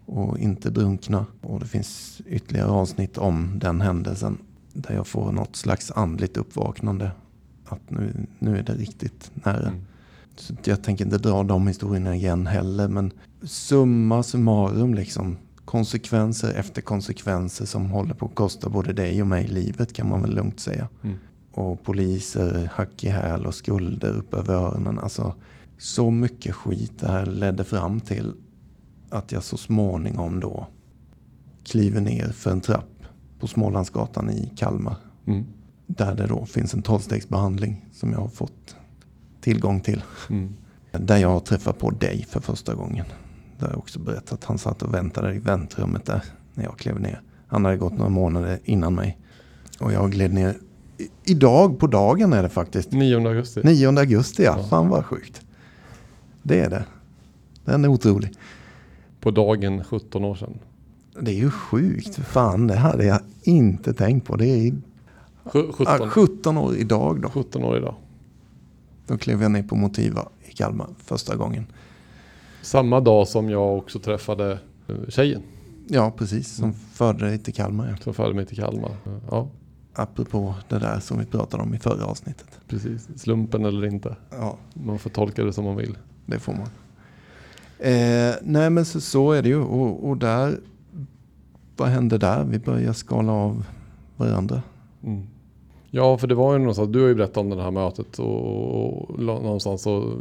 och 0.06 0.38
inte 0.38 0.70
drunkna. 0.70 1.26
Och 1.40 1.60
det 1.60 1.66
finns 1.66 2.20
ytterligare 2.26 2.70
avsnitt 2.70 3.18
om 3.18 3.58
den 3.58 3.80
händelsen 3.80 4.38
där 4.72 4.94
jag 4.94 5.06
får 5.06 5.32
något 5.32 5.56
slags 5.56 5.90
andligt 5.90 6.36
uppvaknande. 6.36 7.10
Att 7.64 7.90
nu, 7.90 8.26
nu 8.38 8.58
är 8.58 8.62
det 8.62 8.74
riktigt 8.74 9.30
nära. 9.34 9.68
Mm. 9.68 9.84
Så 10.36 10.54
jag 10.64 10.82
tänker 10.82 11.04
inte 11.04 11.18
dra 11.18 11.42
de 11.42 11.66
historierna 11.66 12.14
igen 12.14 12.46
heller. 12.46 12.88
Men 12.88 13.12
summa 13.42 14.22
summarum 14.22 14.94
liksom. 14.94 15.36
Konsekvenser 15.64 16.54
efter 16.54 16.82
konsekvenser 16.82 17.66
som 17.66 17.90
håller 17.90 18.14
på 18.14 18.26
att 18.26 18.34
kosta 18.34 18.68
både 18.68 18.92
dig 18.92 19.20
och 19.20 19.26
mig 19.26 19.46
livet 19.46 19.92
kan 19.92 20.08
man 20.08 20.22
väl 20.22 20.34
lugnt 20.34 20.60
säga. 20.60 20.88
Mm. 21.02 21.16
Och 21.52 21.82
poliser, 21.82 22.70
hack 22.72 23.04
i 23.04 23.08
häl 23.08 23.46
och 23.46 23.54
skulder 23.54 24.16
upp 24.16 24.34
över 24.34 24.54
öronen. 24.54 24.98
Alltså 24.98 25.34
så 25.78 26.10
mycket 26.10 26.54
skit 26.54 26.92
det 27.00 27.08
här 27.08 27.26
ledde 27.26 27.64
fram 27.64 28.00
till 28.00 28.32
att 29.14 29.32
jag 29.32 29.42
så 29.42 29.56
småningom 29.56 30.40
då 30.40 30.66
kliver 31.64 32.00
ner 32.00 32.28
för 32.28 32.50
en 32.50 32.60
trapp 32.60 33.02
på 33.40 33.46
Smålandsgatan 33.46 34.30
i 34.30 34.52
Kalmar. 34.56 34.96
Mm. 35.26 35.44
Där 35.86 36.14
det 36.14 36.26
då 36.26 36.46
finns 36.46 36.74
en 36.74 36.82
tolvstegsbehandling 36.82 37.86
som 37.92 38.12
jag 38.12 38.18
har 38.18 38.28
fått 38.28 38.76
tillgång 39.40 39.80
till. 39.80 40.02
Mm. 40.30 40.54
Där 40.92 41.16
jag 41.16 41.28
har 41.28 41.40
träffat 41.40 41.78
på 41.78 41.90
dig 41.90 42.26
för 42.28 42.40
första 42.40 42.74
gången. 42.74 43.04
Där 43.58 43.68
jag 43.68 43.78
också 43.78 43.98
berättat 43.98 44.32
att 44.32 44.44
han 44.44 44.58
satt 44.58 44.82
och 44.82 44.94
väntade 44.94 45.34
i 45.34 45.38
väntrummet 45.38 46.04
där 46.04 46.22
när 46.54 46.64
jag 46.64 46.78
klev 46.78 47.00
ner. 47.00 47.22
Han 47.46 47.64
hade 47.64 47.76
gått 47.76 47.92
några 47.92 48.10
månader 48.10 48.58
innan 48.64 48.94
mig. 48.94 49.18
Och 49.80 49.92
jag 49.92 50.10
gled 50.12 50.34
ner. 50.34 50.56
I- 50.98 51.08
Idag 51.24 51.78
på 51.78 51.86
dagen 51.86 52.32
är 52.32 52.42
det 52.42 52.48
faktiskt. 52.48 52.92
9 52.92 53.28
augusti. 53.28 53.60
9 53.64 53.88
augusti 53.98 54.42
ja. 54.44 54.54
Ja. 54.58 54.64
Fan 54.68 54.88
vad 54.88 55.04
sjukt. 55.04 55.42
Det 56.42 56.60
är 56.60 56.70
det. 56.70 56.84
Den 57.64 57.84
är 57.84 57.88
otrolig. 57.88 58.32
På 59.24 59.30
dagen 59.30 59.84
17 59.84 60.24
år 60.24 60.34
sedan. 60.34 60.58
Det 61.20 61.30
är 61.30 61.34
ju 61.34 61.50
sjukt. 61.50 62.14
Fan 62.16 62.66
det 62.66 62.76
hade 62.76 63.04
jag 63.04 63.20
inte 63.42 63.94
tänkt 63.94 64.26
på. 64.26 64.36
Det 64.36 64.46
är 64.46 64.72
Sju- 65.44 65.72
17, 65.72 65.86
ah, 66.02 66.08
17 66.08 66.56
år 66.58 66.76
idag 66.76 67.20
då. 67.22 67.28
17 67.30 67.64
år 67.64 67.76
idag. 67.76 67.94
Då 69.06 69.18
klev 69.18 69.42
jag 69.42 69.50
ner 69.50 69.62
på 69.62 69.76
Motiva 69.76 70.28
i 70.48 70.52
Kalmar 70.52 70.86
första 70.98 71.36
gången. 71.36 71.66
Samma 72.62 73.00
dag 73.00 73.28
som 73.28 73.50
jag 73.50 73.78
också 73.78 73.98
träffade 73.98 74.58
eh, 74.88 74.94
tjejen 75.08 75.42
Ja 75.88 76.10
precis. 76.18 76.56
Som 76.56 76.72
förde 76.72 77.24
dig 77.26 77.38
till 77.38 77.54
Kalmar. 77.54 77.88
Ja. 77.90 77.96
som 78.04 78.14
förde 78.14 78.34
mig 78.34 78.46
till 78.46 78.56
Kalmar. 78.56 78.96
Ja, 79.30 79.48
Apropå 79.94 80.54
det 80.68 80.78
där 80.78 81.00
som 81.00 81.18
vi 81.18 81.24
pratade 81.26 81.62
om 81.62 81.74
i 81.74 81.78
förra 81.78 82.04
avsnittet. 82.04 82.60
precis. 82.68 83.08
Slumpen 83.16 83.64
eller 83.64 83.86
inte. 83.86 84.16
Ja, 84.30 84.56
Man 84.74 84.98
får 84.98 85.10
tolka 85.10 85.44
det 85.44 85.52
som 85.52 85.64
man 85.64 85.76
vill. 85.76 85.98
det 86.26 86.38
får 86.38 86.52
man. 86.52 86.68
Eh, 87.78 88.34
nej 88.42 88.70
men 88.70 88.84
så, 88.84 89.00
så 89.00 89.32
är 89.32 89.42
det 89.42 89.48
ju. 89.48 89.60
Och, 89.60 90.08
och 90.08 90.16
där, 90.16 90.58
vad 91.76 91.88
hände 91.88 92.18
där? 92.18 92.44
Vi 92.44 92.58
börjar 92.58 92.92
skala 92.92 93.32
av 93.32 93.64
varandra. 94.16 94.62
Mm. 95.04 95.22
Ja, 95.90 96.18
för 96.18 96.26
det 96.26 96.34
var 96.34 96.52
ju 96.52 96.58
någonstans, 96.58 96.88
du 96.92 97.00
har 97.00 97.08
ju 97.08 97.14
berättat 97.14 97.36
om 97.36 97.50
det 97.50 97.62
här 97.62 97.70
mötet 97.70 98.18
och, 98.18 99.10
och 99.10 99.18
någonstans 99.20 99.82
så 99.82 100.12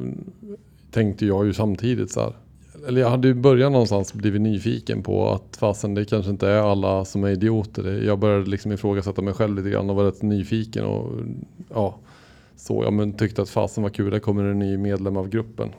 tänkte 0.91 1.25
jag 1.25 1.45
ju 1.45 1.53
samtidigt 1.53 2.11
så 2.11 2.19
här. 2.19 2.33
Eller 2.87 3.01
jag 3.01 3.09
hade 3.09 3.27
ju 3.27 3.33
börjat 3.33 3.71
någonstans 3.71 4.13
blivit 4.13 4.41
nyfiken 4.41 5.03
på 5.03 5.31
att 5.31 5.57
fasen 5.57 5.93
det 5.93 6.05
kanske 6.05 6.31
inte 6.31 6.47
är 6.47 6.61
alla 6.61 7.05
som 7.05 7.23
är 7.23 7.29
idioter. 7.29 8.03
Jag 8.05 8.19
började 8.19 8.49
liksom 8.49 8.71
ifrågasätta 8.71 9.21
mig 9.21 9.33
själv 9.33 9.55
lite 9.55 9.69
grann 9.69 9.89
och 9.89 9.95
var 9.95 10.03
rätt 10.03 10.21
nyfiken 10.21 10.85
och 10.85 11.11
ja, 11.73 11.95
så. 12.55 12.83
Ja, 12.83 12.91
men 12.91 13.13
tyckte 13.13 13.41
att 13.41 13.49
fasen 13.49 13.83
var 13.83 13.89
kul, 13.89 14.11
där 14.11 14.19
kommer 14.19 14.43
en 14.43 14.59
ny 14.59 14.77
medlem 14.77 15.17
av 15.17 15.29
gruppen. 15.29 15.69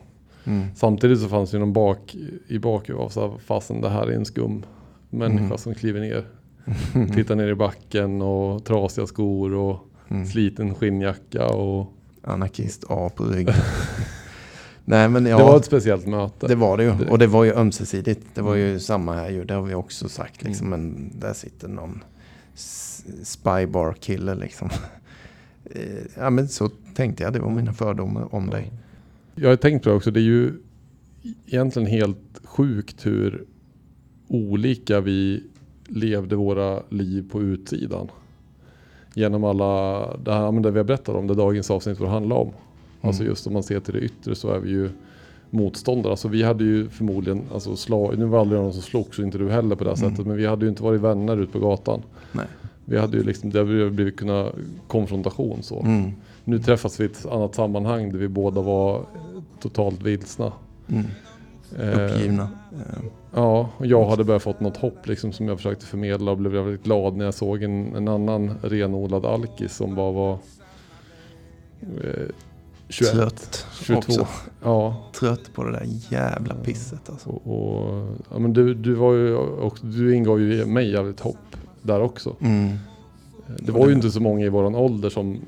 Mm. 0.45 0.67
Samtidigt 0.75 1.21
så 1.21 1.29
fanns 1.29 1.51
det 1.51 1.59
någon 1.59 1.73
bak 1.73 2.17
i 2.49 2.59
bakhuvudet 2.59 3.17
av 3.17 3.41
fasen 3.47 3.81
det 3.81 3.89
här 3.89 4.07
är 4.07 4.13
en 4.17 4.25
skum 4.25 4.63
människa 5.11 5.45
Mm. 5.45 5.59
som 5.59 5.75
kliver 5.75 6.01
ner. 6.01 6.25
Tittar 7.15 7.35
ner 7.37 7.49
i 7.49 7.55
backen 7.55 8.23
och 8.23 8.65
trasiga 8.65 9.07
skor 9.07 9.55
och 9.55 9.79
Mm. 10.09 10.27
sliten 10.27 10.75
skinnjacka 10.75 11.47
och 11.47 11.93
Anarkist 12.23 12.85
A 12.89 13.11
på 13.17 13.25
ryggen. 13.25 13.55
nej 14.85 15.09
men 15.09 15.27
ja. 15.27 15.37
det 15.39 15.45
var 15.45 15.57
ett 15.57 15.65
speciellt 15.65 16.07
möte. 16.07 16.47
Det 16.47 16.55
var 16.55 16.77
det 16.77 16.85
ju. 16.85 17.09
Och 17.09 17.19
det 17.19 17.27
var 17.27 17.45
ju 17.45 17.53
ömsesidigt. 17.55 18.27
Det 18.35 18.43
var 18.43 18.55
ju 18.55 18.81
samma 18.81 19.15
här 19.15 19.31
ju. 19.31 19.45
Det 19.45 19.55
har 19.55 19.63
vi 19.63 19.75
också 19.75 20.09
sagt 20.09 20.43
liksom. 20.43 20.69
Men 20.71 21.13
där 21.19 21.33
sitter 21.33 21.69
någon 21.69 22.03
spybar-kille 23.23 24.35
liksom. 24.35 24.71
Eh, 25.71 26.03
ja 26.19 26.31
men 26.31 26.49
så 26.49 26.69
tänkte 26.95 27.23
jag. 27.23 27.33
Det 27.33 27.39
var 27.39 27.51
mina 27.51 27.73
fördomar 27.73 28.35
om 28.35 28.51
dig. 28.51 28.73
Jag 29.37 29.49
har 29.49 29.57
tänkt 29.57 29.83
på 29.83 29.89
det 29.89 29.95
också, 29.97 30.11
det 30.11 30.21
är 30.21 30.25
ju 30.25 30.53
egentligen 31.47 31.89
helt 31.89 32.41
sjukt 32.45 33.07
hur 33.07 33.45
olika 34.29 35.01
vi 35.01 35.43
levde 35.89 36.37
våra 36.37 36.83
liv 36.89 37.25
på 37.31 37.43
utsidan. 37.43 38.09
Genom 39.15 39.45
alla, 39.45 40.17
det 40.17 40.33
här 40.33 40.63
det 40.63 40.71
vi 40.71 40.79
har 40.79 40.85
berättat 40.85 41.15
om, 41.17 41.27
det 41.27 41.35
dagens 41.35 41.71
avsnitt 41.71 41.99
får 41.99 42.07
handla 42.07 42.35
om. 42.35 42.51
Alltså 43.01 43.23
Mm. 43.23 43.31
just 43.31 43.47
om 43.47 43.53
man 43.53 43.63
ser 43.63 43.81
till 43.81 43.95
det 43.95 44.01
yttre 44.01 44.35
så 44.35 44.49
är 44.51 44.59
vi 44.59 44.71
ju 44.71 44.91
motståndare. 45.51 46.11
Alltså 46.13 46.29
vi 46.29 46.43
hade 46.43 46.65
ju 46.65 46.89
förmodligen, 46.89 47.43
alltså 47.53 47.77
slag, 47.77 48.19
nu 48.19 48.25
var 48.25 48.41
aldrig 48.41 48.61
någon 48.61 48.73
som 48.73 48.83
slogs 48.83 49.19
och 49.19 49.25
inte 49.25 49.39
du 49.39 49.51
heller 49.51 49.77
på 49.77 49.85
det 49.85 49.91
Mm. 49.91 50.11
sättet, 50.11 50.27
men 50.27 50.37
vi 50.37 50.47
hade 50.47 50.65
ju 50.65 50.71
inte 50.71 50.83
varit 50.83 51.01
vänner 51.01 51.37
ute 51.37 51.53
på 51.53 51.59
gatan. 51.59 52.03
Nej. 52.33 52.47
Vi 52.85 52.99
hade 52.99 53.17
ju 53.17 53.23
liksom, 53.23 53.51
det 53.51 53.59
hade 53.59 53.91
blivit 53.91 54.17
kunna 54.17 54.49
konfrontation 54.87 55.63
så. 55.63 55.81
Mm. 55.81 56.11
Nu 56.45 56.59
träffas 56.59 57.01
vi 57.01 57.05
i 57.05 57.07
ett 57.07 57.27
annat 57.27 57.55
sammanhang 57.55 58.13
där 58.13 58.19
vi 58.19 58.29
båda 58.29 58.61
var 58.61 59.07
totalt 59.61 60.03
vilsna. 60.03 60.53
Mm. 60.89 61.07
Eh, 61.79 62.05
Uppgivna. 62.05 62.43
Eh, 62.73 63.05
Ja, 63.37 63.71
och 63.77 63.87
jag 63.87 64.05
hade 64.07 64.25
börjat 64.25 64.43
fått 64.43 64.61
något 64.61 64.77
hopp 64.77 65.07
liksom 65.07 65.33
som 65.33 65.49
jag 65.49 65.57
försökte 65.57 65.87
förmedla 65.87 66.31
och 66.31 66.39
blev 66.39 66.53
väldigt 66.53 66.85
glad 66.85 67.17
när 67.17 67.25
jag 67.25 67.35
såg 67.35 67.63
en, 67.63 67.97
en 67.97 68.09
annan 68.09 68.59
renodlad 68.63 69.25
alkis 69.25 69.77
som 69.77 69.95
bara 69.95 70.13
var 70.13 70.39
eh, 71.83 72.29
21, 72.89 73.13
Trött 73.13 73.67
22. 73.83 73.99
också. 73.99 74.27
Ja, 74.63 74.97
Trött 75.21 75.53
på 75.55 75.65
det 75.65 75.73
där 75.73 75.87
jävla 76.11 76.55
pisset 76.55 77.11
alltså. 77.11 77.31
och, 77.31 77.47
och 77.47 78.09
ja, 78.31 78.39
men 78.39 78.53
du, 78.53 78.75
du 78.75 78.95
var 78.95 79.13
ju 79.13 79.37
också, 79.37 79.87
du 79.87 80.15
ingav 80.15 80.41
ju 80.41 80.67
mig 80.67 80.91
jävligt 80.91 81.21
hopp 81.21 81.57
där 81.83 82.01
också. 82.01 82.37
Mm. 82.41 82.77
Det 83.59 83.73
var 83.73 83.89
ju 83.89 83.95
inte 83.95 84.11
så 84.11 84.21
många 84.21 84.47
i 84.47 84.49
våran 84.49 84.75
ålder 84.75 85.11
som, 85.11 85.41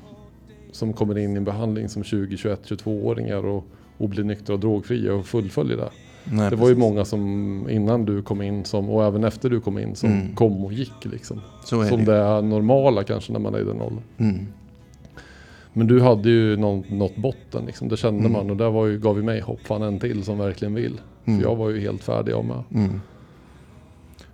som 0.71 0.93
kommer 0.93 1.17
in 1.17 1.33
i 1.33 1.37
en 1.37 1.43
behandling 1.43 1.89
som 1.89 2.03
20, 2.03 2.37
21, 2.37 2.59
22-åringar 2.69 3.45
och, 3.45 3.65
och 3.97 4.09
blir 4.09 4.23
nyktra 4.23 4.53
och 4.53 4.59
drogfria 4.59 5.13
och 5.13 5.25
fullföljer 5.25 5.77
det. 5.77 5.89
Nej, 6.31 6.49
Det 6.49 6.55
var 6.55 6.67
ju 6.69 6.75
precis. 6.75 6.89
många 6.89 7.05
som 7.05 7.69
innan 7.69 8.05
du 8.05 8.21
kom 8.21 8.41
in 8.41 8.65
som, 8.65 8.89
och 8.89 9.05
även 9.05 9.23
efter 9.23 9.49
du 9.49 9.59
kom 9.61 9.77
in 9.79 9.95
som 9.95 10.09
Mm. 10.11 10.35
kom 10.35 10.65
och 10.65 10.73
gick 10.73 11.05
liksom. 11.05 11.41
Så 11.65 11.81
är 11.81 11.85
Som 11.89 12.05
det. 12.05 12.11
det 12.13 12.41
normala 12.41 13.03
kanske 13.03 13.33
när 13.33 13.39
man 13.39 13.55
är 13.55 13.59
i 13.59 13.63
den 13.63 13.81
åldern. 13.81 14.03
Mm. 14.17 14.45
Men 15.73 15.87
du 15.87 16.01
hade 16.01 16.29
ju 16.29 16.57
någon, 16.57 16.83
något 16.89 17.15
botten 17.15 17.65
liksom, 17.65 17.87
det 17.89 17.97
kände 17.97 18.19
Mm. 18.19 18.31
man 18.31 18.49
och 18.49 18.57
det 18.57 18.69
var 18.69 18.85
ju, 18.85 18.99
gav 18.99 19.17
ju 19.17 19.23
mig 19.23 19.39
hopp, 19.41 19.59
fan 19.67 19.81
en 19.81 19.99
till 19.99 20.23
som 20.23 20.37
verkligen 20.37 20.73
vill. 20.73 21.01
Mm. 21.25 21.39
För 21.39 21.47
jag 21.49 21.55
var 21.55 21.69
ju 21.69 21.79
helt 21.79 22.03
färdig 22.03 22.31
jag 22.31 22.45
med. 22.45 22.63
Mm. 22.73 23.01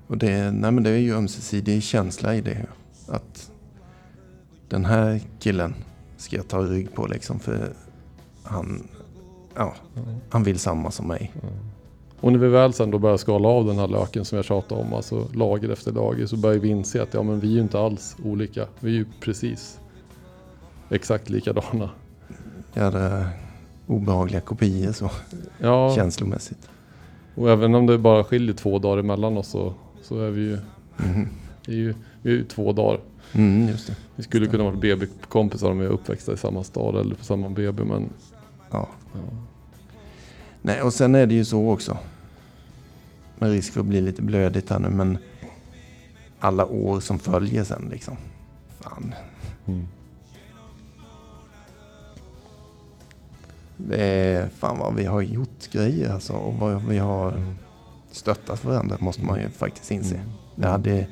Och 0.07 0.17
det, 0.17 0.51
nej 0.51 0.71
men 0.71 0.83
det 0.83 0.89
är 0.89 0.97
ju 0.97 1.13
ömsesidig 1.15 1.83
känsla 1.83 2.35
i 2.35 2.41
det. 2.41 2.65
Att 3.07 3.51
den 4.69 4.85
här 4.85 5.19
killen 5.39 5.73
ska 6.23 6.35
jag 6.35 6.47
ta 6.47 6.59
rygg 6.61 6.93
på 6.93 7.07
liksom. 7.07 7.39
För 7.39 7.73
han, 8.43 8.87
ja, 9.55 9.73
han 10.29 10.43
vill 10.43 10.59
samma 10.59 10.91
som 10.91 11.07
mig. 11.07 11.33
Och 12.19 12.31
när 12.31 12.39
vi 12.39 12.47
väl 12.47 12.73
sen 12.73 12.91
då 12.91 12.99
började 12.99 13.17
skala 13.17 13.47
av 13.47 13.65
den 13.65 13.77
här 13.77 13.87
löken 13.87 14.25
som 14.25 14.35
jag 14.35 14.45
tjatade 14.45 14.81
om, 14.81 14.93
alltså 14.93 15.27
lager 15.33 15.69
efter 15.69 15.91
lager, 15.91 16.25
så 16.25 16.37
började 16.37 16.59
vi 16.59 16.67
inse 16.69 17.03
att 17.03 17.13
ja 17.13 17.23
men 17.23 17.39
vi 17.39 17.47
är 17.47 17.51
ju 17.51 17.61
inte 17.61 17.79
alls 17.79 18.15
olika. 18.23 18.67
Vi 18.79 18.89
är 18.91 18.95
ju 18.95 19.05
precis 19.21 19.79
exakt 20.89 21.29
likadana. 21.29 21.89
Göra 22.73 23.25
obehagliga 23.87 24.41
kopior 24.41 24.91
så 24.91 25.09
Ja, 25.59 25.95
känslomässigt. 25.95 26.69
och 27.35 27.49
även 27.49 27.75
om 27.75 27.85
det 27.87 27.97
bara 27.97 28.23
skiljer 28.23 28.55
två 28.55 28.79
dagar 28.79 28.97
emellan 28.97 29.37
oss 29.37 29.47
så, 29.47 29.73
så 30.01 30.19
är 30.19 30.29
vi 30.29 30.41
ju, 30.41 30.57
det 31.65 31.71
är 31.71 31.75
ju, 31.75 31.93
vi 32.21 32.31
är 32.31 32.35
ju 32.35 32.43
två 32.45 32.71
dagar. 32.73 32.99
Mm, 33.31 33.67
just 33.67 33.87
det. 33.87 33.95
Vi 34.15 34.23
skulle 34.23 34.47
kunna 34.47 34.63
vara 34.63 34.75
BB-kompisar 34.75 35.71
om 35.71 35.79
vi 35.79 35.85
är 35.85 35.89
uppväxta 35.89 36.33
i 36.33 36.37
samma 36.37 36.63
stad 36.63 36.95
eller 36.95 37.15
på 37.15 37.23
samma 37.23 37.49
BB 37.49 37.83
men 37.83 38.09
Ja. 38.71 38.87
ja. 39.13 39.19
Nej, 40.61 40.81
och 40.81 40.93
sen 40.93 41.15
är 41.15 41.25
det 41.25 41.35
ju 41.35 41.45
så 41.45 41.71
också. 41.71 41.97
Med 43.39 43.51
risk 43.51 43.73
för 43.73 43.79
att 43.79 43.85
bli 43.85 44.01
lite 44.01 44.21
blödigt 44.21 44.69
här 44.69 44.79
nu, 44.79 44.89
men 44.89 45.17
alla 46.39 46.65
år 46.65 46.99
som 46.99 47.19
följer 47.19 47.63
sen 47.63 47.87
liksom. 47.91 48.17
Fan. 48.79 49.13
Mm. 49.65 49.87
Det 53.77 54.03
är 54.05 54.49
fan 54.49 54.79
vad 54.79 54.95
vi 54.95 55.05
har 55.05 55.21
gjort 55.21 55.71
grejer 55.71 56.13
alltså. 56.13 56.33
Och 56.33 56.53
vad 56.53 56.83
vi 56.83 56.97
har 56.97 57.55
stöttat 58.11 58.65
varandra 58.65 58.97
måste 58.99 59.25
man 59.25 59.41
ju 59.41 59.49
faktiskt 59.49 59.91
inse. 59.91 60.15
Mm. 60.15 60.29
Det, 60.55 60.67
hade, 60.67 61.07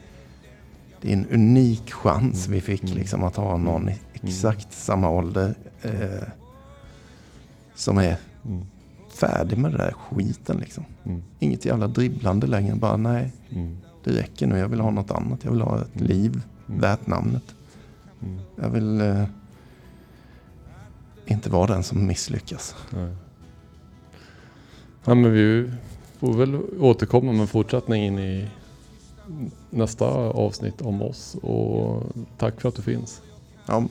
det 1.02 1.10
är 1.10 1.14
en 1.14 1.28
unik 1.30 1.91
chans 1.91 2.47
vi 2.47 2.62
fick 2.62 2.84
Mm. 2.84 2.95
liksom 2.97 3.24
att 3.24 3.36
ha 3.36 3.58
någon 3.58 3.89
i 3.89 3.99
exakt 4.14 4.74
samma 4.74 5.10
ålder. 5.10 5.56
Eh, 5.82 6.24
som 7.76 7.97
är 7.97 8.18
Mm. 8.45 8.66
färdig 9.14 9.58
med 9.58 9.72
den 9.72 9.78
där 9.80 9.91
skiten 9.93 10.58
liksom. 10.58 10.86
Mm. 11.06 11.24
Inget 11.39 11.66
jävla 11.66 11.88
dribblande 11.88 12.47
längre. 12.47 12.76
Bara 12.76 12.97
nej, 12.97 13.32
Mm. 13.49 13.78
det 14.04 14.12
räcker 14.12 14.47
nu. 14.47 14.58
Jag 14.58 14.68
vill 14.68 14.80
ha 14.80 14.91
något 14.91 15.12
annat. 15.12 15.43
Jag 15.43 15.52
vill 15.52 15.62
ha 15.62 15.82
ett 15.82 15.95
Mm. 15.95 16.08
liv 16.08 16.41
Mm. 16.68 16.82
värt 16.82 17.08
namnet. 17.08 17.56
Mm. 18.24 18.39
Jag 18.56 18.70
vill 18.70 19.02
eh, 19.02 19.24
inte 21.26 21.49
vara 21.49 21.68
den 21.68 21.84
som 21.84 22.08
misslyckas. 22.08 22.76
Nej. 22.89 23.16
Ja, 25.06 25.16
men 25.16 25.32
vi 25.34 25.72
får 26.20 26.34
väl 26.34 26.56
återkomma 26.80 27.32
med 27.32 27.49
fortsättning 27.49 28.04
in 28.04 28.20
i 28.20 28.47
nästa 29.72 30.05
avsnitt 30.05 30.82
om 30.82 31.01
oss. 31.01 31.36
Och 31.41 32.03
tack 32.38 32.61
för 32.61 32.69
att 32.69 32.76
du 32.76 32.82
finns. 32.82 33.22
Ja, 33.65 33.84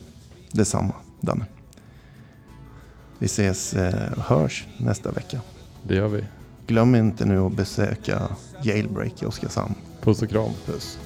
detsamma 0.53 0.95
Danne. 1.21 1.45
Vi 3.19 3.27
ses 3.27 3.75
eh, 3.75 4.13
och 4.13 4.23
hörs 4.23 4.67
nästa 4.79 5.11
vecka. 5.11 5.41
Det 5.83 5.95
gör 5.95 6.09
vi. 6.09 6.25
Glöm 6.67 6.95
inte 6.95 7.25
nu 7.25 7.39
att 7.39 7.53
besöka 7.53 8.29
Jailbreak 8.63 9.23
i 9.23 9.27
Oskarshamn. 9.27 9.75
Puss 10.01 10.23
och 10.23 10.29
kram. 10.29 10.51
Puss. 10.67 10.99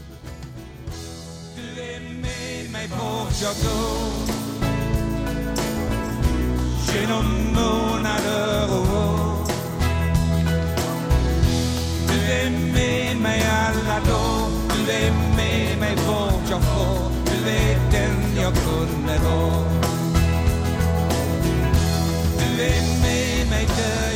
Du 1.56 1.82
är 1.82 2.00
med 2.00 2.72
mig 2.72 2.88
vart 2.90 3.42
jag 3.42 3.54
går 3.54 4.34
Genom 6.92 7.26
månader 7.54 8.68
och 8.70 8.96
år 8.96 9.46
Du 12.08 12.32
är 12.32 12.50
med 12.50 13.16
mig 13.16 13.42
alla 13.42 14.00
dagar 14.00 14.63
du 14.86 14.90
är 14.90 15.12
med 15.36 15.78
mig 15.78 15.96
vart 16.08 16.50
jag 16.50 16.62
får 16.62 17.10
Du 17.24 17.50
är 17.50 17.76
den 17.92 18.42
jag 18.42 18.52
kunde 18.54 19.18
vara 19.24 19.64
Du 22.38 22.62
är 22.62 22.82
med 23.02 23.50
mig 23.50 23.66
där 23.76 24.13